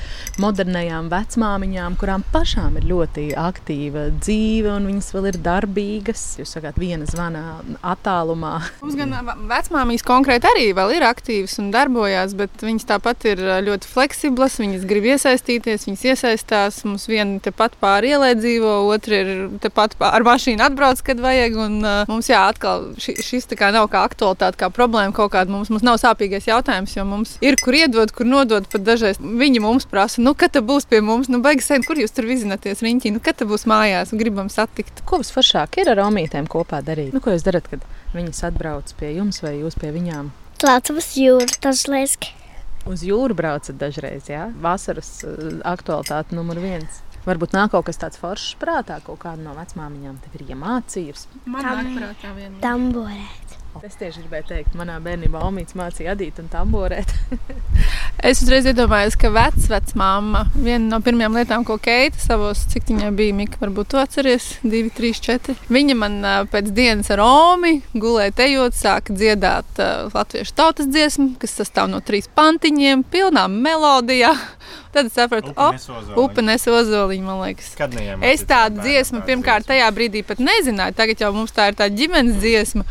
modernajām 0.42 1.10
vecmāmiņām, 1.12 1.98
kurām 2.00 2.24
pašām 2.32 2.78
ir 2.80 2.88
ļoti 2.90 3.28
aktīva 3.38 4.08
dzīve 4.16 4.72
un 4.74 4.88
viņas 4.92 5.12
vēl 5.16 5.30
ir 5.32 5.40
darbīgas. 5.44 6.24
Jūs 6.40 6.56
sakāt, 6.56 6.78
viena 6.80 7.08
zvana 7.10 7.60
attālumā. 7.84 8.56
Mums 8.82 8.93
Mums 8.94 9.10
gan 9.10 9.46
vecmāmiņas 9.50 10.04
konkrēti 10.06 10.46
arī 10.46 10.68
ir 10.70 11.04
aktīvas 11.04 11.56
un 11.58 11.72
darbojas, 11.74 12.34
bet 12.38 12.62
viņas 12.62 12.86
tāpat 12.86 13.24
ir 13.26 13.40
ļoti 13.66 13.88
fleksiblas. 13.90 14.60
Viņas 14.62 14.84
grib 14.86 15.08
iesaistīties, 15.10 15.86
viņas 15.88 16.04
iesaistās. 16.12 16.78
Mums 16.86 17.08
viena 17.10 17.40
tepat 17.42 17.74
pāri 17.80 18.12
ielai 18.14 18.34
dzīvo, 18.38 18.74
otra 18.94 19.18
ir 19.24 19.32
tepat 19.64 19.96
ar 19.98 20.26
mašīnu 20.26 20.62
atbrauc, 20.62 21.02
kad 21.02 21.22
vajag. 21.24 21.58
Un, 21.64 21.80
uh, 21.82 22.04
mums 22.10 22.30
jā, 22.30 22.44
atkal 22.52 22.92
ši, 23.02 23.16
šis 23.24 23.50
kā 23.58 23.72
nav 23.74 23.88
kā 23.90 24.04
aktualitāte, 24.06 24.60
kā 24.62 24.70
problēma 24.70 25.16
kaut 25.16 25.32
kāda. 25.34 25.50
Mums, 25.50 25.72
mums 25.74 25.86
nav 25.86 25.98
sāpīgais 26.02 26.46
jautājums, 26.46 26.94
jo 26.94 27.06
mums 27.08 27.34
ir 27.42 27.58
kur 27.62 27.74
iedot, 27.74 28.14
kur 28.14 28.30
nodot. 28.30 28.70
Pat 28.70 28.86
dažreiz 28.86 29.18
viņi 29.18 29.64
mums 29.64 29.88
prasa, 29.90 30.22
nu, 30.22 30.36
kad 30.38 30.54
būs 30.62 30.86
pie 30.86 31.02
mums, 31.02 31.32
nu, 31.32 31.42
beigas 31.42 31.66
sen, 31.72 31.82
kur 31.82 31.98
jūs 31.98 32.14
tur 32.14 32.30
vizināties 32.30 32.84
riņķī, 32.86 33.16
nu, 33.18 33.24
kad 33.24 33.42
būs 33.42 33.66
mājās 33.70 34.14
un 34.14 34.22
gribam 34.22 34.54
satikt. 34.54 35.02
Ko 35.08 35.18
visforšāk 35.24 35.82
ir 35.82 35.90
ar 35.96 36.06
omītēm 36.06 36.46
kopā 36.46 36.84
darīt? 36.86 37.10
Nu, 37.10 37.24
ko 37.24 37.34
jūs 37.34 37.46
darat, 37.46 37.66
kad 37.74 37.82
viņas 38.16 38.44
atbrauc 38.50 38.94
pie 38.98 39.14
jums 39.18 39.42
vai 39.44 39.56
jūs 39.60 39.76
pie 39.80 39.90
viņām? 39.94 40.30
Jūru, 41.18 41.58
tas 41.60 41.86
liekas. 41.90 42.30
Uz 42.84 43.00
jūru 43.04 43.32
braucat 43.36 43.76
dažreiz, 43.80 44.28
jā? 44.28 44.50
Vasaras 44.60 45.10
uh, 45.24 45.60
aktualitāte 45.64 46.36
numur 46.36 46.60
viens. 46.60 47.00
Varbūt 47.24 47.54
nāk 47.56 47.70
kaut 47.72 47.86
kas 47.88 47.96
tāds 47.96 48.20
foršs 48.20 48.58
prātā, 48.60 48.98
kaut 49.04 49.22
kāda 49.22 49.40
no 49.40 49.54
vecmāmiņām 49.56 50.18
tev 50.20 50.34
ir 50.36 50.50
iemācījusi. 50.52 51.40
Man 51.48 51.64
Tam- 51.64 51.78
nāk 51.80 51.94
prātā 51.96 52.32
viena. 52.36 52.58
Tamborēt. 52.60 53.43
Es 53.82 53.96
tieši 53.98 54.22
gribēju 54.22 54.46
teikt, 54.46 54.74
manā 54.78 55.00
bērnībā 55.02 55.40
Omīts 55.42 55.74
mācīja 55.74 56.14
adīt 56.14 56.38
un 56.42 56.50
tamborēt. 56.52 57.10
Es 58.24 58.40
uzreiz 58.40 58.64
iedomājos, 58.70 59.18
ka 59.20 59.28
vecmāma 59.34 60.44
viena 60.54 60.86
no 60.86 60.98
pirmajām 61.04 61.34
lietām, 61.36 61.64
ko 61.66 61.74
Keita 61.82 62.16
savos, 62.22 62.62
cik 62.72 62.86
viņai 62.88 63.10
bija, 63.18 63.34
Mika, 63.36 63.58
varbūt 63.60 63.90
to 63.92 63.98
atceries, 64.00 64.46
2, 64.62 64.92
3, 64.96 65.10
4. 65.26 65.56
Viņa 65.74 65.96
man 65.98 66.14
pēc 66.48 66.70
dienas 66.72 67.10
ar 67.12 67.20
Omi 67.24 67.74
gulēja 67.92 68.32
tejot, 68.38 68.78
sāka 68.78 69.12
dziedāt 69.12 69.82
uh, 69.82 70.06
latviešu 70.14 70.54
tautas 70.56 70.88
dziesmu, 70.88 71.34
kas 71.42 71.52
sastāv 71.58 71.90
no 71.92 72.00
trīs 72.06 72.30
pantiņiem, 72.38 73.02
pilnā 73.12 73.44
melodijā. 73.52 74.32
Tad 74.94 75.10
es 75.10 75.18
sapratu, 75.18 75.52
o, 75.58 75.68
upe 76.22 76.46
nes 76.46 76.64
ozoliņu, 76.70 77.26
man 77.26 77.42
liekas. 77.42 77.74
Kad 77.76 77.98
Es 78.24 78.46
tādu 78.48 78.80
dziesmu 78.86 79.20
pirmkārt 79.26 79.68
tajā 79.68 79.90
brīdī 79.92 80.24
pat 80.24 80.40
nezināju. 80.40 80.96
Tagad 80.96 81.26
jau 81.26 81.34
mums 81.34 81.52
tā 81.52 81.68
ir 81.72 81.76
tā 81.82 81.90
ģimenes 81.92 82.40
dziesma. 82.40 82.86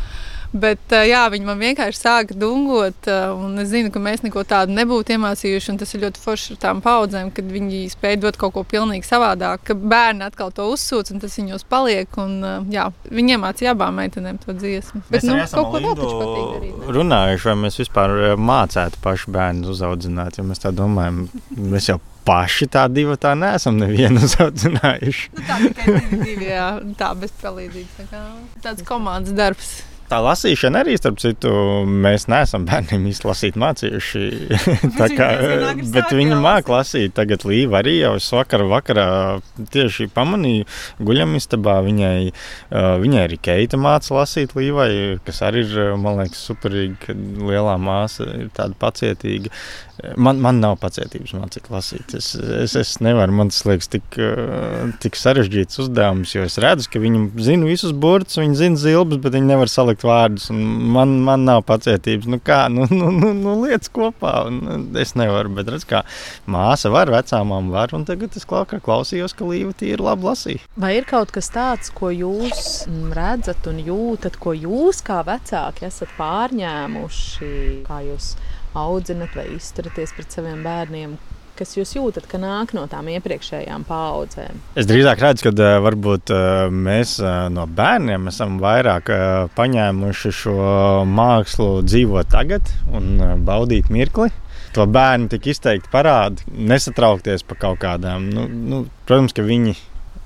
Bet 0.54 0.94
uh, 0.94 1.02
jā, 1.02 1.24
viņi 1.32 1.48
man 1.48 1.58
vienkārši 1.58 1.98
sāka 1.98 2.36
dungot. 2.38 3.08
Uh, 3.10 3.32
un 3.34 3.58
es 3.62 3.72
zinu, 3.72 3.90
ka 3.94 4.02
mēs 4.02 4.22
neko 4.22 4.44
tādu 4.48 4.74
nebūtu 4.76 5.16
iemācījuši. 5.16 5.72
un 5.72 5.80
Tas 5.82 5.94
ir 5.96 6.04
ļoti 6.06 6.22
forši 6.22 6.54
ar 6.54 6.60
tām 6.62 6.82
paudzēm, 6.84 7.32
kad 7.34 7.48
viņi 7.50 7.84
spēj 7.92 8.20
dot 8.22 8.38
kaut 8.40 8.54
ko 8.54 8.64
pilnīgi 8.68 9.08
savādāk. 9.08 9.64
Ka 9.66 9.74
bērni 9.74 10.26
atkal 10.28 10.54
to 10.54 10.68
uzsūc 10.72 11.10
un 11.14 11.22
tas 11.24 11.34
viņos 11.40 11.66
paliek. 11.70 12.20
Un, 12.22 12.38
uh, 12.42 12.72
jā, 12.72 12.88
viņi 13.10 13.36
iemācīja 13.36 13.74
abām 13.74 13.98
meitenēm 13.98 14.38
to 14.44 14.54
dziesmu. 14.56 15.04
Bet 15.10 15.26
nu, 15.26 15.40
kaut 15.50 15.72
ko 15.74 15.82
taču 15.82 16.14
patīk 16.22 16.90
runājuši, 16.94 17.48
vai 17.50 17.54
mēs 17.64 17.78
vispār 17.80 18.16
eh, 18.16 18.34
mācētu 18.38 19.00
pašu 19.04 19.32
bērnu 19.34 19.70
uzaudzināt. 19.72 20.38
Jo 20.38 20.46
mēs 20.48 20.62
tā 20.62 20.72
domājam, 20.74 21.24
mēs 21.56 21.90
jau 21.90 21.98
paši 22.24 22.68
tā 22.72 22.86
divi 22.92 23.16
tā 23.20 23.34
neesam 23.38 23.78
nevienu 23.80 24.22
uzaudzinājuši. 24.28 25.32
Nu, 25.34 25.48
tā 25.48 25.58
tikai 25.64 25.88
divi, 25.96 26.20
divi, 26.22 26.52
jā, 26.52 26.68
tā 27.00 27.10
bez 27.18 27.34
palīdzības. 27.42 27.98
Tā 27.98 28.06
kā 28.12 28.22
tāds 28.64 28.86
komandas 28.88 29.36
darbs. 29.36 29.74
Tā 30.04 30.18
lasīšana 30.20 30.82
arī, 30.84 30.94
starp 31.00 31.16
citu, 31.22 31.50
mēs 31.88 32.26
neesam 32.28 32.66
bērniem 32.68 33.06
īsti 33.08 33.28
lasīt 33.28 33.56
mācījuši. 33.60 34.24
Kā, 35.18 35.28
bet 35.94 36.12
viņi 36.12 36.40
māca 36.44 36.74
lasīt. 36.76 37.14
Tagad 37.16 37.46
Līva 37.48 37.80
arī 37.80 37.96
jau 38.02 38.14
es 38.18 38.28
vakar, 38.34 38.66
vakarā 38.68 39.06
tieši 39.72 40.10
pamanīju, 40.14 40.68
guļamistabā 41.04 41.78
viņai, 41.86 42.18
viņai 43.04 43.24
arī 43.24 43.40
Keita 43.48 43.80
māca 43.80 44.18
lasīt 44.18 44.52
Līvai, 44.58 44.90
kas 45.24 45.40
arī 45.48 45.64
ir, 45.64 45.94
man 46.00 46.20
liekas, 46.20 46.44
superīgi, 46.50 47.00
ka 47.06 47.16
lielā 47.16 47.78
māsa 47.80 48.28
ir 48.28 48.52
tāda 48.54 48.76
pacietīga. 48.80 49.52
Man, 50.18 50.40
man 50.42 50.58
nav 50.58 50.74
pacietības 50.82 51.36
mācīt 51.38 51.68
lasīt. 51.70 52.16
Es, 52.18 52.32
es, 52.34 52.74
es 52.76 52.96
nevaru, 53.04 53.32
man 53.38 53.52
tas 53.52 53.62
liekas 53.68 53.88
tik, 53.92 54.16
tik 55.00 55.16
sarežģīts 55.16 55.78
uzdevums, 55.84 56.34
jo 56.34 56.42
es 56.44 56.58
redzu, 56.60 56.90
ka 56.90 57.02
viņi 57.02 57.28
zina 57.46 57.68
visus 57.68 57.94
burtus, 57.94 58.40
viņi 58.42 58.58
zina 58.58 58.80
zilbus, 58.80 59.22
bet 59.22 59.36
viņi 59.36 59.52
nevar 59.52 59.70
salikt 59.70 59.93
vārdus. 60.02 60.50
un 60.50 60.62
Man, 60.94 61.20
man 61.22 61.44
nav 61.44 61.62
pacietības. 61.68 62.26
Nu 62.26 62.38
kā, 62.42 62.64
nu, 62.72 62.86
nu, 62.90 63.10
nu, 63.14 63.32
nu 63.32 63.54
lietas 63.62 63.88
kopā. 63.94 64.46
Un, 64.48 64.58
un 64.66 64.86
es 64.98 65.14
nevaru, 65.14 65.52
bet 65.54 65.70
redz, 65.70 65.84
kā 65.86 66.02
māsa 66.50 66.90
var, 66.90 67.12
vecāmām 67.14 67.70
var. 67.70 67.94
Un 67.94 68.04
tagad 68.04 68.34
es 68.36 68.44
klā- 68.44 68.66
klausījos, 68.66 69.34
ka 69.36 69.44
Līva 69.44 69.72
tīri 69.72 70.00
labi 70.02 70.26
lasīja. 70.26 70.64
Vai 70.76 70.96
ir 70.98 71.04
kaut 71.04 71.30
kas 71.30 71.50
tāds, 71.54 71.92
ko 71.94 72.10
jūs 72.10 72.86
redzat 73.14 73.66
un 73.70 73.78
jūtat, 73.84 74.40
ko 74.42 74.56
jūs 74.56 75.02
kā 75.04 75.22
vecāki 75.26 75.86
esat 75.86 76.10
pārņēmuši, 76.18 77.52
kā 77.86 78.00
jūs 78.08 78.34
audzinat 78.74 79.36
vai 79.38 79.46
izturaties 79.54 80.14
pret 80.16 80.34
saviem 80.34 80.64
bērniem? 80.66 81.16
Kas 81.54 81.76
jūs 81.76 81.92
jūtat, 81.94 82.24
ka 82.26 82.38
nāk 82.42 82.72
no 82.74 82.82
tām 82.90 83.06
iepriekšējām 83.12 83.84
paudzēm? 83.86 84.58
Es 84.74 84.88
drīzāk 84.90 85.20
redzu, 85.22 85.46
ka 85.46 85.52
uh, 85.54 85.76
varbūt 85.84 86.32
uh, 86.34 86.66
mēs 86.66 87.20
uh, 87.22 87.46
no 87.54 87.68
bērniem 87.70 88.26
esam 88.32 88.56
vairāk 88.62 89.12
paņēmuši 89.54 90.32
šo 90.34 90.56
mākslu 91.06 91.68
dzīvot 91.86 92.32
tagad 92.34 92.72
un 92.90 93.22
baudīt 93.46 93.92
mirkli. 93.94 94.32
To 94.74 94.88
bērni 94.90 95.30
tik 95.30 95.46
izteikti 95.52 95.90
parāda, 95.92 96.42
nesatraukties 96.50 97.46
par 97.46 97.60
kaut 97.62 97.78
kādām. 97.84 98.26
Nu, 98.34 98.48
nu, 98.50 98.80
protams, 99.06 99.36
ka 99.36 99.46
viņi 99.46 99.76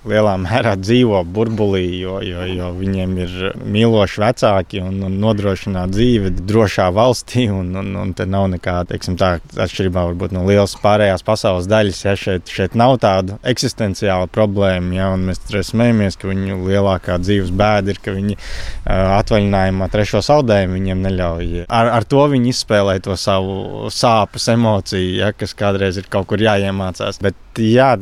lielā 0.06 0.34
mērā 0.40 0.74
dzīvo 0.78 1.20
burbulī, 1.34 1.84
jo, 1.98 2.18
jo, 2.22 2.44
jo 2.46 2.68
viņiem 2.78 3.14
ir 3.24 3.32
mīloši 3.58 4.22
vecāki 4.22 4.82
un, 4.84 5.00
un 5.08 5.16
nodrošināt 5.22 5.92
dzīvi 5.94 6.32
drošā 6.38 6.88
valstī. 6.94 7.48
Un, 7.52 7.72
un, 7.80 7.90
un 7.98 8.12
te 8.16 8.26
nav 8.28 8.46
nekāda 8.52 8.98
tā, 9.18 9.30
atšķirībā 9.64 10.04
no 10.34 10.44
lielas 10.46 10.76
pārējās 10.82 11.24
pasaules 11.26 11.68
daļas. 11.70 12.04
Ja, 12.06 12.14
šeit, 12.18 12.52
šeit 12.52 12.76
nav 12.78 12.98
tāda 13.02 13.38
eksistenciāla 13.48 14.30
problēma, 14.32 14.94
ja, 14.96 15.10
un 15.16 15.26
mēs 15.28 15.42
smējamies, 15.70 16.18
ka 16.20 16.30
viņu 16.30 16.60
lielākā 16.68 17.18
dzīves 17.22 17.52
bēda 17.58 17.94
ir, 17.94 18.02
ka 18.04 18.14
viņi 18.16 18.38
atvaļinājumā 18.86 19.90
trešo 19.92 20.22
saldējumu 20.24 20.78
viņiem 20.78 21.04
neļauj. 21.08 21.52
Ar, 21.66 21.92
ar 21.98 22.08
to 22.08 22.24
viņi 22.32 22.52
izspēlē 22.54 22.98
to 23.04 23.18
savu 23.18 23.90
sāpes 23.92 24.48
emociju, 24.54 25.14
ja, 25.22 25.34
kas 25.36 25.56
kādreiz 25.58 25.98
ir 26.00 26.08
kaut 26.10 26.30
kur 26.30 26.42
jāiemācās. 26.42 27.20
Bet, 27.24 27.38
jā, 27.58 27.94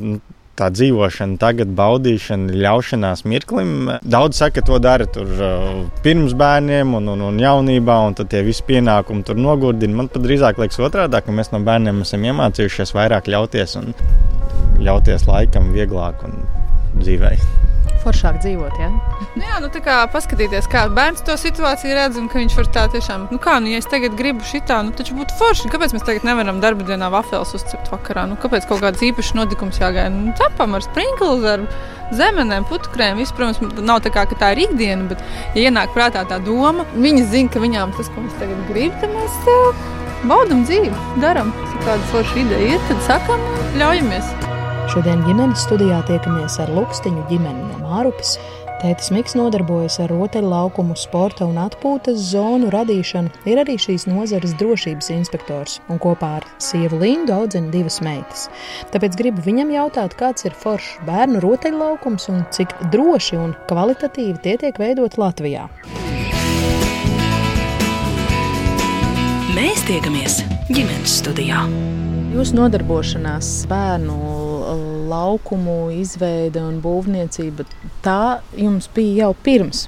tā 0.57 0.71
dzīvošana, 0.73 1.39
tagad 1.41 1.73
baudīšana, 1.77 2.55
ļaušanās 2.65 3.25
mirklim. 3.29 3.93
Daudz 4.03 4.41
saka, 4.41 4.61
ka 4.61 4.67
to 4.71 4.81
dara 4.83 5.07
tur, 5.11 5.29
uh, 5.37 5.83
pirms 6.05 6.35
bērniem 6.39 6.97
un, 6.99 7.13
un, 7.13 7.27
un 7.29 7.41
jaunībā, 7.43 7.99
un 8.09 8.17
tad 8.19 8.33
tie 8.33 8.43
visi 8.47 8.65
pienākumi 8.67 9.27
tur 9.27 9.41
nogurdina. 9.41 10.01
Man 10.01 10.11
pat 10.13 10.25
drīzāk 10.25 10.61
liekas 10.63 10.81
otrādi, 10.83 11.21
ka 11.23 11.35
mēs 11.35 11.53
no 11.53 11.63
bērniem 11.67 12.03
esam 12.07 12.25
iemācījušies 12.31 12.97
vairāk 12.97 13.31
ļauties 13.33 13.79
un 13.83 13.93
ļauties 14.83 15.29
laikam 15.29 15.73
vieglāk 15.77 16.25
un 16.29 16.41
dzīvei. 17.01 17.37
Foršāk 18.07 18.37
dzīvot, 18.39 18.77
ja? 18.79 18.93
Nu 19.35 19.43
jā, 19.43 19.57
nu 19.59 19.67
tā 19.75 19.81
kā 19.83 19.97
paskatīties, 20.13 20.69
kā 20.71 20.85
bērns 20.95 21.25
to 21.27 21.35
situāciju 21.41 21.97
redz, 21.97 22.21
un 22.21 22.29
ka 22.31 22.39
viņš 22.39 22.55
var 22.61 22.69
tā 22.77 22.85
tiešām, 22.93 23.25
nu 23.35 23.41
kā, 23.43 23.57
nu 23.59 23.73
ja 23.73 23.81
es 23.83 23.89
tagad 23.91 24.15
gribu 24.15 24.47
šitā, 24.47 24.79
nu 24.87 24.95
taču 24.95 25.17
būtu 25.19 25.35
forši. 25.41 25.71
Kāpēc 25.73 25.97
mēs 25.97 26.07
tagad 26.07 26.29
nevaram 26.29 26.61
darba 26.63 26.87
dienā 26.87 27.11
wafels 27.11 27.57
uzcept 27.59 27.91
vakarā? 27.91 28.29
Nu 28.31 28.39
kāpēc 28.39 28.69
kaut 28.71 28.85
kāds 28.85 29.03
īpašs 29.09 29.35
notikums 29.35 29.83
jāgaida? 29.83 30.15
Nu 30.15 30.37
cepam 30.39 30.79
ar 30.79 30.87
sprinklu, 30.87 31.35
ar 31.51 31.67
zemenēm. 32.15 32.71
Viss, 33.19 33.35
protams, 33.35 33.61
nav 33.83 34.03
tā 34.07 34.15
kā 34.15 34.27
tā 34.31 34.55
ir 34.55 34.65
ikdiena, 34.69 35.11
bet 35.11 35.23
ja 35.59 35.67
ienāk 35.67 35.91
prātā 35.97 36.23
tā 36.31 36.39
doma, 36.47 36.87
viņi 36.95 37.27
zina, 37.33 37.51
ka 37.51 37.63
viņām 37.63 37.97
tas, 37.99 38.11
ko 38.15 38.23
mēs 38.23 38.39
tagad 38.39 38.67
gribam, 38.71 39.01
tad 39.03 39.17
mēs 39.19 39.39
uh, 39.51 39.87
baudam 40.31 40.63
dzīvi, 40.67 40.93
darām. 41.23 41.51
Ja 41.75 41.87
tāda 41.91 42.13
forša 42.13 42.45
ideja 42.45 42.77
ir, 42.77 42.85
tad 42.91 43.09
sakam, 43.11 43.49
ļaujamies. 43.81 44.56
Šodien 44.87 45.19
ģimenes 45.27 45.65
studijā 45.67 45.97
tiekamies 46.07 46.61
ar 46.63 46.71
Lukstiņu 46.71 47.25
ģimeni 47.27 47.65
no 47.73 47.81
Mārupes. 47.83 48.37
Tētis 48.79 49.09
Miks 49.11 49.35
nodarbojas 49.35 49.97
ar 50.05 50.13
rotaļlaukumu, 50.13 50.95
sporta 51.01 51.49
un 51.49 51.59
atpūtas 51.59 52.21
zonu 52.31 52.71
radīšanu, 52.71 53.33
ir 53.51 53.63
arī 53.65 53.75
šīs 53.83 54.07
nozares 54.07 54.55
drošības 54.61 55.11
inspektors 55.17 55.81
un 55.91 55.99
kopā 56.03 56.37
ar 56.39 56.49
sievu 56.63 57.01
Lindu 57.03 57.35
audzina 57.35 57.73
divas 57.75 57.99
meitas. 58.05 58.47
Tāpēc 58.95 59.19
gribu 59.19 59.43
viņam 59.49 59.75
jautāt, 59.75 60.15
kāds 60.21 60.47
ir 60.47 60.55
foršs 60.55 61.01
bērnu 61.09 61.43
rotaļlaukums 61.43 62.31
un 62.31 62.45
cik 62.55 62.79
droši 62.95 63.43
un 63.43 63.57
kvalitatīvi 63.67 64.39
tie 64.45 64.59
tiek 64.63 64.79
veidot 64.87 65.19
Latvijā. 65.19 65.67
Mēs 69.57 69.79
tiekamies 69.89 70.35
ģimenes 70.69 71.15
studijā. 71.23 71.63
Jūsu 72.35 72.59
nodarbošanās 72.59 73.49
bērnu 73.71 74.17
laukumu 75.09 75.79
izveide 75.97 76.61
un 76.61 76.83
būvniecība, 76.85 77.65
tā 78.05 78.43
jums 78.61 78.91
bija 78.93 79.23
jau 79.25 79.31
pirms 79.47 79.87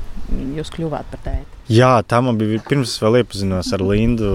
jūs 0.57 0.72
kļuvāt 0.72 1.12
par 1.12 1.20
tēti. 1.26 1.59
Jā, 1.68 1.98
tā 2.09 2.22
man 2.24 2.38
bija 2.40 2.62
pirms 2.64 2.94
es 2.94 3.02
vēl 3.02 3.18
iepazinos 3.20 3.68
ar 3.76 3.83
Lindu. 3.85 4.31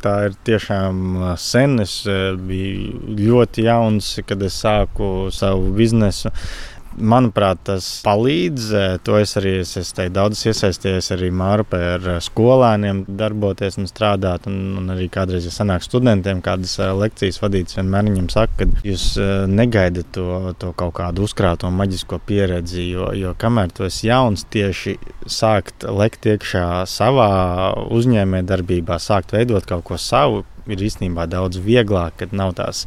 Tā 0.00 0.14
ir 0.30 0.36
tiešām 0.48 1.18
sen. 1.36 1.76
Es 1.84 1.98
biju 2.40 3.18
ļoti 3.18 3.66
jauns, 3.66 4.14
kad 4.24 4.40
es 4.48 4.56
sāku 4.64 5.28
savu 5.28 5.74
biznesu. 5.76 6.32
Manuprāt, 6.94 7.60
tas 7.66 7.86
palīdz. 8.04 8.68
To 9.06 9.16
es 9.18 9.34
arī 9.40 9.56
es, 9.62 9.74
es 9.80 9.90
teiktu, 9.96 10.14
daudz 10.18 10.44
iesaistījies 10.46 11.10
arī 11.16 11.30
Mārupē 11.34 11.80
ar 11.96 12.08
skolēniem, 12.24 13.04
darboties 13.18 13.78
un 13.80 13.88
strādāt. 13.90 14.48
Un, 14.50 14.76
un 14.80 14.94
arī 14.94 15.08
kādreiz, 15.12 15.48
ja 15.48 15.54
sanāk 15.54 15.84
studentiem 15.86 16.42
kādas 16.44 16.76
lekcijas 16.78 17.40
vadītas, 17.42 17.78
vienmēr 17.80 18.08
viņiem 18.10 18.30
saka, 18.32 18.64
ka 18.64 18.86
jūs 18.86 19.08
negaidat 19.50 20.12
to, 20.14 20.54
to 20.60 20.72
kaut 20.78 20.94
kādu 21.00 21.26
uzkrāto 21.26 21.70
maģisko 21.74 22.20
pieredzi, 22.28 22.86
jo, 22.92 23.10
jo 23.18 23.34
kamēr 23.38 23.74
tu 23.74 23.88
esi 23.88 24.08
jauns, 24.10 24.46
tieši 24.54 24.96
sākt 25.26 25.86
lekt 25.88 26.28
iekšā 26.30 26.84
savā 26.90 27.30
uzņēmē 27.94 28.44
darbībā, 28.46 29.00
sākt 29.02 29.34
veidot 29.34 29.66
kaut 29.68 29.86
ko 29.88 30.00
savu, 30.00 30.44
ir 30.70 30.84
īstenībā 30.88 31.26
daudz 31.30 31.60
vieglāk, 31.62 32.16
kad 32.20 32.34
nav 32.36 32.54
tās 32.58 32.84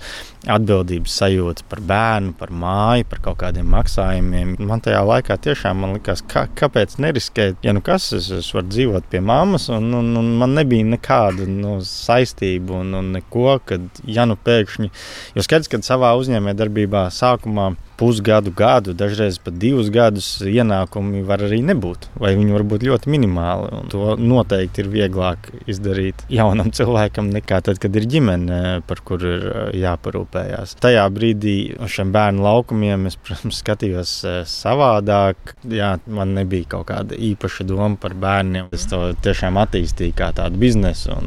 atbildības 0.47 1.17
sajūta 1.21 1.65
par 1.69 1.81
bērnu, 1.87 2.33
par 2.39 2.51
māju, 2.53 3.07
par 3.11 3.21
kaut 3.25 3.39
kādiem 3.43 3.67
maksājumiem. 3.73 4.55
Man 4.69 4.83
tajā 4.85 5.01
laikā 5.07 5.37
tiešām 5.47 5.83
man 5.83 5.95
likās, 5.97 6.23
ka, 6.27 6.47
kāpēc 6.57 6.97
neriskēt, 7.03 7.59
ja 7.65 7.75
nu 7.75 7.83
kas 7.85 8.09
es, 8.17 8.29
es 8.39 8.51
varu 8.55 8.69
dzīvot 8.71 9.09
pie 9.11 9.21
mammas, 9.23 9.67
un, 9.73 9.89
un, 9.99 10.13
un 10.19 10.31
man 10.41 10.55
nebija 10.57 10.87
nekāda 10.87 11.47
nu, 11.49 11.77
saistība 11.85 12.81
un, 12.81 12.95
un 12.97 13.11
neko, 13.17 13.59
kad 13.67 14.03
ja 14.05 14.27
nu 14.29 14.37
pēkšņi, 14.39 14.91
jo 15.35 15.45
skaidrs, 15.45 15.71
ka 15.71 15.81
savā 15.85 16.13
uzņēmējdarbībā 16.21 17.07
sākumā 17.13 17.73
pusgadu, 17.97 18.51
gadu, 18.55 18.93
dažreiz 18.97 19.39
pat 19.41 19.57
divus 19.59 19.89
gadus 19.93 20.27
ienākumi 20.45 21.23
var 21.27 21.43
arī 21.47 21.59
nebūt, 21.65 22.09
vai 22.21 22.35
viņi 22.37 22.55
var 22.55 22.65
būt 22.71 22.85
ļoti 22.87 23.11
minimāli. 23.13 23.81
To 23.93 24.15
noteikti 24.21 24.83
ir 24.83 24.91
vieglāk 24.93 25.49
izdarīt 25.69 26.25
jaunam 26.33 26.71
cilvēkam 26.75 27.31
nekā 27.33 27.61
tad, 27.65 27.81
kad 27.81 27.95
ir 27.97 28.07
ģimene, 28.09 28.61
par 28.87 29.01
kuru 29.07 29.33
ir 29.37 29.47
jāparūpējās. 29.81 30.77
Tajā 30.83 31.05
brīdī 31.13 31.57
šiem 31.89 32.13
bērnu 32.15 32.45
laukumiem 32.45 33.09
es, 33.09 33.17
protams, 33.23 33.61
skatījos 33.63 34.13
savādāk. 34.51 35.55
Jā, 35.73 35.95
man 36.07 36.35
nebija 36.37 36.73
kaut 36.77 36.89
kāda 36.91 37.17
īpaša 37.17 37.67
doma 37.67 37.95
par 38.01 38.15
bērniem. 38.17 38.69
Es 38.75 38.85
to 38.91 39.09
tiešām 39.25 39.57
attīstīju 39.63 40.15
kā 40.17 40.31
tādu 40.37 40.61
biznesu. 40.61 41.17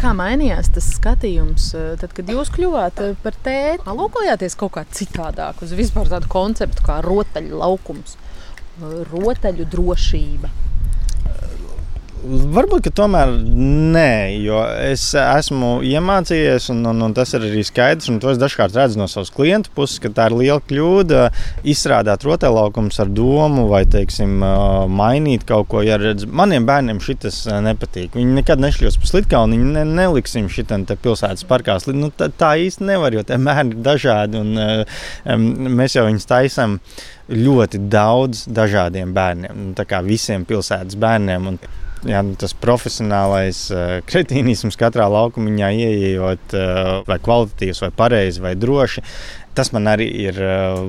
Kā 0.00 0.10
mainījās 0.18 0.72
tas 0.74 0.88
skatījums, 0.96 1.68
tad, 2.00 2.10
kad 2.16 2.30
jūs 2.32 2.50
kļuvāt 2.54 3.00
par 3.22 3.36
tēti? 3.46 3.86
Lūkojāties 3.86 4.56
kaut 4.58 4.74
kā 4.76 4.82
citādāk 4.90 5.62
uz 5.62 5.74
vispār 5.78 6.10
tādu 6.10 6.30
konceptu 6.32 6.84
kā 6.86 6.98
rotaļu 7.04 7.60
laukums, 7.60 8.16
rotaļu 9.12 9.68
drošība. 9.70 10.50
Varbūt 12.22 12.86
tomēr 12.94 13.32
nē, 13.34 14.38
jo 14.44 14.60
es 14.78 15.08
esmu 15.18 15.80
iemācījies, 15.82 16.68
un, 16.70 16.84
un, 16.86 17.00
un 17.08 17.14
tas 17.16 17.32
ir 17.34 17.42
arī 17.48 17.64
skaidrs. 17.66 18.06
To 18.22 18.30
es 18.30 18.38
dažkārt 18.38 18.76
redzu 18.78 19.00
no 19.00 19.08
savas 19.10 19.32
klienta 19.34 19.72
puses, 19.74 19.98
ka 20.02 20.12
tā 20.14 20.28
ir 20.30 20.36
liela 20.38 20.62
kļūda 20.62 21.24
izstrādāt 21.66 22.22
rotaļlaukumus 22.28 23.00
ar 23.02 23.10
domu 23.10 23.66
vai, 23.72 23.82
teiksim, 23.90 24.38
mainīt 24.94 25.48
kaut 25.48 25.66
ko. 25.72 25.82
Ja 25.82 25.98
redz, 25.98 26.28
maniem 26.30 26.68
bērniem 26.68 27.02
šis 27.02 27.42
nepatīk. 27.66 28.14
Viņi 28.14 28.38
nekad 28.38 28.62
nešļos 28.62 29.00
pa 29.02 29.10
slitkauni, 29.10 29.58
viņi 29.58 29.74
ne, 29.80 29.84
neliksim 29.98 30.46
šitam 30.52 30.86
pilsētas 30.92 31.48
parkā. 31.50 31.80
Nu, 31.90 32.12
tā, 32.14 32.30
tā 32.30 32.54
īsti 32.62 32.86
nevar, 32.86 33.18
jo 33.18 33.26
tie 33.26 33.40
bērni 33.42 33.74
ir 33.74 33.82
dažādi, 33.82 34.38
un 34.38 34.54
um, 34.62 35.52
mēs 35.74 35.98
jau 35.98 36.06
viņus 36.06 36.30
taisām 36.30 36.78
ļoti 37.34 37.82
daudz 37.90 38.46
dažādiem 38.46 39.10
bērniem. 39.16 39.62
Nu, 39.66 39.78
tā 39.78 39.90
kā 39.90 40.04
visiem 40.06 40.46
pilsētas 40.46 40.94
bērniem. 41.02 41.50
Un, 41.50 41.64
jā, 42.08 42.22
nu, 42.26 42.34
tas 42.38 42.54
profesionālais 42.58 43.64
uh, 43.74 43.98
kretīnisms 44.08 44.78
katrā 44.80 45.06
laukumā 45.12 45.70
ieejot, 45.72 46.56
uh, 46.56 46.92
vai 47.08 47.18
kvalitatīvs, 47.22 47.82
vai 47.84 47.92
pareizi, 48.02 48.42
vai 48.44 48.54
droši. 48.58 49.04
Tas 49.52 49.68
man 49.74 49.88
arī 49.90 50.06
ir 50.24 50.38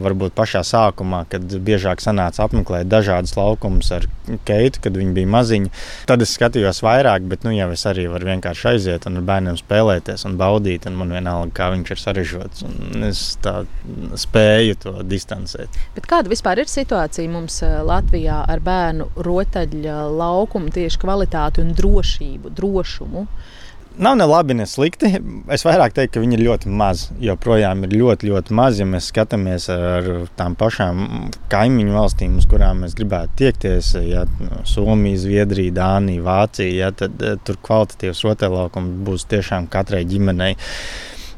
varbūt 0.04 0.36
pašā 0.38 0.62
sākumā, 0.63 1.26
kad 1.32 1.43
biežāk 1.67 1.99
sanāca 2.04 2.45
apmeklēt 2.45 2.88
dažādas 2.88 3.36
laukumus 3.36 3.91
ar 3.95 4.08
Keitu, 4.47 4.80
kad 4.86 4.95
viņi 4.95 5.12
bija 5.17 5.28
maziņi. 5.28 5.71
Tad 6.08 6.23
es 6.23 6.32
skatījos 6.38 6.80
vairāk, 6.86 7.26
bet 7.28 7.43
nu, 7.43 7.52
jau 7.52 7.67
es 7.76 7.84
arī 7.89 8.06
varu 8.08 8.30
vienkārši 8.30 8.69
aiziet 8.71 9.08
un 9.10 9.19
ar 9.19 9.26
bērniem 9.28 9.58
spēlēties 9.60 10.23
un 10.30 10.38
baudīt. 10.39 10.88
Un 10.88 10.95
man 11.02 11.12
vienalga, 11.12 11.52
kā 11.58 11.67
viņš 11.73 11.91
ir 11.91 12.04
sarežģīts. 12.04 12.63
Es 13.10 13.23
tā 13.43 13.58
spēju 14.23 14.80
to 14.86 14.95
distancēt. 15.12 15.82
Bet 15.97 16.08
kāda 16.08 16.32
vispār 16.32 16.63
ir 16.63 16.71
situācija 16.71 17.34
mums 17.34 17.60
Latvijā 17.84 18.45
ar 18.47 18.63
bērnu 18.63 19.10
rotaļu 19.28 19.97
laukumu, 20.15 20.71
tieši 20.71 21.04
kvalitāti 21.04 21.65
un 21.65 21.76
drošību, 21.76 22.56
drošumu? 22.56 23.28
Nav 23.97 24.15
ne 24.17 24.25
labi, 24.25 24.56
ne 24.58 24.65
slikti. 24.65 25.12
Es 25.53 25.62
vairāk 25.67 25.93
teiktu, 25.93 26.15
ka 26.15 26.23
viņi 26.23 26.38
ir 26.39 26.43
ļoti 26.47 26.71
mazi. 26.73 27.12
Joprojām 27.21 27.84
ir 27.86 27.93
ļoti, 27.93 28.32
ļoti 28.32 28.56
mazi. 28.58 28.82
Ja 28.82 28.88
mēs 28.89 29.12
skatāmies 29.12 29.67
ar 29.69 30.10
tām 30.39 30.56
pašām 30.58 31.29
kaimiņu 31.53 31.93
valstīm, 31.93 32.39
uz 32.41 32.49
kurām 32.49 32.82
mēs 32.82 32.97
gribētu 32.97 33.38
tiekties, 33.43 33.93
ja 34.08 34.25
Somija, 34.69 35.21
Zviedrija, 35.21 35.75
Dānija, 35.77 36.25
Vācija, 36.25 36.73
ja, 36.73 36.91
tad 37.03 37.21
eh, 37.21 37.38
tur 37.45 37.62
kvalitatīvs 37.62 38.25
rotaļlaukums 38.25 38.99
būs 39.06 39.29
tiešām 39.29 39.69
katrai 39.69 40.01
ģimenei 40.10 40.56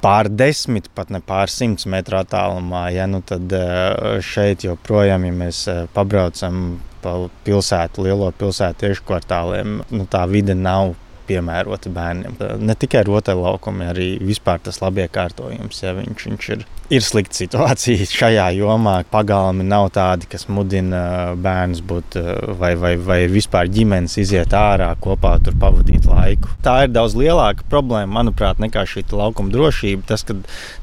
pār 0.06 0.30
desmit, 0.32 0.88
pat 0.96 1.12
ne 1.12 1.20
pār 1.20 1.52
simts 1.52 1.88
metru 1.92 2.22
attālumā. 2.22 2.88
Ja, 2.96 3.08
nu 3.12 3.20
tad 3.26 3.52
eh, 3.52 4.20
šeit 4.24 4.64
joprojām, 4.64 5.28
ja 5.28 5.40
mēs 5.44 5.66
eh, 5.72 5.88
pabraucam 5.96 6.78
pa 7.04 7.18
pilsētu, 7.46 8.06
lielo 8.08 8.32
pilsētu 8.40 8.86
tieši 8.86 9.04
kvartāliem, 9.06 9.82
nu, 9.92 10.08
tā 10.10 10.24
vide 10.32 10.56
nav 10.56 10.96
piemērota 11.28 11.92
bērniem. 11.94 12.38
Ne 12.62 12.76
tikai 12.80 13.04
rotaļlaukumi, 13.08 13.88
arī 13.90 14.08
vispār 14.24 14.62
tas 14.66 14.80
labiekārtojums. 14.84 15.82
Ja 15.84 15.94
viņš, 15.98 16.26
viņš 16.30 16.50
ir, 16.56 16.66
ir 16.98 17.06
slikta 17.06 17.40
situācija 17.42 18.08
šajā 18.20 18.48
jomā. 18.58 18.98
Pagalmi 19.12 19.66
nav 19.68 19.90
tādi, 19.96 20.30
kas 20.32 20.48
mudina 20.50 21.36
bērnus 21.42 21.84
būt 21.86 22.18
vai, 22.62 22.74
vai, 22.80 22.96
vai 22.98 23.20
vispār 23.32 23.70
ģimenes 23.72 24.18
iziet 24.22 24.56
ārā 24.58 24.92
kopā, 25.02 25.36
tur 25.46 25.58
pavadīt 25.62 26.08
laiku. 26.10 26.52
Tā 26.66 26.82
ir 26.86 26.96
daudz 26.96 27.18
lielāka 27.20 27.68
problēma, 27.72 28.22
manuprāt, 28.22 28.62
nekā 28.64 28.86
šī 28.90 29.06
laukuma 29.12 29.54
drošība. 29.54 30.08
Tas, 30.10 30.26
ka 30.28 30.38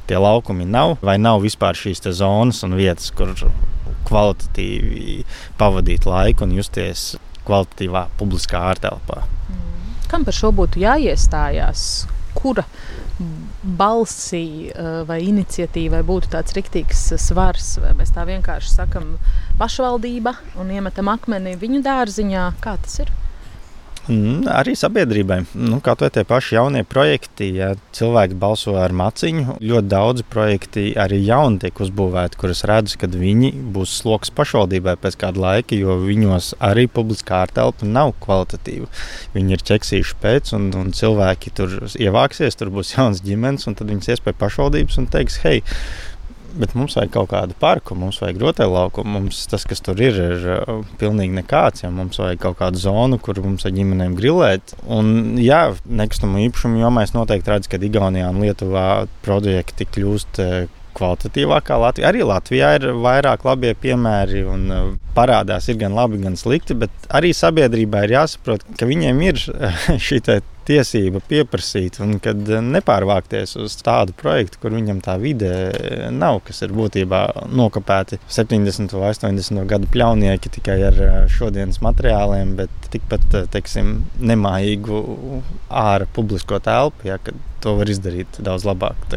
tie 0.09 0.19
laukumi 0.19 0.67
nav 0.69 0.97
vai 1.03 1.19
nav 1.21 1.43
vispār 1.43 1.77
šīs 1.77 2.03
zonas 2.13 2.63
un 2.67 2.77
vietas, 2.79 3.11
kur 3.15 3.35
kvalitatīvi 4.07 5.23
pavadīt 5.59 6.07
laiku 6.09 6.47
un 6.47 6.57
justies 6.57 7.13
kvalitatīvā 7.47 8.07
publiskā 8.19 8.61
ārtelpā. 8.71 9.23
Mm. 9.23 9.73
Kam 10.13 10.27
par 10.27 10.35
šo 10.37 10.51
būtu 10.53 10.77
jāiestājās? 10.77 11.83
Kura 12.37 12.61
balsī 13.79 14.69
eh, 14.69 14.99
vai 15.09 15.17
iniciatīvai 15.25 16.03
būtu 16.05 16.29
tāds 16.35 16.53
riktīgs 16.53 17.01
svars, 17.17 17.79
vai 17.81 17.95
mēs 17.97 18.13
tā 18.13 18.27
vienkārši 18.29 18.75
sakam 18.75 19.15
pašvaldība 19.57 20.35
un 20.61 20.69
iemetam 20.77 21.09
akmeni 21.09 21.55
viņu 21.57 21.81
dārziņā? 21.89 22.45
Kā 22.61 22.75
tas 22.85 23.01
ir? 23.01 23.09
Mm, 24.03 24.49
arī 24.51 24.73
sabiedrībai. 24.75 25.37
Nu, 25.55 25.77
kā 25.83 25.93
vai 25.99 26.09
tie 26.11 26.25
paši 26.27 26.57
jaunie 26.57 26.81
projekti, 26.83 27.47
ja 27.55 27.69
cilvēki 27.95 28.35
balso 28.35 28.75
ar 28.75 28.91
maciņu, 28.99 29.57
ļoti 29.63 29.91
daudzi 29.93 30.25
projekti 30.27 30.83
arī 30.99 31.21
jauni 31.23 31.61
tiek 31.63 31.79
uzbūvēti, 31.85 32.39
kurus 32.41 32.65
redzu, 32.67 32.97
kad 32.99 33.15
viņi 33.15 33.53
būs 33.75 33.95
sloks 34.01 34.33
pašvaldībai 34.35 34.97
pēc 34.99 35.15
kāda 35.23 35.45
laika, 35.45 35.79
jo 35.79 35.95
viņos 36.03 36.51
arī 36.59 36.89
publiskā 36.91 37.45
ārtelpa 37.45 37.87
nav 37.87 38.11
kvalitatīva. 38.23 38.91
Viņi 39.37 39.55
ir 39.55 39.67
ķeksījuši 39.71 40.19
pēc, 40.23 40.51
un, 40.59 40.67
un 40.81 40.91
cilvēki 40.91 41.55
tur 41.55 41.79
ievāksies, 41.95 42.59
tur 42.59 42.73
būs 42.75 42.91
jauns 42.97 43.23
ģimenes, 43.23 43.69
un 43.71 43.79
tad 43.79 43.87
viņas 43.93 44.11
ies 44.11 44.25
pie 44.25 44.35
pašvaldības 44.35 44.99
un 44.99 45.07
teiks, 45.15 45.39
hei, 45.47 45.63
Bet 46.53 46.75
mums 46.77 46.93
vajag 46.97 47.13
kaut 47.15 47.31
kādu 47.31 47.55
parku, 47.57 47.95
mums 47.97 48.19
vajag 48.21 48.41
rotaļlauku. 48.43 49.05
Mums 49.09 49.39
tas, 49.49 49.65
kas 49.69 49.81
tur 49.81 49.99
ir, 50.03 50.19
ir 50.21 50.45
uh, 50.53 50.83
pilnīgi 51.01 51.33
nekāds. 51.39 51.85
Ja 51.85 51.89
mums 51.93 52.19
vajag 52.21 52.43
kaut 52.43 52.59
kādu 52.61 52.81
zonu, 52.81 53.17
kur 53.21 53.41
mums 53.41 53.65
ar 53.65 53.73
ģimenēm 53.73 54.13
grilēt. 54.19 54.75
Un, 54.85 55.33
jā, 55.41 55.65
nekustamo 55.89 56.41
īpašumu 56.45 56.83
jomā 56.83 57.07
es 57.07 57.15
noteikti 57.17 57.53
redzu, 57.53 57.73
ka 57.73 57.81
Igaunijā 57.83 58.29
un 58.29 58.43
Lietuvā 58.45 58.87
projekti 59.25 59.89
kļūst 59.89 60.41
uh, 60.43 60.55
kvalitatīvākā 60.97 61.77
Latvijā. 61.81 62.09
Arī 62.11 62.23
Latvijā 62.27 62.73
ir 62.77 62.89
vairāk 63.01 63.45
labie 63.47 63.73
piemēri 63.79 64.43
un 64.49 64.65
uh, 64.69 64.83
parādās 65.17 65.69
ir 65.71 65.79
gan 65.81 65.97
labi, 65.97 66.21
gan 66.23 66.37
slikti, 66.39 66.77
bet 66.85 67.09
arī 67.13 67.33
sabiedrībai 67.37 68.05
ir 68.07 68.17
jāsaprot, 68.19 68.65
ka 68.77 68.89
viņiem 68.89 69.23
ir 69.25 69.41
šī 70.07 70.21
tiesība 70.67 71.21
pieprasīt, 71.27 71.99
un 72.03 72.17
kad 72.23 72.49
eh, 72.49 72.61
nepārvākties 72.63 73.55
uz 73.61 73.75
tādu 73.83 74.15
projektu, 74.17 74.59
kur 74.61 74.75
viņam 74.75 75.01
tā 75.03 75.17
vide 75.21 75.51
eh, 75.69 76.05
nav, 76.13 76.41
kas 76.47 76.63
ir 76.65 76.75
būtībā 76.75 77.23
nokopēti 77.53 78.19
70 78.27 78.95
vai 78.97 79.13
80 79.13 79.67
gadu 79.69 79.89
pļaunieki 79.93 80.53
tikai 80.57 80.79
ar 80.89 81.01
eh, 81.07 81.15
šodienas 81.31 81.81
materiāliem, 81.85 82.55
bet 82.59 82.91
tikpat 82.93 83.39
teiksim, 83.53 84.03
nemājīgu 84.21 85.03
ārā 85.83 86.07
publisko 86.13 86.59
telpu. 86.63 87.09
Ja, 87.09 87.19
to 87.63 87.75
var 87.79 87.89
izdarīt 87.89 88.39
daudz 88.43 88.65
labāk. 88.67 89.07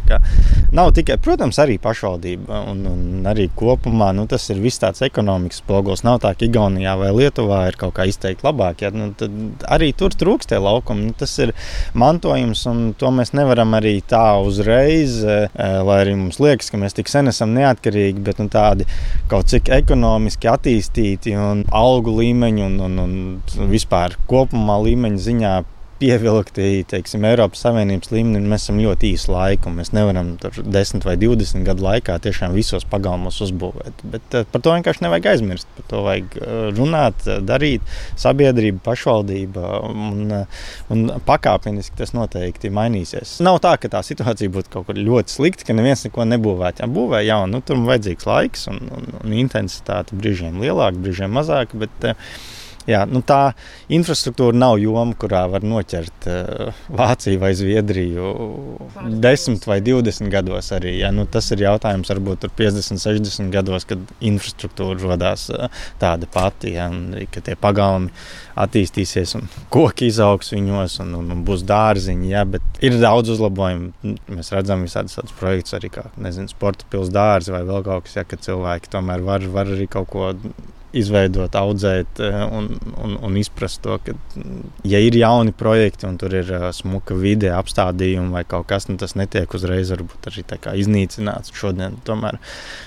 Nav 0.77 0.93
tikai, 0.97 1.17
protams, 1.23 1.59
arī 1.63 1.77
pašvaldība 1.83 2.63
un, 2.71 2.83
un 2.91 3.29
arī 3.29 3.49
kopumā 3.57 4.13
nu, 4.17 4.27
tas 4.31 4.45
ir 4.53 4.61
viss 4.63 4.81
tāds 4.83 5.03
ekonomikas 5.07 5.61
spogos. 5.63 6.05
Nav 6.07 6.21
tā, 6.25 6.33
ka 6.37 6.47
Igaunijā 6.47 6.97
vai 7.01 7.13
Lietuvā 7.17 7.63
ir 7.71 7.79
kaut 7.81 7.97
kā 7.97 8.07
izteikti 8.11 8.47
labāk. 8.47 8.85
Ja, 8.85 8.93
nu, 8.95 9.11
arī 9.73 9.93
tur 9.97 10.15
trūkst 10.15 10.53
tie 10.53 10.61
laukumi. 10.63 11.09
Nu, 11.09 11.17
tas 11.19 11.33
ir 11.43 11.55
mantojums, 11.99 12.65
un 12.71 12.83
to 12.99 13.13
mēs 13.15 13.35
nevaram 13.37 13.77
arī 13.79 13.97
tā 14.07 14.25
uzreiz, 14.43 15.19
eh, 15.25 15.49
lai 15.57 16.01
arī 16.05 16.17
mums 16.19 16.41
liekas, 16.43 16.71
ka 16.73 16.81
mēs 16.83 16.97
tik 16.99 17.11
sen 17.13 17.33
esam 17.33 17.55
neatkarīgi, 17.57 18.23
bet 18.27 18.43
nu, 18.43 18.51
tādi 18.53 18.89
kaut 19.31 19.51
cik 19.53 19.71
ekonomiski 19.81 20.51
attīstīti 20.51 21.37
un 21.41 21.65
algu 21.75 22.15
līmeņi 22.21 22.67
un, 22.67 22.77
un, 22.89 23.01
un 23.07 23.73
vispār 23.73 24.19
kopumā 24.31 24.79
līmeņa 24.87 25.25
ziņā 25.31 25.55
pievilkti 26.01 26.85
teiksim, 26.91 27.25
Eiropas 27.29 27.63
Savienības 27.65 28.11
līmenī, 28.13 28.43
mēs 28.51 28.67
esam 28.67 28.81
ļoti 28.83 29.13
īsu 29.15 29.33
laiku. 29.33 29.71
Mēs 29.73 29.93
nevaram 29.97 30.35
tur 30.41 30.59
10 30.61 31.07
vai 31.07 31.15
20 31.21 31.65
gadu 31.67 31.87
laikā 31.87 32.19
tiešām 32.25 32.55
visos 32.57 32.85
pagalmos 32.91 33.41
uzbūvēt. 33.47 34.03
Bet 34.13 34.37
uh, 34.37 34.47
par 34.53 34.65
to 34.65 34.75
vienkārši 34.75 35.05
nevajag 35.07 35.31
aizmirst. 35.33 35.71
Par 35.79 35.89
to 35.93 36.03
vajag 36.07 36.37
uh, 36.41 36.51
runāt, 36.77 37.25
darīt 37.49 37.87
sabiedrība, 38.21 38.83
pašvaldība 38.87 39.81
un, 39.89 40.35
un 40.93 41.07
pakāpeniski 41.29 41.97
tas 42.01 42.13
noteikti 42.17 42.73
mainīsies. 42.75 43.39
Nav 43.47 43.63
tā, 43.65 43.77
ka 43.81 43.93
tā 43.97 44.05
situācija 44.07 44.53
būtu 44.53 44.73
kaut 44.77 44.91
kur 44.91 45.01
ļoti 45.01 45.39
slikta, 45.39 45.69
ka 45.69 45.77
neviens 45.77 46.05
neko 46.07 46.29
nebūvētu. 46.35 46.85
Ja 46.85 46.91
būvē 46.93 47.25
jau 47.25 47.41
nu, 47.51 47.63
tur 47.65 47.81
vajadzīgs 47.89 48.29
laiks 48.29 48.69
un, 48.73 48.85
un, 48.93 49.11
un 49.23 49.41
intensitāte 49.45 50.19
brīžiem 50.19 50.61
lielāka, 50.61 51.01
brīžiem 51.01 51.33
mazāka. 51.41 51.87
Bet, 51.87 52.09
uh, 52.13 52.55
Jā, 52.87 53.01
nu 53.11 53.19
tā 53.27 53.51
infrastruktūra 53.91 54.55
nav 54.55 54.77
joma, 54.79 55.15
kurā 55.19 55.43
var 55.51 55.65
noķert 55.67 56.29
uh, 56.31 56.83
Vāciju 56.95 57.41
vai 57.43 57.51
Zviedriju 57.59 58.29
10 59.27 59.67
vai 59.67 59.81
20 59.83 60.31
gados. 60.31 60.71
Arī, 60.77 60.97
ja? 61.01 61.11
nu, 61.15 61.25
tas 61.27 61.51
ir 61.55 61.65
jautājums 61.65 62.13
varbūt 62.13 62.47
50, 62.59 63.03
60 63.03 63.51
gados, 63.55 63.89
kad 63.91 64.03
infrastruktūra 64.21 65.13
radās 65.15 65.49
uh, 65.51 65.67
tāda 66.03 66.31
pati, 66.31 66.77
ja? 66.77 66.87
un, 66.93 67.17
kad 67.33 67.49
tie 67.49 67.57
pagalmi 67.59 68.13
attīstīsies 68.57 69.35
un 69.37 69.51
koki 69.75 70.09
izaugs 70.13 70.55
viņos 70.55 71.01
un, 71.05 71.17
un, 71.19 71.35
un 71.35 71.43
būs 71.47 71.67
dārziņi. 71.67 72.31
Ja? 72.31 72.47
Bet 72.49 72.81
ir 72.87 73.01
daudz 73.03 73.35
uzlabojumu. 73.35 74.15
Mēs 74.31 74.53
redzam 74.55 74.87
visādus 74.87 75.19
tādus 75.19 75.35
projektus 75.41 75.75
arī 75.81 75.91
kā 75.99 76.07
nezinu, 76.23 76.55
sporta 76.55 76.87
pilsēta 76.93 77.17
dārzi 77.17 77.55
vai 77.55 77.67
vēl 77.67 77.85
kaut 77.87 78.07
kas, 78.07 78.17
ja, 78.21 78.25
ka 78.29 78.39
cilvēki 78.41 78.91
tomēr 78.93 79.27
var, 79.27 79.45
var 79.53 79.75
arī 79.75 79.89
kaut 79.91 80.11
ko 80.13 80.31
izveidot, 81.01 81.55
audzēt 81.59 82.21
eh, 82.25 82.37
un, 82.45 82.69
un, 82.97 83.17
un 83.27 83.39
izprast 83.41 83.83
to, 83.85 83.99
ka, 84.03 84.15
ja 84.87 85.01
ir 85.03 85.17
jauni 85.19 85.55
projekti 85.57 86.09
un 86.09 86.19
tur 86.21 86.35
ir 86.37 86.53
eh, 86.53 86.69
smuka 86.77 87.17
vide, 87.19 87.51
apstādījumi 87.57 88.33
vai 88.35 88.45
kaut 88.49 88.69
kas, 88.71 88.89
nu, 88.91 88.99
tas 89.01 89.17
netiek 89.19 89.53
uzreiz 89.57 89.93
arī 89.95 90.07
iznīcināts. 90.83 91.55
Šodien 91.57 91.99
tomēr 92.07 92.41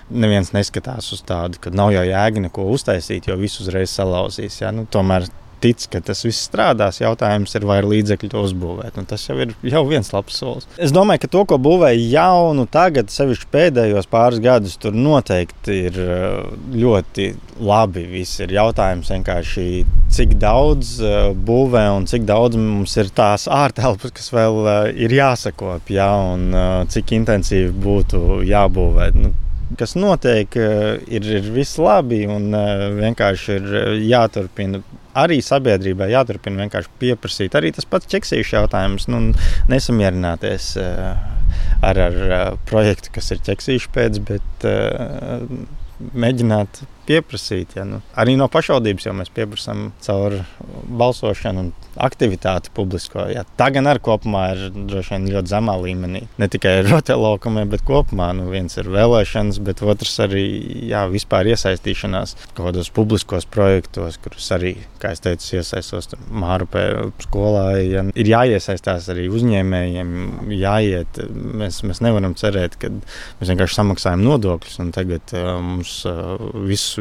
neviens 0.09 0.53
neskatās 0.55 1.11
uz 1.15 1.23
tādu, 1.27 1.61
ka 1.61 1.73
nav 1.73 1.93
jau 1.95 2.05
jēga 2.07 2.47
neko 2.47 2.69
uztaisīt, 2.73 3.29
jo 3.29 3.37
visu 3.39 3.63
uzreiz 3.65 3.93
salauzīs. 3.93 4.61
Ja? 4.63 4.73
Nu, 4.75 4.87
tomēr 4.89 5.27
tic, 5.63 5.85
ka 5.91 6.01
tas 6.05 6.23
viss 6.25 6.47
strādās. 6.47 7.01
Jautājums 7.01 7.55
ir, 7.57 7.65
vai 7.69 7.79
ir 7.81 7.89
līdzekļi 7.89 8.31
to 8.31 8.43
uzbūvēt. 8.47 8.99
Un 8.99 9.07
tas 9.09 9.25
jau 9.27 9.37
ir 9.41 9.53
jau 9.67 9.83
viens 9.89 10.11
labs 10.13 10.39
solis. 10.41 10.67
Es 10.81 10.93
domāju, 10.95 11.23
ka 11.23 11.31
to, 11.35 11.43
ko 11.49 11.59
būvēja 11.61 11.99
jaunu, 12.13 12.65
tagad, 12.71 13.11
sevišķi 13.13 13.49
pēdējos 13.53 14.09
pāris 14.11 14.41
gadus, 14.43 14.77
tur 14.81 14.95
noteikti 14.95 15.79
ir 15.89 15.99
uh, 16.03 16.49
ļoti 16.75 17.29
labi. 17.63 18.05
Viss 18.13 18.39
ir 18.43 18.55
jautājums 18.55 19.11
vienkārši, 19.13 19.67
cik 20.15 20.37
daudz 20.41 20.95
uh, 21.03 21.17
būvē 21.33 21.85
un 21.97 22.07
cik 22.09 22.25
daudz 22.29 22.59
mums 22.59 22.95
ir 23.01 23.11
tās 23.15 23.49
ārtelpas, 23.51 24.15
kas 24.15 24.31
vēl 24.35 24.63
uh, 24.63 24.71
ir 24.93 25.13
jāsakop, 25.19 25.91
ja, 25.93 26.09
un 26.33 26.49
cik 26.89 27.13
intensīvi 27.17 27.71
būtu 27.83 28.41
jābūvē. 28.47 29.11
Nu, 29.17 29.35
kas 29.77 29.95
notiek, 29.99 30.55
ir, 30.55 31.29
ir 31.37 31.51
viss 31.53 31.77
labi 31.81 32.23
un 32.29 32.49
vienkārši 32.99 33.57
ir 33.59 33.67
jāturpina 34.09 34.81
arī 35.19 35.39
sabiedrībai 35.43 36.11
jāturpina 36.13 36.63
vienkārši 36.63 36.93
pieprasīt. 37.01 37.57
Arī 37.57 37.73
tas 37.75 37.87
pats 37.89 38.09
ķeksīšu 38.09 38.55
jautājums, 38.55 39.07
nu, 39.11 39.21
nesamierināties 39.71 40.71
ar, 40.79 42.01
ar 42.07 42.19
projektu, 42.69 43.13
kas 43.17 43.33
ir 43.33 43.43
ķeksīšu 43.45 43.91
pēc, 43.95 44.21
bet 44.29 44.69
mēģināt 46.13 46.83
pieprasīt. 47.09 47.75
Ja, 47.79 47.85
nu, 47.87 48.01
arī 48.19 48.35
no 48.39 48.47
pašvaldības 48.51 49.09
jau 49.09 49.15
mēs 49.17 49.31
pieprasām 49.33 49.89
caur 50.05 50.39
balsošanu 50.99 51.65
un 51.65 51.71
aktivitāti 51.99 52.71
publisko. 52.75 53.25
Ja. 53.33 53.43
Tā 53.59 53.69
gan 53.75 53.89
arī 53.89 54.01
kopumā 54.03 54.43
ir 54.53 54.61
droši 54.73 55.15
vien 55.15 55.27
ļoti 55.33 55.51
zemā 55.51 55.75
līmenī. 55.81 56.23
Ne 56.41 56.49
tikai 56.51 56.79
rotaļlaukumē, 56.87 57.65
bet 57.71 57.83
kopumā. 57.87 58.29
Nu, 58.37 58.47
viens 58.53 58.77
ir 58.79 58.89
vēlēšanas, 58.93 59.59
bet 59.65 59.83
otrs 59.83 60.15
arī 60.23 60.45
jā, 60.91 61.03
vispār 61.11 61.49
iesaistīšanās 61.53 62.35
kaut 62.53 62.69
kādos 62.69 62.91
publiskos 62.93 63.47
projektos, 63.49 64.19
kurus 64.21 64.49
arī, 64.55 64.75
kā 65.01 65.13
es 65.15 65.23
teicu, 65.25 65.57
iesaistos 65.59 66.11
Mārupē 66.29 66.85
skolā. 67.25 67.65
Ja, 67.81 68.05
ir 68.13 68.31
jāiesaistās 68.31 69.09
arī 69.11 69.27
uzņēmējiem, 69.33 70.13
jāiet. 70.55 71.21
Mēs, 71.29 71.81
mēs 71.87 72.03
nevaram 72.05 72.35
cerēt, 72.39 72.77
ka 72.79 72.91
mēs 72.93 73.51
vienkārši 73.51 73.79
samaksājam 73.81 74.23
nodokļus 74.25 74.79
un 74.83 74.93
tagad 74.95 75.35
uh, 75.35 75.51
mums 75.63 75.99
uh, 76.09 76.37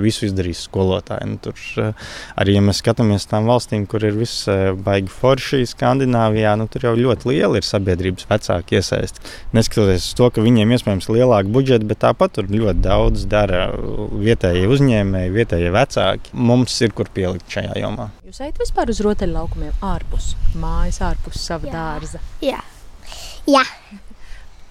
visu 0.03 0.19
visu 0.19 0.29
izdarīs 0.29 0.65
skolotāji. 0.67 1.27
Nu, 1.29 1.39
tur, 1.43 1.55
eh, 1.79 2.07
arī, 2.41 2.57
ja 2.57 2.63
mēs 2.65 2.83
skatāmies 2.83 3.29
tām 3.31 3.49
valstīm, 3.49 3.87
kur 3.87 4.05
ir 4.05 4.17
viss 4.19 4.49
eh, 4.49 4.73
baigi 4.73 5.13
forši, 5.13 5.65
Skandināvijā, 5.69 6.57
nu, 6.59 6.69
tur 6.69 6.89
jau 6.89 6.95
ļoti 6.99 7.31
liela 7.31 7.59
ir 7.61 7.67
sabiedrības 7.67 8.29
vecāka 8.31 8.79
iesaiste. 8.79 9.23
Neskatoties 9.57 10.09
uz 10.11 10.17
to, 10.19 10.31
ka 10.31 10.45
viņiem 10.45 10.75
iespējams 10.77 11.11
lielāka 11.13 11.53
budžeta, 11.53 11.87
bet 11.89 12.03
tāpat 12.05 12.37
tur 12.39 12.51
ļoti 12.51 12.83
daudz 12.85 13.27
dara 13.31 13.69
vietējie 13.73 14.67
uzņēmēji, 14.69 15.35
vietējie 15.37 15.73
vecāki. 15.75 16.35
Mums 16.49 16.81
ir 16.85 16.95
kur 16.97 17.11
pielikt 17.15 17.49
šajā 17.53 17.79
jomā. 17.83 18.11
Jūs 18.29 18.43
ejat 18.45 18.61
vispār 18.61 18.91
uz 18.93 19.01
rotaļlaukumiem 19.05 19.85
ārpus 19.85 20.35
mājas, 20.59 21.01
ārpus 21.05 21.41
sava 21.41 21.71
Jā. 21.71 21.79
dārza? 21.79 22.23
Jā. 22.45 22.61
Jā. 23.49 23.65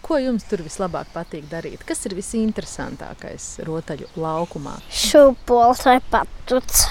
Ko 0.08 0.16
jums 0.24 0.46
tur 0.48 0.62
vislabāk 0.64 1.10
patīk 1.12 1.50
darīt? 1.52 1.82
Kas 1.84 2.06
ir 2.08 2.14
visinteresantākais 2.16 3.48
rotaļu 3.68 4.08
laukumā? 4.16 4.78
Šūpols 4.88 5.84
vai 5.84 5.98
batuts. 6.14 6.86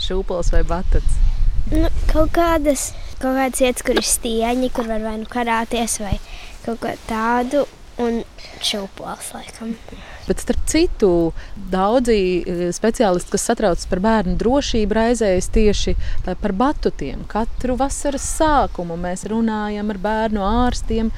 Šūpols 0.00 0.48
vai 0.54 0.62
batuts? 0.70 1.18
Nu, 1.68 1.90
kaut 2.08 2.32
kādas, 2.32 2.86
kaut 3.20 3.36
kādas 3.36 3.60
vietas, 3.60 3.84
kur 3.84 4.00
ir 4.00 4.08
stieņi, 4.08 4.72
kur 4.72 4.88
var 4.88 5.04
vai 5.04 5.18
nu 5.20 5.28
karāties 5.28 5.98
vai 6.00 6.16
kaut 6.64 6.80
ko 6.80 6.96
tādu. 7.04 7.66
Un 8.00 8.22
šūpols 8.64 9.34
laikam. 9.36 9.76
Bet, 10.24 10.40
starp 10.40 10.62
citu, 10.70 11.10
daudzi 11.70 12.16
e, 12.16 12.68
speciālisti, 12.72 13.34
kas 13.34 13.44
satraucas 13.50 13.88
par 13.90 14.00
bērnu 14.04 14.38
drošību, 14.40 14.96
raizējas 14.96 15.50
tieši 15.52 15.94
e, 15.94 16.34
par 16.40 16.54
batutiem. 16.56 17.26
Katru 17.28 17.76
vasaras 17.80 18.24
sākumu 18.38 18.96
mēs 19.00 19.26
runājam 19.28 19.92
ar 19.92 20.00
bērnu 20.06 20.44
ārstiem, 20.48 21.10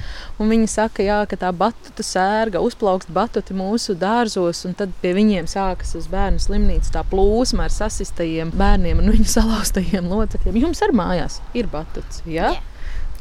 un 0.42 0.51
viņi 0.51 0.71
saka, 0.73 1.05
jā, 1.07 1.21
ka 1.31 1.38
tā 1.38 1.53
batuta 1.55 2.03
sērga 2.07 2.62
uzplaukst 2.66 3.12
batuti 3.14 3.55
mūsu 3.57 3.95
dārzos, 3.99 4.64
un 4.66 4.75
tad 4.79 4.95
pie 5.03 5.14
viņiem 5.16 5.47
sākas 5.51 5.95
uz 5.99 6.09
bērnu 6.11 6.42
slimnīcu 6.42 6.95
tā 6.97 7.05
plūsma 7.07 7.69
ar 7.69 7.75
sasistajiem 7.75 8.51
bērniem 8.59 9.05
un 9.05 9.12
viņu 9.14 9.29
salauztajiem 9.37 10.11
locekļiem. 10.11 10.64
Jums 10.66 10.83
ar 10.83 10.97
mājās 10.97 11.38
ir 11.55 11.71
batuts, 11.71 12.25
jā? 12.27 12.57
jā. 12.57 12.73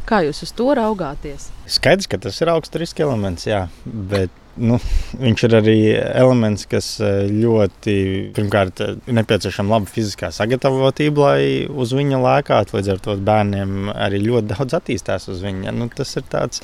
Kā 0.05 0.19
jūs 0.21 0.43
uz 0.45 0.51
to 0.53 0.67
raugāties? 0.77 1.47
Skaidrs, 1.77 2.09
ka 2.09 2.19
tas 2.21 2.37
ir 2.41 2.51
augsts 2.53 2.77
riska 2.77 3.01
elements, 3.05 3.47
jā, 3.49 3.63
bet 3.85 4.33
nu, 4.57 4.77
viņš 5.19 5.43
ir 5.47 5.55
arī 5.57 5.77
elements, 5.95 6.65
kas 6.69 6.87
eh, 7.03 7.25
ļoti, 7.31 7.95
pirmkārt, 8.35 8.81
ir 8.83 8.93
eh, 8.95 9.13
nepieciešama 9.17 9.75
laba 9.75 9.89
fiziskā 9.91 10.31
sagatavotība, 10.35 11.25
lai 11.25 11.41
uz 11.69 11.93
viņa 11.95 12.21
lēkātu. 12.23 12.77
Līdz 12.77 12.91
ar 12.93 13.01
to 13.03 13.17
bērniem 13.27 13.91
arī 13.91 14.21
ļoti 14.23 14.51
daudz 14.53 14.77
attīstās 14.79 15.27
uz 15.31 15.43
viņa. 15.45 15.73
Nu, 15.75 15.89
tas 15.93 16.15
ir 16.19 16.25
tāds 16.31 16.63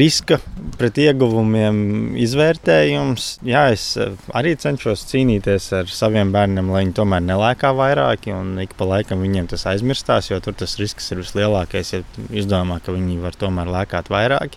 riska 0.00 0.40
pret 0.80 1.00
ieguvumiem 1.02 2.16
izvērtējums. 2.24 3.30
Jā, 3.48 3.66
es 3.74 3.86
eh, 4.00 4.16
arī 4.36 4.56
cenšos 4.60 5.04
cīnīties 5.12 5.70
ar 5.82 5.92
saviem 5.92 6.32
bērniem, 6.34 6.72
lai 6.72 6.84
viņi 6.86 6.96
tomēr 7.00 7.24
nelēkā 7.28 7.74
vairāk, 7.76 8.30
un 8.34 8.56
ik 8.64 8.76
pa 8.78 8.88
laikam 8.96 9.22
viņiem 9.24 9.50
tas 9.52 9.66
aizmirstās, 9.70 10.32
jo 10.32 10.40
tur 10.44 10.56
tas 10.56 10.78
risks 10.80 11.12
ir 11.12 11.22
vislielākais, 11.22 11.94
ja 11.96 12.04
izdomā, 12.32 12.80
ka 12.84 12.96
viņi 12.96 13.20
var 13.22 13.36
tomēr 13.40 13.70
lēkāt 13.78 14.12
vairāk. 14.12 14.56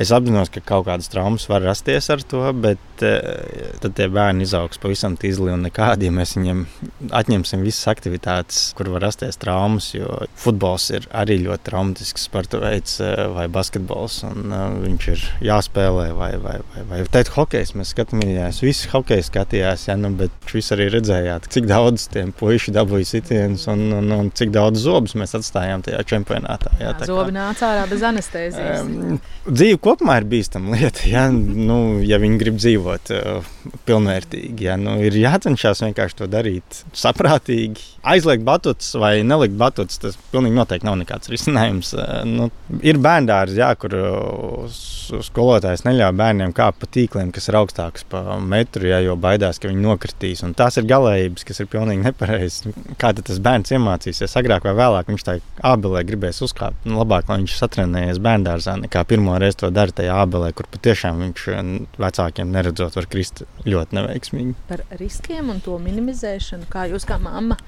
Es 0.00 0.12
apzinos, 0.14 0.50
ka 0.52 0.62
kaut 0.64 0.86
kādas 0.88 1.10
traumas 1.12 1.44
var 1.50 1.64
rasties 1.66 2.08
ar 2.12 2.22
to, 2.28 2.42
bet 2.64 3.04
uh, 3.04 3.74
tad 3.82 3.96
tie 3.98 4.08
bērni 4.12 4.46
izaugs 4.46 4.80
pavisam 4.82 5.16
tīzli 5.20 5.52
un 5.52 5.66
nekādi, 5.66 6.08
ja 6.08 6.14
mēs 6.14 6.36
viņiem 6.38 6.64
atņemsim 7.12 7.64
visas 7.66 7.90
aktivitātes, 7.92 8.62
kur 8.78 8.92
var 8.94 9.06
rasties 9.08 9.40
traumas. 9.42 9.90
Jo 9.96 10.22
futbols 10.38 10.88
ir 10.94 11.08
arī 11.16 11.38
ļoti 11.44 11.68
traumatisks 11.68 12.26
sporta 12.28 12.60
veids, 12.62 12.98
uh, 13.04 13.26
vai 13.36 13.48
basketbols. 13.52 14.22
Un, 14.28 14.48
uh, 14.48 14.78
viņš 14.82 15.08
ir 15.12 15.26
jāspēlē, 15.50 16.08
vai, 16.16 16.32
vai, 16.42 16.56
vai, 16.72 16.86
vai 16.88 17.02
teikt, 17.12 17.34
hokejs. 17.36 17.74
Mēs 17.78 17.92
skatāmies, 17.94 18.62
visi 18.64 18.90
hokeji 18.92 19.28
skatījās, 19.28 19.88
ja, 19.90 19.98
nu, 20.00 20.12
bet 20.16 20.52
jūs 20.52 20.72
arī 20.74 20.88
redzējāt, 20.92 21.48
cik 21.52 21.68
daudz 21.70 22.08
tiem 22.12 22.32
puiši 22.36 22.74
dabūja 22.74 23.08
sitienus 23.14 23.68
un, 23.72 23.84
un, 23.98 24.10
un 24.16 24.32
cik 24.36 24.52
daudz 24.54 24.82
zobus 24.84 25.16
mēs 25.18 25.36
atstājām 25.38 25.84
tajā 25.86 26.02
čempionātā. 26.08 26.72
Jā, 26.80 26.92
jā, 26.92 27.08
zobi 27.08 27.34
nāca 27.36 27.68
ārā 27.72 27.86
bez 27.90 28.04
anestēzijas. 28.06 28.84
Um, 28.86 29.18
dzīve 29.48 29.81
kopumā 29.82 30.18
ir 30.20 30.26
bīstama 30.30 30.76
lieta. 30.76 31.04
Ja, 31.10 31.24
nu, 31.32 32.00
ja 32.06 32.18
viņi 32.22 32.38
grib 32.40 32.58
dzīvot 32.60 33.12
uh, 33.16 33.50
pilnvērtīgi, 33.88 34.66
ja, 34.68 34.76
nu, 34.80 34.96
ir 35.04 35.16
jācenšas 35.18 35.82
vienkārši 35.84 36.18
to 36.22 36.28
darīt 36.30 36.82
saprātīgi. 36.96 37.88
Aizliegt 38.12 38.46
batutus 38.46 38.92
vai 38.98 39.14
nelikt 39.26 39.58
batutus, 39.58 40.00
tas 40.02 40.18
pilnīgi 40.32 40.56
noteikti 40.58 40.88
nav 40.88 40.98
nekāds 41.02 41.30
risinājums. 41.32 41.92
Uh, 41.96 42.22
nu, 42.28 42.48
ir 42.84 43.00
bērndārs, 43.02 43.56
ja, 43.58 43.72
kur 43.78 43.96
uh, 43.98 44.80
skolotājs 45.26 45.84
neļauj 45.86 46.14
bērniem 46.18 46.54
kāpt 46.56 46.80
pa 46.82 46.88
tīkliem, 46.94 47.32
kas 47.34 47.50
ir 47.50 47.58
augstāks 47.58 48.06
par 48.10 48.30
metru, 48.40 48.86
ja, 48.88 49.02
jo 49.04 49.16
baidās, 49.20 49.60
ka 49.62 49.70
viņi 49.70 49.84
nokritīs. 49.84 50.44
Un 50.46 50.54
tās 50.58 50.78
ir 50.80 50.88
galējības, 50.90 51.46
kas 51.48 51.62
ir 51.62 51.70
pilnīgi 51.72 52.06
nepareizas. 52.06 52.70
Kā 53.00 53.12
tas 53.18 53.42
bērns 53.42 53.74
iemācīsies? 53.74 54.38
Agrāk 54.38 54.66
vai 54.68 54.76
vēlāk 54.78 55.10
viņš 55.10 55.26
tā 55.26 55.36
abelē 55.66 56.04
gribēs 56.06 56.42
uzkāpt. 56.46 56.86
Nu, 56.86 57.00
labāk, 57.02 57.28
lai 57.28 57.42
viņš 57.42 57.58
satrenējies 57.58 58.22
bērngārzā, 58.22 58.78
nekā 58.84 59.04
pirmo 59.10 59.36
reizi 59.42 59.62
to 59.62 59.71
dara 59.74 59.94
tajā 59.94 60.18
abelē, 60.24 60.52
kur 60.56 60.68
patiešām 60.72 61.22
viņš 61.26 61.46
eh, 61.52 61.72
vecākiem 62.02 62.52
neredzot, 62.54 62.96
var 62.98 63.08
krist 63.12 63.44
ļoti 63.66 63.98
neveiksmīgi. 63.98 64.56
Par 64.70 64.84
riskiem 65.00 65.52
un 65.52 65.62
to 65.64 65.78
minimizēšanu, 65.82 66.68
kā 66.72 66.88
jūs 66.92 67.08
kā 67.08 67.18
mamma 67.22 67.58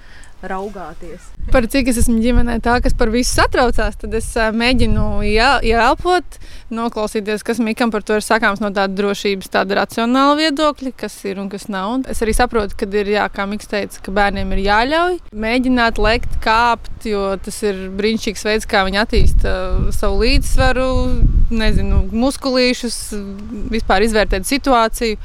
raugāties. 0.51 1.31
Par 1.53 1.67
cik 1.69 1.91
es 1.93 1.99
esmu 2.01 2.17
ģimenē 2.23 2.57
tā, 2.65 2.79
kas 2.83 2.95
par 2.97 3.11
visu 3.13 3.35
satraucās, 3.37 3.99
tad 4.01 4.15
es 4.17 4.31
mēģinu 4.35 5.05
ieelpot, 5.29 6.39
noklausīties, 6.75 7.45
kas 7.47 7.61
Mikam 7.63 7.93
par 7.93 8.05
to 8.07 8.17
ir 8.19 8.25
sakāms 8.25 8.63
no 8.63 8.71
tāda 8.75 8.97
drošības, 8.97 9.51
tāda 9.53 9.79
racionāla 9.81 10.39
viedokļa, 10.41 10.95
kas 11.05 11.17
ir 11.29 11.41
un 11.43 11.51
kas 11.53 11.69
nav. 11.73 11.93
Un 11.99 12.05
es 12.11 12.23
arī 12.25 12.35
saprotu, 12.37 12.79
ka 12.81 12.89
ir, 12.89 13.13
jā, 13.15 13.27
kā 13.33 13.47
Miks 13.51 13.69
teica, 13.71 14.01
ka 14.05 14.15
bērniem 14.17 14.55
ir 14.57 14.65
jāļauj 14.65 15.19
mēģināt 15.45 16.01
lekt, 16.03 16.39
kāpt, 16.45 17.09
jo 17.11 17.35
tas 17.45 17.61
ir 17.67 17.89
brīnišķīgs 17.99 18.47
veids, 18.49 18.69
kā 18.71 18.85
viņi 18.89 19.03
attīsta 19.05 19.57
savu 19.95 20.23
līdzsvaru, 20.25 20.91
nezinu, 21.55 22.05
muskulīšus, 22.25 23.01
vispār 23.75 24.09
izvērtēt 24.09 24.49
situāciju. 24.49 25.21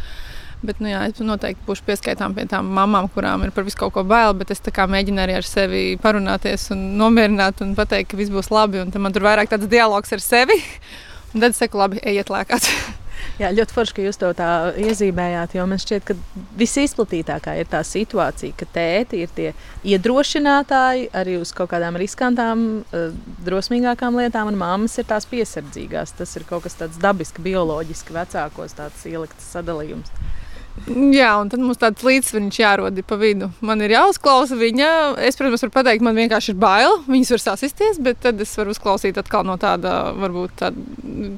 Bet, 0.60 0.82
nu, 0.84 0.89
jā, 0.91 1.05
es 1.07 1.20
noteikti 1.24 1.64
būšu 1.64 1.86
pieskaitām 1.88 2.34
pie 2.36 2.43
tām 2.51 2.68
mamām, 2.76 3.07
kurām 3.14 3.45
ir 3.45 3.53
par 3.55 3.64
visu 3.64 3.80
kaut 3.80 3.93
ko 3.95 4.03
bail. 4.03 4.34
Bet 4.36 4.51
es 4.51 4.60
mēģinu 4.60 5.24
arī 5.24 5.38
ar 5.39 5.47
sevi 5.47 5.84
parunāties 6.03 6.70
un 6.76 6.97
nomierināt 6.99 7.64
un 7.64 7.76
pateikt, 7.80 8.12
ka 8.12 8.20
viss 8.20 8.34
būs 8.34 8.51
labi. 8.51 8.82
Un 8.84 8.91
man 8.99 9.16
tur 9.16 9.24
vairāk 9.24 9.51
tāds 9.53 9.72
dialogs 9.72 10.12
ar 10.12 10.20
sevi. 10.24 10.60
Un 11.30 11.43
tad 11.43 11.53
es 11.53 11.60
saku, 11.62 11.78
labi, 11.78 11.99
ejiet 12.10 12.32
lēkāt. 12.34 12.66
Jā, 13.39 13.51
ļoti 13.53 13.76
forši, 13.76 13.93
ka 13.95 14.03
jūs 14.03 14.18
to 14.20 14.32
tā 14.36 14.47
iezīmējāt. 14.82 15.53
Man 15.70 15.80
šķiet, 15.80 16.07
ka 16.07 16.16
visizplatītākā 16.60 17.53
ir 17.60 17.70
tā 17.70 17.84
situācija, 17.86 18.55
ka 18.57 18.68
tēti 18.74 19.22
ir 19.24 19.32
tie 19.36 19.51
iedrošinātāji 19.93 21.07
arī 21.16 21.38
uz 21.39 21.53
kaut 21.55 21.70
kādām 21.72 21.99
riskantām, 22.01 22.66
eh, 22.89 23.14
drosmīgākām 23.45 24.18
lietām, 24.20 24.51
un 24.51 24.60
mammas 24.60 24.97
ir 24.97 25.07
tās 25.07 25.30
piesardzīgās. 25.30 26.18
Tas 26.18 26.36
ir 26.36 26.47
kaut 26.49 26.66
kas 26.66 26.80
tāds 26.82 26.99
dabiski, 26.99 27.45
bioloģiski 27.45 28.18
vecākos 28.18 28.76
ielikts 29.05 29.53
sadalījums. 29.53 30.12
Jā, 30.88 31.34
un 31.42 31.50
tad 31.52 31.62
mums 31.62 31.80
tāds 31.82 32.04
līdzsvars 32.06 32.58
jārod 32.60 32.98
pa 33.08 33.18
vidu. 33.20 33.50
Man 33.66 33.84
ir 33.86 33.94
jāuzklausa 33.94 34.58
viņa. 34.60 34.90
Es, 35.26 35.38
protams, 35.40 35.64
varu 35.66 35.76
pateikt, 35.76 36.06
man 36.06 36.18
vienkārši 36.18 36.54
ir 36.54 36.60
bail. 36.62 36.98
Viņas 37.10 37.34
var 37.36 37.44
sasisties, 37.44 38.00
bet 38.04 38.22
tad 38.24 38.42
es 38.42 38.56
varu 38.58 38.74
uzklausīt 38.74 39.20
atkal 39.22 39.46
no 39.48 39.58
tāda, 39.62 40.14
varbūt 40.18 40.56
tāda, 40.62 40.84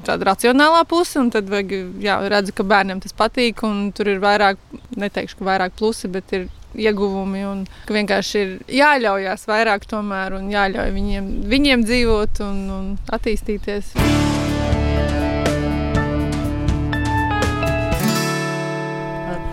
tāda 0.08 0.30
racionālā 0.32 0.82
puses. 0.88 1.18
Un 1.20 1.30
tad 1.34 1.50
vajag, 1.52 1.76
jā, 2.02 2.18
redzu, 2.32 2.56
ka 2.56 2.66
bērniem 2.66 3.02
tas 3.04 3.16
patīk. 3.16 3.64
Tur 3.96 4.12
ir 4.12 4.22
vairāk, 4.22 4.60
neteikšu, 4.96 5.40
ka 5.40 5.48
vairāk 5.52 5.78
plusi, 5.78 6.10
bet 6.12 6.36
ir 6.36 6.48
ieguvumi. 6.78 7.46
Un 7.48 7.64
ka 7.88 7.96
vienkārši 7.96 8.44
ir 8.44 8.54
jāļaujas 8.82 9.48
vairāk 9.50 9.88
tomēr 9.90 10.38
un 10.38 10.52
jāļauj 10.52 10.94
viņiem, 10.96 11.32
viņiem 11.52 11.88
dzīvot 11.88 12.44
un, 12.48 12.62
un 12.78 12.92
attīstīties. 13.12 13.92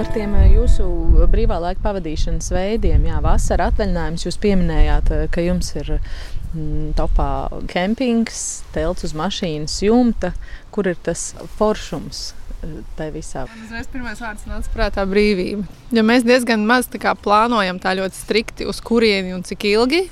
Par 0.10 0.16
tiem 0.18 0.32
eh, 0.40 0.48
jūsu 0.56 0.84
brīvā 1.30 1.60
laika 1.62 1.84
pavadīšanas 1.84 2.48
veidiem, 2.50 3.04
jā, 3.06 3.20
vasara 3.22 3.68
atvaļinājums. 3.70 4.24
Jūs 4.26 4.40
pieminējāt, 4.42 5.12
eh, 5.14 5.28
ka 5.30 5.44
jums 5.46 5.70
ir 5.76 5.92
mm, 6.00 6.96
topā 6.98 7.28
kempings, 7.70 8.40
telts 8.74 9.06
uz 9.06 9.14
mašīnas 9.14 9.76
jumta. 9.86 10.32
Kur 10.74 10.90
ir 10.90 10.98
tas 11.06 11.28
foršums? 11.60 12.24
Eh, 12.66 12.80
tā 12.98 13.12
visā. 13.14 13.46
Uzreiz 13.68 13.92
pirmais 13.94 14.18
vārds 14.26 14.50
nāca 14.50 14.74
prātā 14.74 15.06
brīvība. 15.06 15.70
Jo 15.94 16.08
mēs 16.10 16.26
diezgan 16.26 16.66
maz 16.66 16.90
tā 16.90 17.14
plānojam 17.14 17.78
tā 17.78 17.94
ļoti 18.02 18.18
strikti, 18.18 18.66
uz 18.66 18.82
kurieni 18.82 19.38
un 19.38 19.46
cik 19.46 19.70
ilgi. 19.76 20.08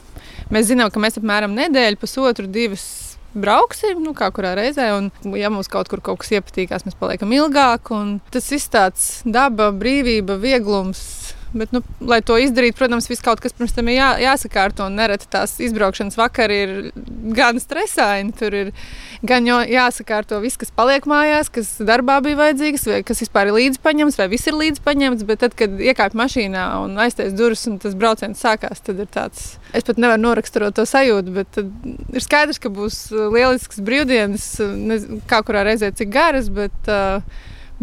Mēs 0.54 0.70
zinām, 0.70 0.94
ka 0.94 1.02
mēs 1.02 1.18
apmēram 1.18 1.58
nedēļu, 1.58 1.98
pusotru, 2.06 2.46
divas 2.46 2.86
brauksim, 3.38 4.02
nu, 4.04 4.14
kā 4.18 4.30
kurā 4.36 4.56
reizē. 4.58 4.90
Un, 4.98 5.12
ja 5.38 5.52
mums 5.54 5.70
kaut 5.72 5.92
kur 5.92 6.04
kaut 6.04 6.22
kas 6.24 6.34
iepatīkās, 6.38 6.88
mēs 6.88 6.98
paliekam 7.00 7.34
ilgāk. 7.36 7.94
Tas 8.34 8.52
ir 8.52 8.68
tāds 8.74 9.08
daba, 9.26 9.72
brīvība, 9.76 10.40
vieglums. 10.42 11.37
Bet, 11.58 11.72
nu, 11.76 11.82
lai 12.06 12.20
to 12.26 12.38
izdarītu, 12.42 12.78
protams, 12.80 13.08
viss 13.10 13.24
kaut 13.26 13.42
kas 13.44 13.56
pirms 13.56 13.74
tam 13.76 13.90
ir 13.90 13.98
jā, 13.98 14.10
jāsakārto. 14.22 14.88
Nereti 14.94 15.30
tās 15.34 15.56
izbraukšanas 15.64 16.18
vakari 16.20 16.60
ir 16.64 16.74
gan 17.38 17.62
stresaini. 17.62 18.34
Tur 18.38 18.56
ir 18.56 18.72
gan 19.28 19.48
jāsakārto 19.48 20.40
viss, 20.44 20.60
kas 20.60 20.74
paliek 20.76 21.08
mājās, 21.10 21.50
kas 21.54 21.74
darbā 21.82 22.20
bija 22.26 22.40
vajadzīgs, 22.42 22.86
vai 22.92 23.02
kas 23.08 23.24
vispār 23.24 23.52
ir 23.52 23.58
līdzi 23.58 23.82
paņemts, 23.84 24.20
vai 24.20 24.30
viss 24.32 24.50
ir 24.50 24.58
līdzi 24.58 24.84
paņemts. 24.86 25.26
Bet 25.30 25.44
tad, 25.46 25.58
kad 25.58 25.82
iekāp 25.82 26.18
mašīnā 26.18 26.68
un 26.84 26.98
aiztais 27.04 27.36
durvis 27.38 27.66
un 27.72 27.80
tas 27.84 27.98
brauciens 27.98 28.44
sākās, 28.44 28.84
tad 28.86 29.02
ir 29.04 29.10
tāds. 29.14 29.58
Es 29.76 29.88
pat 29.88 30.00
nevaru 30.02 30.24
noraksturot 30.28 30.78
to 30.78 30.86
sajūtu, 30.88 31.34
bet 31.36 31.62
ir 31.62 32.24
skaidrs, 32.24 32.62
ka 32.62 32.72
būs 32.74 33.08
lielisks 33.14 33.82
brīvdienas, 33.84 34.48
ne, 34.78 35.02
kā 35.30 35.42
kurā 35.48 35.66
reizē 35.68 35.92
cik 35.98 36.14
garas, 36.14 36.52
bet 36.54 36.92
uh, 36.92 37.20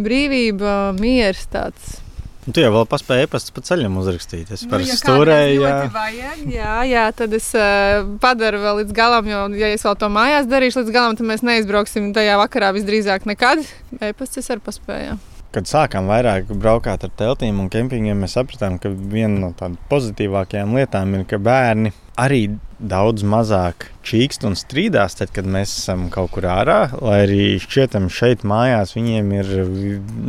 brīvība, 0.00 0.94
miers 0.98 1.46
tāds 1.52 2.03
Nu, 2.44 2.52
tu 2.52 2.60
jau 2.60 2.72
vēl 2.74 2.84
paspēji 2.88 3.24
e-pastu 3.24 3.54
pa 3.56 3.62
ceļam 3.64 3.94
uzrakstīt. 4.02 4.50
Es 4.52 4.66
nu, 4.68 4.80
ja 4.84 4.96
stūrēju. 5.00 5.62
Jā. 5.64 5.76
Vajag, 5.94 6.42
jā, 6.52 6.74
jā, 6.90 7.04
tad 7.16 7.36
es 7.36 7.46
uh, 7.56 8.04
padaru 8.20 8.60
vēl 8.60 8.82
līdz 8.82 8.96
galam, 8.96 9.30
jo, 9.30 9.44
ja 9.56 9.70
es 9.72 9.84
vēl 9.86 9.96
to 10.00 10.10
mājās 10.12 10.50
darīšu 10.50 10.82
līdz 10.82 10.92
galam, 10.92 11.16
tad 11.16 11.28
mēs 11.30 11.44
neizbrauksim 11.46 12.10
tajā 12.16 12.36
vakarā 12.42 12.74
visdrīzāk 12.76 13.24
nekad. 13.30 13.64
E-pasts 13.96 14.42
es 14.42 14.52
arī 14.52 14.60
paspēju. 14.66 15.16
Kad 15.54 15.70
sākām 15.70 16.10
vairāk 16.10 16.50
braukāt 16.52 17.06
ar 17.06 17.14
teltīm 17.16 17.62
un 17.62 17.70
kempingiem, 17.72 18.20
mēs 18.20 18.36
sapratām, 18.36 18.76
ka 18.82 18.92
viena 18.92 19.38
no 19.38 19.52
tādām 19.54 19.78
pozitīvākajām 19.88 20.76
lietām 20.76 21.16
ir, 21.16 21.24
ka 21.30 21.40
bērni 21.40 21.94
arī 22.20 22.48
daudz 22.78 23.24
mazāk 23.26 23.88
čīkst 24.04 24.44
un 24.48 24.56
strīdās, 24.58 25.16
tad, 25.18 25.32
kad 25.34 25.46
mēs 25.48 25.72
esam 25.78 26.08
kaut 26.12 26.32
kur 26.34 26.48
ārā. 26.50 26.78
Lai 27.00 27.20
arī 27.24 27.44
šķietam 27.62 28.10
šeit 28.12 28.44
mājās, 28.46 28.94
viņiem 28.96 29.32
ir 29.38 29.52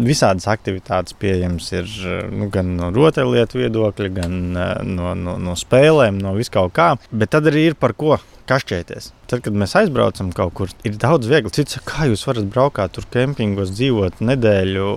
visādas 0.05 0.47
aktivitātes 0.51 1.17
pieejamas. 1.19 1.71
Ir 1.75 1.89
nu, 2.31 2.49
gan 2.53 2.75
no 2.79 2.91
rotaļlietu 2.95 3.63
viedokļa, 3.63 4.13
gan 4.15 4.39
eh, 4.53 4.77
no, 4.87 5.15
no, 5.19 5.37
no 5.41 5.57
spēlēm, 5.59 6.21
no 6.21 6.35
viskaut 6.37 6.75
kā. 6.75 6.93
Bet 7.11 7.35
tad 7.35 7.51
arī 7.51 7.69
ir 7.71 7.79
par 7.79 7.95
ko 7.97 8.19
kašķēties. 8.49 9.09
Tad, 9.29 9.41
kad 9.45 9.57
mēs 9.57 9.73
aizbraucam 9.79 10.29
kaut 10.35 10.53
kur, 10.57 10.71
ir 10.85 10.97
daudz 11.01 11.29
vieglāk. 11.29 11.53
Cits, 11.55 11.79
kā 11.87 12.07
jūs 12.09 12.25
varat 12.27 12.47
braukt 12.51 12.93
tur 12.95 13.07
kempingos, 13.13 13.73
dzīvot 13.73 14.21
nedēļu 14.25 14.87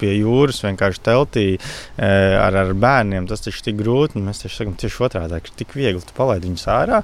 pie 0.00 0.12
jūras, 0.18 0.60
vienkārši 0.66 1.02
teltī 1.08 1.46
eh, 1.56 2.36
ar, 2.38 2.56
ar 2.64 2.74
bērniem. 2.76 3.28
Tas 3.30 3.44
taču 3.44 3.62
ir 3.62 3.66
tik 3.70 3.80
grūti. 3.80 4.22
Mēs 4.22 4.44
taču 4.44 4.60
sakām 4.60 4.78
tieši 4.80 5.04
otrādi, 5.08 5.42
ka 5.44 5.58
tik 5.60 5.76
viegli 5.78 6.16
palaist 6.16 6.46
viņus 6.46 6.68
ārā. 6.74 7.02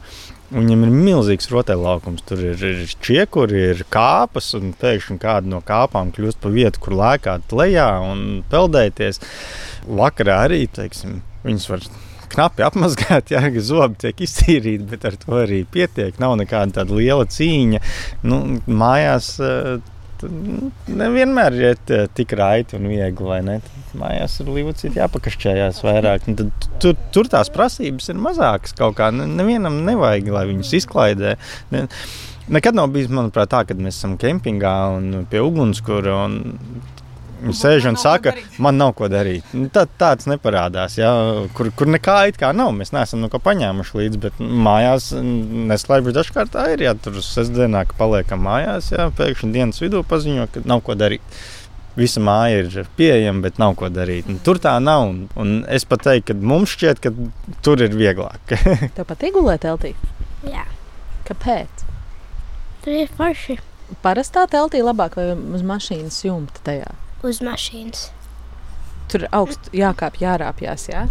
Viņam 0.54 0.84
ir 0.86 0.94
milzīgs 0.94 1.48
rotaļlaukums. 1.50 2.24
Tur 2.28 2.42
ir, 2.52 2.60
ir 2.68 2.96
čiekuri, 3.02 3.62
ir 3.72 3.84
kāpas, 3.92 4.52
un 4.58 4.74
pēkšņi 4.78 5.20
kāda 5.22 5.50
no 5.50 5.62
kāpām 5.64 6.12
kļūst 6.14 6.42
par 6.42 6.54
vietu, 6.54 6.84
kur 6.84 6.98
lēkāt 7.00 7.54
lejā 7.56 7.88
un 8.04 8.42
peldēties. 8.52 9.22
Vakarā 9.88 10.44
arī 10.46 10.66
teiksim, 10.70 11.22
viņas 11.46 11.70
var 11.72 11.88
knapi 12.34 12.66
apmazgāt, 12.66 13.30
ja 13.34 13.42
zobi 13.64 14.00
tiek 14.04 14.22
iztīrīti, 14.26 14.84
bet 14.90 15.08
ar 15.08 15.18
to 15.20 15.40
arī 15.44 15.64
pietiek. 15.70 16.20
Nav 16.22 16.36
nekāda 16.40 16.86
liela 16.90 17.26
cīņa. 17.30 17.82
Nu, 18.28 18.40
mājās 18.66 19.34
eh, 19.42 19.76
nevienmēr 20.24 21.56
ir 21.58 21.80
tik 22.16 22.34
raiti 22.38 22.78
un 22.78 22.88
viegli? 22.90 23.40
Mājās 23.98 24.38
ir 24.42 24.50
līdzi 24.50 24.92
jāpakašķējās 24.96 25.80
vairāk. 25.84 26.28
Nu, 26.28 26.36
tad, 26.40 26.68
tur, 26.82 26.96
tur 27.14 27.30
tās 27.30 27.50
prasības 27.54 28.10
ir 28.10 28.20
mazākas 28.20 28.76
kaut 28.78 28.98
kā. 28.98 29.10
Nevienam 29.14 29.82
nevajag, 29.86 30.30
lai 30.34 30.46
viņus 30.50 30.72
izklaidē. 30.80 31.36
Ne, 31.74 31.84
nekad 32.52 32.76
nav 32.78 32.90
bijis, 32.94 33.12
manuprāt, 33.12 33.52
tā, 33.52 33.62
ka 33.68 33.76
mēs 33.78 34.00
esam 34.00 34.18
kempingā 34.20 34.74
un 34.96 35.24
pie 35.30 35.42
ugunskura. 35.44 36.24
Un 36.26 36.82
Viņi 37.44 37.56
sēž 37.58 37.88
un 37.90 37.98
saka, 38.00 38.32
man 38.62 38.78
nav 38.80 38.94
ko 38.98 39.08
darīt. 39.12 39.50
Nu, 39.56 39.68
tā, 39.72 39.84
tāds 40.00 40.28
neparādās, 40.30 40.96
ja, 40.96 41.10
kur, 41.56 41.68
kur 41.76 41.90
nekā 41.92 42.16
it 42.30 42.38
kā 42.40 42.54
nav. 42.56 42.72
Mēs 42.76 42.94
neesam 42.96 43.26
kā 43.32 43.40
paņēmuši 43.42 43.98
līdzi, 44.00 44.20
bet 44.22 44.40
mājās 44.40 45.10
neslēpjas 45.14 46.16
dažkārt 46.16 46.54
tā 46.54 46.70
ir. 46.74 46.86
Ja 46.86 46.94
tur 46.96 47.20
sestdienā 47.24 47.84
paliekam 47.98 48.44
mājās, 48.46 48.92
ja 48.94 49.10
pēkšņi 49.18 49.52
dienas 49.54 49.82
vidū 49.84 50.00
paziņo, 50.08 50.48
ka 50.54 50.64
nav 50.68 50.82
ko 50.86 50.96
darīt. 50.98 51.36
Visa 51.94 52.18
māja 52.24 52.64
ir 52.64 52.88
pieejama, 52.98 53.44
bet 53.44 53.60
nav 53.62 53.76
ko 53.78 53.86
darīt. 53.92 54.26
Un 54.26 54.40
tur 54.42 54.58
tā 54.58 54.72
nav. 54.82 55.04
Un, 55.12 55.20
un 55.38 55.52
es 55.70 55.86
pat 55.86 56.02
teiktu, 56.08 56.32
ka 56.32 56.48
mums 56.50 56.72
šķiet, 56.74 57.04
ka 57.04 57.12
tur 57.62 57.84
ir 57.84 57.94
vieglāk. 57.94 58.56
Tev 58.96 59.06
patīk 59.06 59.36
gulēt 59.36 59.62
teltī? 59.62 59.92
Jā. 60.48 60.66
Kāpēc? 61.28 61.86
Tur 62.82 62.98
ir 63.04 63.14
forši. 63.14 63.60
Parastā 64.02 64.48
teltī 64.50 64.82
labāk 64.82 65.14
vai 65.20 65.30
uz 65.36 65.62
mašīnas 65.64 66.18
jumta 66.26 66.64
tajā? 66.66 66.90
Uz 67.24 67.38
mašīnas. 67.40 68.10
Tur 69.08 69.22
augstu 69.32 69.70
jākāpj, 69.72 70.20
jārāpjas. 70.26 70.82
Jā? 70.90 71.06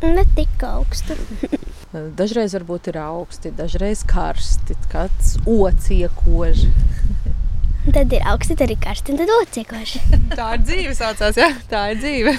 Ne 0.00 0.24
tik 0.36 0.62
augstu. 0.64 1.16
Dažreiz 2.20 2.54
varbūt 2.56 2.88
ir 2.92 3.00
augsti, 3.02 3.50
dažreiz 3.58 4.04
karsti, 4.08 4.76
kāds 4.92 5.34
ociekoži. 5.44 6.70
Tad 7.96 8.12
ir 8.14 8.24
augsti, 8.30 8.54
tad 8.60 8.70
ir 8.70 8.78
karsti, 8.80 9.12
un 9.12 9.20
tad 9.20 9.32
ociekoši. 9.34 10.02
Tā 10.38 10.48
ir 10.56 10.64
dzīve, 10.64 10.92
saucās, 10.94 11.38
jā, 11.40 11.48
tā 11.68 11.86
ir 11.92 12.00
dzīve. 12.00 12.34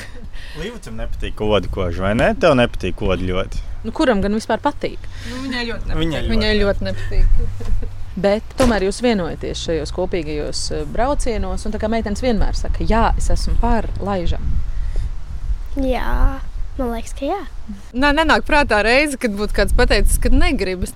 Līvucam 0.61 0.99
nepatīk 1.01 1.33
kodu 1.37 1.69
kožu, 1.73 2.05
vai 2.05 2.13
ne? 2.17 2.29
Tev 2.39 2.53
nepatīk 2.59 2.95
kodu 3.01 3.25
ļoti. 3.25 3.61
Nu, 3.85 3.93
kuram 3.97 4.21
gan 4.21 4.37
vispār 4.37 4.61
patīk? 4.61 5.01
Nu, 5.31 5.41
viņai 5.41 5.65
ļoti 5.69 5.89
nepatīk. 5.89 6.03
Viņai 6.05 6.21
ļoti 6.21 6.33
Viņai 6.35 6.53
ļoti 6.61 6.87
nepatīk. 6.87 7.97
Bet 8.15 8.43
tomēr 8.59 8.83
jūs 8.89 8.99
vienojaties 9.05 9.63
šajos 9.67 9.93
kopīgajos 9.95 10.65
eh, 10.75 10.85
braucienos, 10.91 11.63
un 11.65 11.75
tā 11.75 11.79
kā 11.79 11.87
meitenes 11.91 12.23
vienmēr 12.23 12.57
saka, 12.59 12.83
jā, 12.83 13.11
es 13.19 13.31
esmu 13.31 13.55
par 13.61 13.87
laižam. 14.03 14.43
Jā, 15.79 16.41
man 16.75 16.91
liekas, 16.91 17.15
ka 17.15 17.29
jā. 17.29 17.39
Nē, 17.95 18.09
nenāk 18.17 18.43
prātā 18.43 18.81
reize, 18.83 19.15
kad 19.15 19.31
būtu 19.37 19.55
kāds 19.55 19.77
pateicis, 19.77 20.19
ka 20.19 20.27
negribas. 20.33 20.91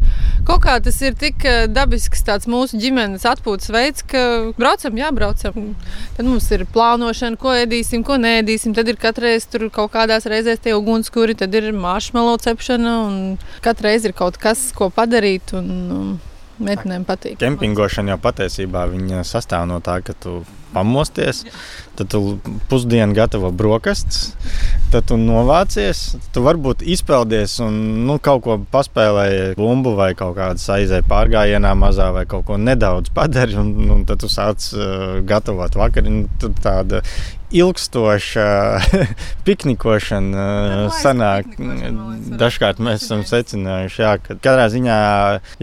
Kaut 0.46 0.66
kā 0.68 0.76
tas 0.84 1.00
ir 1.08 1.16
tik 1.16 1.48
eh, 1.48 1.70
dabisks 1.72 2.28
tāds 2.28 2.52
mūsu 2.52 2.82
ģimenes 2.84 3.24
atpūtas 3.32 3.72
veids, 3.72 4.04
ka 4.12 4.52
braucam, 4.60 5.00
jā, 5.00 5.14
braucam. 5.16 5.72
Tad 6.20 6.28
mums 6.28 6.52
ir 6.52 6.68
plānošana, 6.76 7.40
ko 7.40 7.56
ēdīsim, 7.56 8.04
ko 8.04 8.20
nēdīsim. 8.20 8.76
Tad 8.76 8.92
ir 8.92 9.00
katreiz 9.00 9.48
tur 9.48 9.70
kaut 9.72 9.96
kādās 9.96 10.28
reizēs 10.28 10.60
tie 10.68 10.76
ugunskura, 10.76 11.40
tad 11.40 11.56
ir 11.56 11.72
maršmelo 11.72 12.36
cepšana 12.44 13.02
un 13.08 13.20
katru 13.64 13.88
reizi 13.88 14.12
ir 14.12 14.20
kaut 14.20 14.36
kas, 14.42 14.68
ko 14.76 14.92
padarīt. 14.92 15.56
Un, 15.56 15.76
um, 15.96 16.16
Meitenēm 16.56 17.04
patīk. 17.04 17.40
Kempingošana 17.42 18.14
jau 18.14 18.22
patiesībā 18.24 18.86
sastāv 19.28 19.66
no 19.68 19.82
tā, 19.84 20.00
ka 20.06 20.16
tu 20.16 20.38
pamosties, 20.76 21.44
tad 21.96 22.10
tu 22.12 22.22
pusdienu 22.70 23.16
gatavo 23.16 23.52
brokastis, 23.56 24.34
tad 24.92 25.08
tu 25.10 25.18
novācies, 25.20 26.04
tu 26.36 26.44
varbūt 26.46 26.84
izpeldies 26.96 27.58
un 27.64 27.78
nu, 28.08 28.18
kaut 28.24 28.44
ko 28.48 28.58
paspēlēji, 28.72 29.56
bumbu 29.60 29.96
vai 30.00 30.12
kaut 30.20 30.36
kādu 30.40 30.64
aizēju 30.78 31.08
pārgājienā 31.12 31.72
mazā 31.80 32.12
vai 32.16 32.26
kaut 32.30 32.48
ko 32.50 32.60
nedaudz 32.60 33.12
padari, 33.16 33.56
un, 33.60 33.74
un 33.96 34.04
tad 34.08 34.24
tu 34.24 34.32
sāc 34.32 34.70
uh, 34.76 35.20
gatavot 35.28 35.80
vakariņu. 35.80 36.52
Tāda 36.66 37.02
ilgstoša 37.56 38.48
piknikošana 39.48 40.46
uh, 40.86 40.98
sanāk. 41.02 41.56
Dažkārt 42.40 42.82
mēs 42.84 43.06
esam 43.06 43.24
secinājuši, 43.28 44.02
jā, 44.04 44.14
ka 44.24 44.38
katrā 44.38 44.68
ziņā 44.74 44.98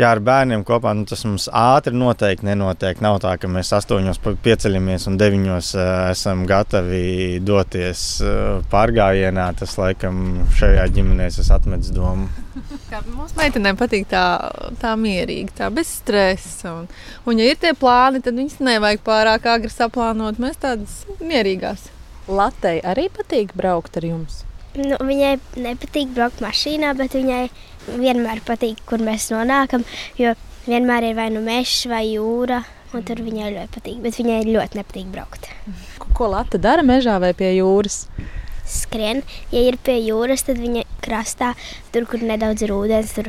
jā, 0.00 0.08
ar 0.08 0.22
bērniem 0.24 0.64
kopā 0.68 0.94
nu, 0.96 1.06
tas 1.08 1.24
mums 1.28 1.48
ātri 1.48 1.96
noteikti 1.96 2.48
nenotiek. 2.48 3.02
Nav 3.04 3.20
tā, 3.24 3.34
ka 3.40 3.50
mēs 3.52 3.72
astoņos 3.76 4.22
pieceļamies 4.44 5.08
un 5.10 5.18
deviņos 5.20 5.74
esam 6.12 6.46
gatavi 6.48 7.40
doties 7.44 8.06
pārgājienā. 8.72 9.50
Tas 9.58 9.76
laikam 9.80 10.42
šajā 10.58 10.88
ģimenē 10.96 11.28
es 11.32 11.52
atmetu 11.52 11.96
domu. 11.96 12.30
Kā 12.90 13.00
Mums 13.06 13.34
meitenēm 13.38 13.76
patīk 13.80 14.06
tā, 14.10 14.22
tā 14.82 14.92
mierīgi, 15.00 15.52
tā 15.58 15.68
bez 15.74 15.90
stresa. 16.00 16.72
Un, 16.82 16.88
un, 17.28 17.40
ja 17.42 17.50
ir 17.52 17.58
tie 17.60 17.72
plāni, 17.78 18.22
tad 18.24 18.36
viņas 18.38 18.58
nevajag 18.64 19.02
pārāk 19.06 19.48
agri 19.54 19.70
saplānot. 19.72 20.38
Mēs 20.42 20.60
tādas 20.62 21.02
mierīgās. 21.20 21.88
Latei 22.28 22.78
arī 22.86 23.08
patīk 23.12 23.52
braukt 23.58 23.96
ar 23.98 24.06
jums. 24.06 24.42
Nu, 24.78 24.96
viņai 25.04 25.34
nepatīk 25.60 26.14
braukt 26.16 26.40
mašīnā, 26.40 26.94
bet 26.96 27.12
viņai 27.18 27.42
vienmēr 27.98 28.40
patīk, 28.46 28.78
kur 28.88 29.02
mēs 29.04 29.26
nonākam. 29.34 29.82
Jo 30.20 30.32
vienmēr 30.68 31.10
ir 31.10 31.16
vai 31.18 31.26
nu 31.34 31.42
mežs 31.44 31.82
vai 31.90 32.04
jūra, 32.14 32.62
un 32.94 33.02
tur 33.08 33.20
viņai 33.24 33.50
ļoti 33.56 33.72
patīk. 33.74 33.98
Bet 34.04 34.16
viņai 34.20 34.38
ļoti 34.48 34.78
nepatīk 34.80 35.10
braukt. 35.12 35.50
Ko- 35.98 36.12
Ko 36.16 36.28
Lata 36.32 36.58
dara 36.62 36.82
mežā 36.86 37.18
vai 37.20 37.32
pie 37.34 37.50
jūras? 37.58 38.06
Skrien, 38.72 39.22
ja 39.52 39.62
ir 39.68 39.76
pie 39.84 39.98
jūras, 40.00 40.46
tad 40.48 40.60
viņa 40.62 40.86
krastā, 41.04 41.52
tur, 41.92 42.06
kur 42.08 42.24
nedaudz 42.24 42.64
ir 42.64 42.72
ūdens, 42.74 43.12
tur 43.16 43.28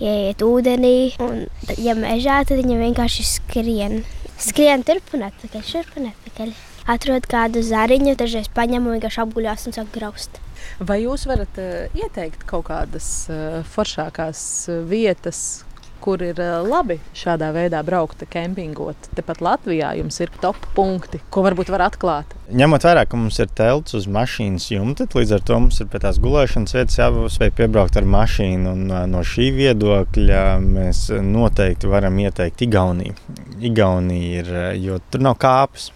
ieiet 0.00 0.42
ūdenī. 0.44 1.14
Un, 1.24 1.46
ja 1.80 1.96
mežā, 1.98 2.42
tad 2.46 2.60
viņa 2.60 2.78
vienkārši 2.82 3.26
skrien. 3.28 4.02
Skrien 4.40 4.82
turp 4.86 5.14
un 5.14 5.28
atpakaļ, 5.28 5.66
šurp 5.66 5.98
un 6.00 6.10
atpakaļ. 6.10 6.54
Atrod 6.90 7.24
kādu 7.30 7.62
zariņu, 7.64 8.12
dažreiz 8.20 8.50
paņem 8.52 8.84
un 8.84 8.98
vienkārši 8.98 9.22
apguļās 9.22 9.68
un 9.70 9.76
sāk 9.76 9.92
graust. 9.94 10.40
Vai 10.84 10.98
jūs 11.04 11.24
varat 11.28 11.60
uh, 11.60 11.86
ieteikt 11.96 12.44
kaut 12.48 12.66
kādas 12.68 13.08
uh, 13.32 13.62
foršākās 13.72 14.42
uh, 14.68 14.82
vietas, 14.90 15.64
kur 16.04 16.20
ir 16.24 16.36
uh, 16.42 16.60
labi 16.64 16.98
šādā 17.16 17.48
veidā 17.54 17.80
braukt, 17.86 18.26
kempingot? 18.30 19.08
Tepat 19.16 19.40
Latvijā 19.44 19.94
jums 19.98 20.20
ir 20.20 20.32
top 20.42 20.58
punkti, 20.76 21.20
ko 21.32 21.44
varbūt 21.46 21.72
var 21.72 21.86
atklāt. 21.86 22.34
Ņemot 22.52 22.84
vērā, 22.84 23.06
ka 23.08 23.16
mums 23.16 23.40
ir 23.40 23.48
telts 23.56 23.96
uz 23.96 24.08
mašīnas 24.12 24.68
jumta, 24.74 25.08
līdz 25.08 25.34
ar 25.38 25.44
to 25.48 25.58
mums 25.64 25.80
ir 25.80 25.88
pie 25.92 26.02
tās 26.04 26.20
gulēšanas 26.20 26.76
vietas 26.76 27.00
jāspēj 27.00 27.54
piebraukt 27.56 27.96
ar 27.96 28.08
mašīnu. 28.16 28.76
Un, 28.76 28.86
ā, 28.92 29.04
no 29.08 29.24
šī 29.24 29.48
viedokļa 29.56 30.44
mēs 30.60 31.06
noteikti 31.24 31.90
varam 31.90 32.20
ieteikt 32.26 32.66
Igauniju. 32.68 33.16
Igaunija 33.64 34.42
ir, 34.44 34.54
ā, 34.54 34.70
jo 34.76 35.00
tur 35.10 35.24
nav 35.24 35.38
kāpes. 35.40 35.90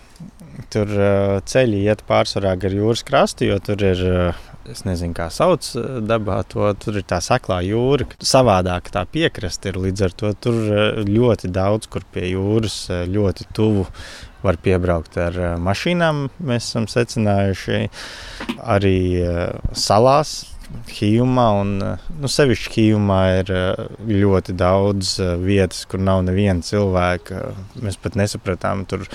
Tur 0.72 0.90
ceļi 1.48 1.84
iet 1.86 2.00
pārsvarā 2.08 2.56
gar 2.60 2.74
jūras 2.74 3.04
krastu, 3.06 3.46
jo 3.48 3.60
tur 3.62 3.84
ir. 3.86 4.00
Es 4.68 4.84
nezinu, 4.84 5.14
kā 5.16 5.28
sauc 5.32 5.64
ā, 5.78 5.84
dabā 6.04 6.42
to. 6.50 6.66
Tur 6.82 7.00
ir 7.00 7.06
tā 7.08 7.20
saklā 7.24 7.60
jūra. 7.64 8.08
Savādāk 8.20 8.90
tā 8.94 9.04
piekraste 9.08 9.72
ir. 9.72 9.80
Līdz 9.86 10.04
ar 10.08 10.16
to 10.20 10.32
tur 10.46 10.58
ā, 10.68 10.86
ļoti 11.08 11.50
daudz, 11.54 11.88
kur 11.92 12.04
pie 12.12 12.26
jūras 12.32 12.76
ā, 12.92 13.02
ļoti 13.08 13.48
tuvu 13.56 13.86
var 14.44 14.58
piebraukt 14.62 15.16
ar 15.18 15.38
mašīnām. 15.62 16.28
Mēs 16.50 16.68
esam 16.68 16.86
secinājuši 16.90 17.88
arī 18.76 18.98
salās. 19.74 20.38
Hījumā, 20.88 21.46
un 21.62 21.70
nu, 21.80 22.28
sevišķi 22.28 22.72
Hījumā 22.74 23.20
ir 23.40 23.52
ā, 23.54 23.62
ļoti 24.04 24.54
daudz 24.58 25.14
ā, 25.22 25.30
vietas, 25.40 25.84
kur 25.88 26.02
nav 26.04 26.22
neviena 26.26 26.64
cilvēka. 26.64 27.40
Mēs 27.84 27.96
pat 28.00 28.18
nesapratām, 28.20 28.84
tur 28.88 29.06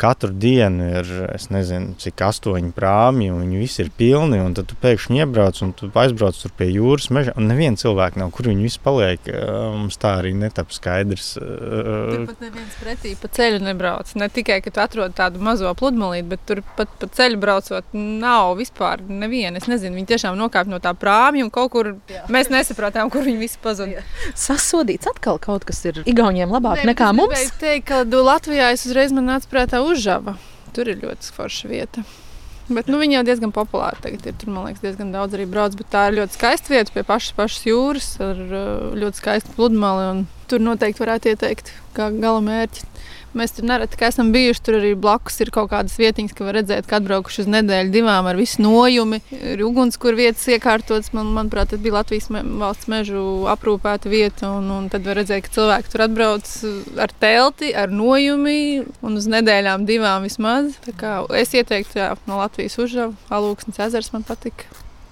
katru 0.00 0.32
dienu 0.34 0.88
ir, 0.98 1.10
es 1.30 1.46
nezinu, 1.52 1.94
cik 2.00 2.24
astoņi 2.26 2.72
prāmi, 2.74 3.28
un 3.30 3.44
viņi 3.44 3.60
visi 3.60 3.84
ir 3.84 3.92
pilni. 3.96 4.40
un 4.42 4.56
Tad 4.56 4.70
tu 4.70 4.78
pēkšņi 4.82 5.22
iebrauc 5.22 5.60
un 5.62 5.74
tu 5.78 5.90
aizbrauc 5.94 6.38
tur 6.40 6.54
pie 6.58 6.70
jūras 6.72 7.10
meža, 7.14 7.36
un 7.38 7.46
neviena 7.50 7.78
cilvēka 7.78 8.20
nav, 8.22 8.32
kur 8.34 8.48
viņi 8.50 8.66
visi 8.66 8.80
paliek. 8.82 9.28
Ā, 9.28 9.60
Mums 9.82 9.98
tā 10.00 10.14
arī 10.20 10.32
netap 10.36 10.72
skaidrs. 10.74 11.34
Tur 11.36 12.26
pat 12.28 12.42
neviens 12.44 12.74
pretī 12.80 13.14
pa 13.18 13.30
ceļu 13.36 13.62
nebrauc. 13.64 14.10
Ne 14.20 14.28
tikai, 14.32 14.60
ka 14.64 14.72
tu 14.74 14.82
atrod 14.82 15.14
tādu 15.18 15.42
mazo 15.42 15.70
pludmalīti, 15.78 16.28
bet 16.32 16.44
tur 16.48 16.62
pat 16.76 16.90
pa 17.00 17.08
ceļu 17.12 17.40
braucot 17.42 17.94
nav 17.96 18.56
vispār 18.60 19.02
neviena. 19.08 19.60
Es 19.60 19.68
nezinu, 19.70 19.96
viņi 19.98 20.10
tiešām 20.14 20.38
nokāp 20.38 20.70
no 20.70 20.80
tā 20.82 20.94
prāmja 21.02 21.44
un 21.46 21.50
kaut 21.54 21.72
kur 21.74 21.92
Jā. 22.10 22.22
mēs 22.32 22.50
nesaprotām, 22.52 23.10
kur 23.12 23.26
viņi 23.26 23.42
visi 23.42 23.60
pazuda. 23.62 24.06
Sasodīts 24.38 25.10
atkal 25.10 25.42
kaut 25.42 25.66
kas 25.68 25.82
ir 25.90 26.02
Igauniem 26.06 26.54
labāk 26.54 26.86
nekā 26.88 27.10
es 27.10 27.18
mums. 27.18 27.34
gribēju 27.34 27.60
teikt, 27.60 27.86
ka 27.90 28.24
Latvijā 28.30 28.72
es 28.72 28.86
uzreiz 28.86 29.12
man 29.12 29.26
nāca 29.30 29.50
prātā 29.50 29.82
uzžava. 29.84 30.38
Tur 30.72 30.88
ir 30.88 31.02
ļoti 31.02 31.34
forša 31.36 31.68
vieta. 31.68 32.04
Bet 32.72 32.86
nu, 32.88 32.98
viņa 33.02 33.18
jau 33.18 33.24
diezgan 33.26 33.52
populāra 33.52 33.98
tagad 34.00 34.24
ir. 34.28 34.36
Tur, 34.38 34.52
man 34.54 34.68
liekas, 34.68 34.82
diezgan 34.84 35.10
daudz 35.12 35.34
arī 35.36 35.48
brauc. 35.50 35.74
Bet 35.76 35.90
tā 35.92 36.06
ir 36.08 36.20
ļoti 36.20 36.38
skaista 36.38 36.72
vieta 36.72 36.94
pie 36.94 37.02
pašas, 37.06 37.34
pašas 37.36 37.66
jūras 37.66 38.08
ar 38.22 38.38
uh, 38.38 38.94
ļoti 38.96 39.20
skaistu 39.20 39.56
pludmali. 39.58 40.06
un 40.12 40.22
Tur 40.48 40.62
noteikti 40.62 41.02
varētu 41.02 41.32
ieteikt 41.32 41.72
kā 41.96 42.08
gala 42.14 42.40
mērķi. 42.44 42.86
Mēs 43.38 43.54
tur 43.56 43.64
nereti 43.68 43.96
esam 44.04 44.32
bijuši. 44.34 44.62
Tur 44.66 44.76
arī 44.78 44.92
blakus 44.98 45.38
ir 45.40 45.52
kaut 45.54 45.70
kādas 45.72 45.94
vietiņas, 46.00 46.34
ka 46.36 46.46
var 46.46 46.58
redzēt, 46.58 46.88
ka 46.88 46.98
atbraukuši 47.00 47.44
uz 47.44 47.50
nedēļu, 47.54 47.92
divām 47.94 48.28
ar 48.28 48.38
visu 48.38 48.62
nojumi. 48.64 49.22
Ir 49.32 49.64
ugunskura 49.66 50.18
vietas 50.18 50.44
iekārtotas. 50.52 51.12
Man, 51.16 51.32
manuprāt, 51.36 51.72
tas 51.72 51.82
bija 51.82 51.98
Latvijas 52.00 52.28
me 52.34 52.44
valsts 52.60 52.90
mežu 52.92 53.24
aprūpēta 53.52 54.12
vieta. 54.12 54.52
Un, 54.58 54.68
un 54.74 54.92
tad 54.92 55.08
var 55.08 55.20
redzēt, 55.22 55.46
ka 55.46 55.56
cilvēki 55.56 55.92
tur 55.94 56.06
atbrauc 56.08 56.52
ar 57.06 57.16
telti, 57.24 57.72
ar 57.72 57.92
nojumi 57.92 58.60
un 59.00 59.18
uz 59.20 59.28
nedēļām 59.32 59.88
divām 59.88 60.28
vismaz. 60.28 60.76
Es 61.38 61.56
ieteiktu, 61.56 61.98
jā, 62.02 62.12
no 62.28 62.42
Latvijas 62.42 62.78
uzžāvu. 62.82 63.16
Alūksnes 63.32 63.80
ezers 63.88 64.12
man 64.12 64.28
patika. 64.28 64.68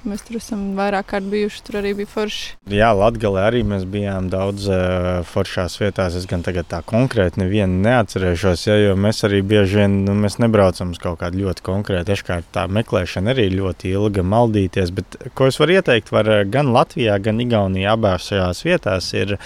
Mēs 0.09 0.23
tur 0.25 0.39
esam 0.39 0.61
vairāk 0.79 1.11
kārt 1.13 1.27
bijuši. 1.29 1.61
Tur 1.67 1.77
arī 1.83 1.91
bija 1.99 2.09
forši. 2.09 2.55
Jā, 2.73 2.89
Latvijā 2.97 3.43
arī 3.43 3.61
mēs 3.69 3.83
bijām 3.91 4.31
daudz 4.33 4.65
uh, 4.73 5.09
foršās 5.29 5.77
vietās. 5.81 6.17
Es 6.17 6.25
gan 6.31 6.45
tagad 6.47 6.71
tā 6.71 6.81
konkrēti 6.89 7.43
nevienu 7.43 7.83
neatcerēšos, 7.85 8.65
ja, 8.71 8.79
jo 8.81 8.95
mēs 8.97 9.21
arī 9.29 9.43
bieži 9.45 9.83
vien 9.83 9.99
nu, 10.07 10.15
nebraucam 10.41 10.95
uz 10.95 11.03
kaut 11.03 11.21
kādu 11.21 11.43
ļoti 11.45 11.67
konkrētu. 11.67 12.09
Dažkārt 12.09 12.49
tā 12.57 12.65
meklēšana 12.73 13.35
arī 13.35 13.51
ļoti 13.53 13.93
ilga, 13.93 14.25
maldīties. 14.25 14.95
Bet, 14.97 15.19
ko 15.37 15.51
es 15.51 15.61
varu 15.61 15.77
ieteikt, 15.77 16.15
var 16.17 16.33
eh, 16.33 16.47
gan 16.49 16.73
Latvijā, 16.73 17.19
gan 17.21 17.45
Igaunijā 17.45 17.93
abās 17.99 18.31
šajās 18.31 18.65
vietās 18.65 19.13
ir 19.19 19.37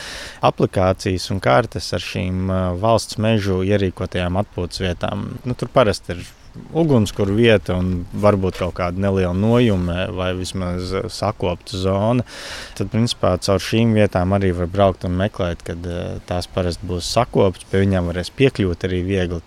aplikācijas 0.44 1.26
un 1.34 1.42
kartes 1.42 1.90
ar 1.96 2.06
šīm 2.06 2.46
uh, 2.46 2.62
valsts 2.78 3.18
mežu 3.18 3.64
ierīkotajām 3.66 4.38
atpūtas 4.44 4.86
vietām. 4.86 5.32
Nu, 5.42 5.58
tur 5.58 5.72
parasti 5.74 6.14
ir 6.14 6.24
ugunskura 6.74 7.34
vieta 7.34 7.76
un 7.78 8.04
varbūt 8.20 8.58
kaut 8.60 8.76
kāda 8.78 9.00
neliela 9.06 9.34
nojume 9.36 10.08
vai 10.14 10.30
vismaz 10.38 10.92
sakopta 11.12 11.78
zona. 11.80 12.26
Tad, 12.78 12.90
principā, 12.92 13.34
caur 13.44 13.62
šīm 13.62 13.94
vietām 13.98 14.34
arī 14.36 14.52
var 14.56 14.70
braukt 14.70 15.06
un 15.08 15.16
meklēt, 15.18 15.64
kad 15.66 15.88
eh, 15.88 16.18
tās 16.28 16.50
parasti 16.50 16.86
būs 16.90 17.10
sakoptas, 17.16 17.66
pie 17.70 17.84
viņām 17.84 18.12
varēs 18.12 18.32
piekļūt 18.38 18.88
arī 18.88 19.02
viegli. 19.06 19.42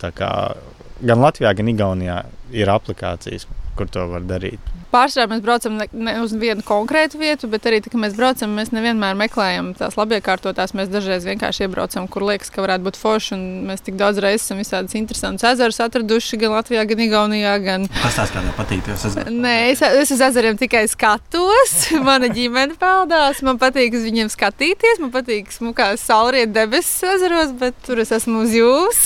Gan 0.97 1.21
Latvijā, 1.21 1.53
gan 1.53 1.69
Igaunijā 1.69 2.21
ir 2.57 2.69
aplikācijas, 2.73 3.45
kur 3.77 3.89
to 3.91 4.07
var 4.11 4.25
darīt. 4.27 4.73
Pārsvarā 4.87 5.27
mēs 5.33 5.41
braucam 5.43 5.75
ne, 5.77 6.13
uz 6.23 6.31
vienu 6.39 6.63
konkrētu 6.65 7.19
vietu, 7.19 7.49
bet 7.51 7.65
arī, 7.67 7.81
tā, 7.83 7.91
kad 7.91 7.99
mēs 7.99 8.15
braucam, 8.15 8.53
mēs 8.55 8.71
nevienmēr 8.71 9.17
meklējam 9.19 9.73
tās 9.75 9.97
labiekārtotās. 9.99 10.71
Mēs 10.77 10.87
dažreiz 10.93 11.27
vienkārši 11.27 11.65
iebraucam, 11.65 12.07
kur 12.11 12.23
liekas, 12.29 12.49
ka 12.53 12.63
varētu 12.63 12.87
būt 12.87 12.99
forši. 13.01 13.39
Mēs 13.67 13.83
tik 13.83 13.97
daudz 13.99 14.21
reizes 14.23 14.45
esam 14.47 14.61
visādus 14.61 14.95
interesantus 14.95 15.43
ezerus 15.49 15.81
atraduši 15.83 16.39
gan 16.39 16.55
Latvijā, 16.55 16.85
gan 16.87 17.03
Igaunijā. 17.03 17.57
Gan... 17.65 17.89
Kas 17.99 18.21
tās 18.21 18.31
kādam 18.31 18.55
patīk? 18.55 18.87
Nē, 19.27 19.57
es, 19.73 19.83
es 19.83 20.15
uz 20.15 20.23
ezeriem 20.29 20.55
tikai 20.61 20.85
skatos. 20.87 21.75
Mana 22.07 22.31
ģimene 22.31 22.79
peldās. 22.79 23.43
Man 23.43 23.59
patīk 23.59 23.99
uz 23.99 24.07
viņiem 24.07 24.31
skatīties. 24.31 25.03
Man 25.03 25.11
patīk 25.11 25.51
smukās 25.51 26.07
saulriet 26.07 26.55
debesis 26.55 27.03
ezeros, 27.17 27.51
bet 27.59 27.75
tur 27.83 27.99
es 28.05 28.15
esmu 28.21 28.47
uz 28.47 28.55
jūs. 28.55 29.05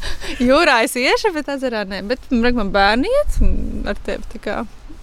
Jūrā 0.48 0.80
es 0.86 0.96
iešu, 0.96 1.32
bet 1.34 1.50
ezerā 1.52 1.84
nē. 1.88 2.00
Bet 2.08 2.30
man 2.32 2.72
bērni 2.72 3.10
iet 3.10 3.38
ar 3.90 3.99
tevi. 4.06 4.24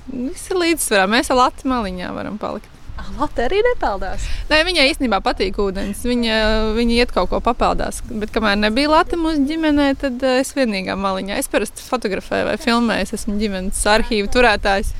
Viss 0.07 0.49
ir 0.51 0.59
līdzsvarā. 0.61 1.05
Mēs 1.11 1.31
ar 1.33 1.41
Latviju 1.41 1.73
maliņā 1.73 2.11
varam 2.15 2.39
palikt. 2.41 2.73
Latvija 3.17 3.47
arī 3.47 3.59
nepeldās. 3.65 4.23
Nē, 4.49 4.59
viņai 4.67 4.87
īstenībā 4.91 5.19
patīk 5.23 5.57
ūdens. 5.61 6.01
Viņa, 6.07 6.37
viņa 6.77 6.97
iet 6.97 7.13
kaut 7.15 7.29
ko 7.31 7.39
papeldās. 7.43 8.01
Bet 8.09 8.33
kamēr 8.35 8.57
nebija 8.59 8.91
Latvija 8.91 9.21
mūsu 9.21 9.45
ģimenē, 9.47 9.91
tad 10.01 10.23
es 10.31 10.53
vienīgā 10.57 10.97
maliņā. 10.99 11.37
Es 11.39 11.49
parasti 11.51 11.85
fotografēju 11.87 12.49
vai 12.49 12.57
filmēju. 12.61 13.07
Es 13.07 13.15
esmu 13.19 13.37
ģimenes 13.41 13.83
arhīvu 13.93 14.31
turētājs. 14.33 14.93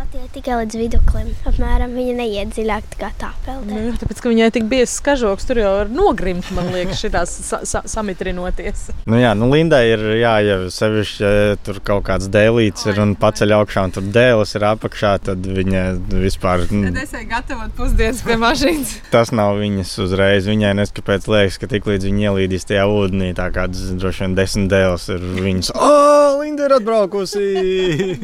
Latvija 0.00 0.30
tikai 0.32 0.54
līdz 0.62 0.76
viduklim. 0.80 1.26
Apmēram 1.44 1.92
viņa 1.92 2.12
neiet 2.16 2.52
dziļāk 2.54 2.86
tā 2.94 3.10
kā 3.18 3.28
peldē. 3.44 3.80
Nu, 3.84 3.90
tāpēc, 4.00 4.22
ka 4.24 4.30
viņai 4.30 4.46
tik 4.54 4.64
biezs 4.70 4.94
skažoks, 4.96 5.44
tur 5.44 5.58
jau 5.60 5.72
ir 5.82 5.90
nogrimt, 5.92 6.46
man 6.56 6.70
liekas, 6.72 7.02
šitās 7.02 7.34
sa 7.44 7.58
sa 7.68 7.82
samitrinoties. 7.84 8.86
Nu 9.04 9.18
jā, 9.20 9.34
nu 9.36 9.50
Lindai 9.52 9.82
ir 9.90 10.04
jāiet 10.22 10.72
sevišķi, 10.72 11.20
ja 11.20 11.58
tur 11.66 11.82
kaut 11.84 12.06
kāds 12.06 12.30
dēlīts 12.32 12.88
ir 12.88 13.02
un 13.04 13.12
paceļ 13.20 13.52
augšā, 13.58 13.82
un 13.90 13.92
tur 13.98 14.06
dēlis 14.14 14.56
ir 14.56 14.64
apakšā, 14.70 15.10
tad 15.26 15.50
viņa 15.58 15.84
vispār... 16.14 16.64
Tad 16.70 16.96
es 17.02 17.12
eju 17.20 17.28
gatavot 17.34 17.76
pusdienas 17.76 18.24
pie 18.24 18.38
mašīnas. 18.40 18.96
Tas 19.12 19.34
nav 19.36 19.60
viņas 19.60 19.92
uzreiz. 20.06 20.48
Viņai 20.48 20.72
neskapēc 20.80 21.28
liekas, 21.28 21.60
ka 21.60 21.68
tik 21.74 21.90
līdz 21.92 22.08
viņa 22.08 22.26
ielīdīs 22.30 22.68
tajā 22.72 22.88
ūdenī, 22.88 23.34
tā 23.36 23.50
kāds 23.52 23.84
droši 24.00 24.24
vien 24.24 24.40
desmit 24.40 24.72
dēls 24.72 25.10
ir 25.12 25.28
viņas. 25.44 25.74
O, 25.76 25.92
Linda 26.40 26.70
ir 26.70 26.78
atbraukusi! 26.80 27.46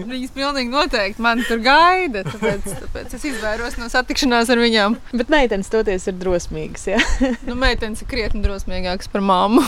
viņas 0.01 0.33
pilnīgi 0.33 0.73
noteikti 0.73 1.29
man 1.29 1.45
tur 1.45 1.66
gaida. 1.67 2.23
Tāpēc, 2.27 2.67
tāpēc 2.85 3.17
es 3.19 3.27
izvairos 3.33 3.77
no 3.81 3.89
satikšanās 3.93 4.51
ar 4.53 4.63
viņām. 4.63 4.97
Bet 5.13 5.33
meitenes 5.33 5.71
toties 5.73 6.07
ir 6.11 6.17
drosmīgas. 6.21 6.87
Ja? 6.93 7.01
nu, 7.49 7.57
meitenes 7.59 8.03
ir 8.03 8.11
krietni 8.11 8.43
drosmīgākas 8.45 9.11
par 9.13 9.25
mammu. 9.27 9.65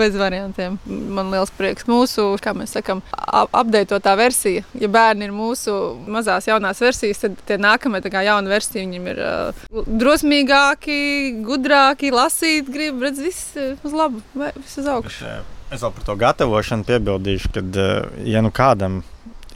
Bez 0.00 0.16
variantiem. 0.18 0.78
Man 0.86 1.32
liels 1.34 1.52
prieks 1.58 1.88
mūsu, 1.90 2.30
kā 2.42 2.54
mēs 2.56 2.76
sakām, 2.78 3.02
apdeitotā 3.18 4.14
versija. 4.18 4.64
Ja 4.78 4.90
bērni 4.92 5.28
ir 5.28 5.34
mūsu 5.34 5.74
mazās 6.08 6.48
jaunās 6.48 6.82
versijas, 6.82 7.22
tad 7.24 7.36
tie 7.48 7.58
nākamie 7.60 8.02
tā 8.04 8.12
kā 8.14 8.22
jauna 8.26 8.50
versija 8.50 8.84
viņiem 8.84 9.12
ir 9.12 9.22
uh, 9.24 9.84
drosmīgāki, 10.00 10.98
gudrāki, 11.46 12.12
lasīt, 12.14 12.70
grib, 12.72 13.02
redz, 13.04 13.22
viss 13.24 13.54
uz 13.58 13.94
labu, 13.94 14.22
viss 14.34 14.80
uz 14.80 14.90
augšu. 14.94 15.38
Es 15.68 15.82
vēl 15.84 15.92
par 15.92 16.04
to 16.06 16.14
gatavošanu 16.16 16.86
piebildīšu, 16.88 17.52
ka, 17.52 17.86
ja 18.24 18.40
nu 18.44 18.52
kādam 18.54 19.02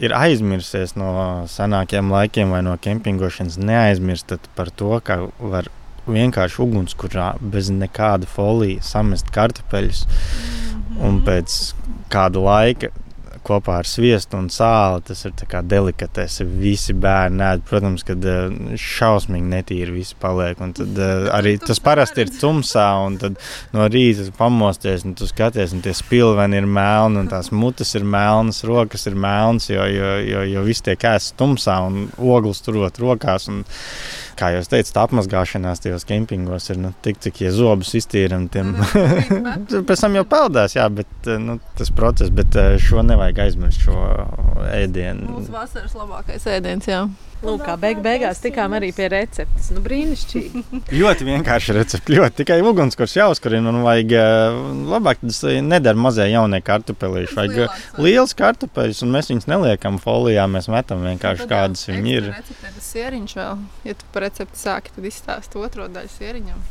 ir 0.03 0.15
aizmirsies 0.17 0.97
no 0.99 1.13
senākiem 1.51 2.11
laikiem 2.13 2.51
vai 2.55 2.63
no 2.67 2.75
kempingošanas, 2.83 3.59
neaizmirstat 3.63 4.49
par 4.57 4.73
to, 4.75 4.97
ka 5.05 5.21
var 5.39 5.71
vienkārši 6.11 6.59
ugunskurā 6.65 7.29
bez 7.55 7.71
nekāda 7.71 8.27
folija 8.27 8.83
samest 8.83 9.31
kartupeļus. 9.35 10.07
Mm 10.07 10.97
-hmm. 10.97 11.07
Un 11.09 11.23
pēc 11.27 11.75
kāda 12.11 12.43
laika 12.43 12.91
kopā 13.47 13.79
ar 13.81 13.89
sviestu 13.89 14.39
un 14.39 14.49
sāli. 14.53 15.03
Tas 15.09 15.25
ir 15.29 15.35
delikatese. 15.69 16.47
Visi 16.47 16.95
bērni 16.95 17.45
ēd. 17.47 17.65
Protams, 17.69 18.05
ka 18.07 18.17
eh, 18.17 18.77
šausmīgi 18.81 19.51
netīri 19.53 19.97
viss 19.97 20.17
paliek. 20.19 20.61
Un 20.63 20.75
tad 20.77 20.99
uh, 20.99 21.29
arī 21.39 21.57
tas 21.63 21.83
parasti 21.83 22.25
ir 22.25 22.33
tumsā. 22.35 22.87
Un 23.07 23.19
tad 23.23 23.39
no 23.75 23.87
rīta 23.93 24.29
pamosties 24.39 25.07
un 25.09 25.17
tu 25.19 25.29
skaties, 25.29 25.75
un 25.77 25.85
tie 25.85 25.95
spilveni 25.97 26.61
ir 26.61 26.69
melni, 26.69 27.23
un 27.23 27.31
tās 27.31 27.53
mutes 27.55 27.95
ir 27.99 28.07
melnas, 28.09 28.63
rokas 28.69 29.07
ir 29.11 29.19
melnas, 29.19 29.71
jo, 29.71 29.87
jo, 29.91 30.13
jo, 30.27 30.45
jo 30.55 30.67
viss 30.67 30.85
tiek 30.85 31.09
ēsts 31.13 31.37
tumsā 31.39 31.79
un 31.87 32.07
ogles 32.19 32.63
turot 32.65 33.01
rokās. 33.03 33.49
Un, 33.53 33.65
kā 34.39 34.53
jau 34.55 34.63
teicu, 34.75 34.93
tā 34.95 35.05
apmazgāšanās 35.07 35.83
tajos 35.85 36.07
kempingos 36.09 36.71
ir 36.73 36.81
nu, 36.83 36.93
tik, 37.05 37.21
cik 37.25 37.43
ja 37.45 37.53
zobus 37.55 37.95
iztīram. 37.99 38.49
Tiem... 38.53 38.75
Pēc 39.89 40.05
tam 40.05 40.19
jau 40.19 40.25
peldās, 40.29 40.77
jā, 40.79 40.87
bet 40.93 41.33
nu, 41.43 41.59
tas 41.79 41.93
process, 41.95 42.33
bet 42.35 42.57
šo 42.83 43.05
nevajag 43.07 43.45
aizmirst 43.47 43.87
šo 43.87 43.99
ēdienu. 44.73 45.39
Mūsu 45.39 45.55
vasaras 45.55 45.97
labākais 45.99 46.49
ēdiens, 46.57 46.89
jā. 46.91 47.05
Lūk, 47.43 47.63
kā 47.67 47.75
beig 47.81 48.01
beigās 48.05 48.39
tikām 48.43 48.77
arī 48.79 48.93
pie 48.95 49.09
receptes. 49.13 49.71
Nu, 49.75 49.83
brīnišķīgi. 49.85 50.63
ļoti 51.01 51.27
vienkārši 51.27 51.77
recepte. 51.77 52.15
Ļoti 52.15 52.39
tikai 52.43 52.59
ugunskurs 52.63 53.17
jāuzkurina. 53.19 53.73
Un 53.73 53.83
vajag 53.87 54.15
labāk 54.93 55.25
tas 55.25 55.43
nedara 55.67 55.99
mazie 55.99 56.29
jaunie 56.31 56.63
kartupelīši. 56.65 57.39
Vajag 57.39 58.03
liels 58.03 58.37
kartupeļus, 58.39 59.03
un 59.07 59.17
mēs 59.17 59.33
viņus 59.33 59.49
neliekam 59.51 59.99
folijā. 60.03 60.47
Mēs 60.51 60.71
metam 60.73 61.03
vienkārši 61.07 61.49
kādas 61.51 61.89
viņi 61.91 62.15
ir. 62.19 62.31
Recepte 62.37 62.71
ir 62.71 62.87
sieriņš 62.93 63.35
vēl. 63.41 63.67
Ja 63.91 63.99
tu 63.99 64.15
par 64.15 64.29
recepti 64.29 64.63
sāki, 64.63 64.95
tad 64.95 65.11
izstāst 65.11 65.59
otro 65.59 65.91
daļu 65.91 66.15
sieriņam 66.19 66.63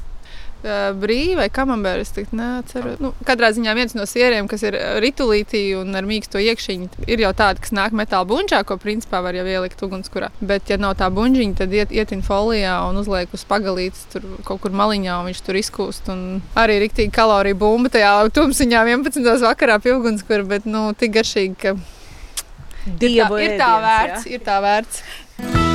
brīvi 0.64 1.38
vai 1.39 1.47
kamambērs. 1.53 2.14
Nu, 2.32 3.12
katrā 3.28 3.51
ziņā 3.55 3.74
viens 3.78 3.95
no 3.97 4.05
sieriem, 4.09 4.47
kas 4.51 4.64
ir 4.68 4.78
ritulītī 5.03 5.64
un 5.80 5.95
ar 5.97 6.07
mīksto 6.07 6.41
iekšķiņu, 6.41 7.05
ir 7.07 7.24
jau 7.26 7.32
tāda, 7.38 7.62
kas 7.64 7.74
nāk 7.76 7.95
metāla 7.97 8.28
buļģā, 8.30 8.62
ko 8.68 8.78
principā 8.82 9.22
var 9.26 9.38
jau 9.38 9.45
ielikt 9.47 9.82
ugunskurā. 9.86 10.32
Bet, 10.41 10.70
ja 10.72 10.78
nav 10.82 10.97
tā 10.99 11.09
buļģiņa, 11.14 11.57
tad 11.62 11.74
iet, 11.76 11.93
ietin 11.95 12.22
folijā 12.26 12.76
un 12.89 12.99
uzliek 13.01 13.32
uz 13.34 13.45
pagalītes 13.49 14.05
tur 14.14 14.28
kaut 14.47 14.62
kur 14.66 14.76
maliņā, 14.76 15.18
un 15.22 15.32
viņš 15.32 15.41
tur 15.47 15.62
izkūst. 15.62 16.12
Arī 16.59 16.82
rīktīgi 16.86 17.14
kaloriju 17.16 17.59
bumba 17.62 17.93
tajā 17.93 18.14
tumsiņā 18.36 18.86
11. 18.91 19.34
vakarā 19.45 19.80
pie 19.82 19.95
ugunskura, 19.97 20.45
bet 20.55 20.70
nu, 20.70 20.89
tik 20.97 21.18
garšīgi, 21.18 21.57
ka 21.62 21.76
Dievu 22.86 23.38
ir 23.38 23.51
tā, 23.51 23.53
ir 23.53 23.59
tā 23.62 23.74
vērts. 23.84 24.26
Ja? 24.26 24.38
Ir 24.38 24.47
tā 24.47 24.62
vērts. 24.66 25.70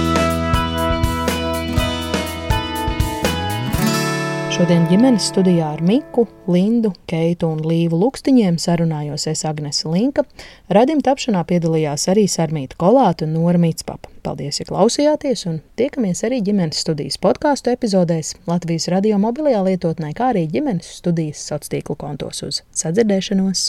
Šodien 4.57 4.87
ģimenes 4.89 5.27
studijā 5.29 5.67
ar 5.75 5.83
Miku, 5.85 6.23
Lindu, 6.49 6.89
Keitu 7.11 7.51
un 7.53 7.59
Līvu 7.61 7.99
Lukstiņiem 8.01 8.57
sarunājos 8.57 9.27
es 9.29 9.43
Agnese 9.45 9.85
Linka. 9.93 10.25
Radim 10.73 11.03
tapšanā 11.05 11.43
piedalījās 11.51 12.07
arī 12.09 12.25
Sarmīta 12.25 12.79
Kolāta 12.81 13.29
un 13.29 13.35
Nora 13.37 13.61
Mītspapa. 13.61 14.09
Paldies, 14.25 14.63
ja 14.63 14.65
klausījāties 14.71 15.45
un 15.51 15.61
tiekamies 15.77 16.25
arī 16.25 16.41
ģimenes 16.47 16.81
studijas 16.87 17.21
podkāstu 17.21 17.75
epizodēs 17.77 18.33
Latvijas 18.49 18.89
radio 18.97 19.21
mobilajā 19.21 19.61
lietotnē, 19.69 20.15
kā 20.17 20.33
arī 20.33 20.47
ģimenes 20.49 20.89
studijas 21.03 21.45
sociālo 21.45 21.77
tīklu 21.77 22.01
kontos 22.01 22.41
uz 22.49 22.65
sadzirdēšanos. 22.81 23.69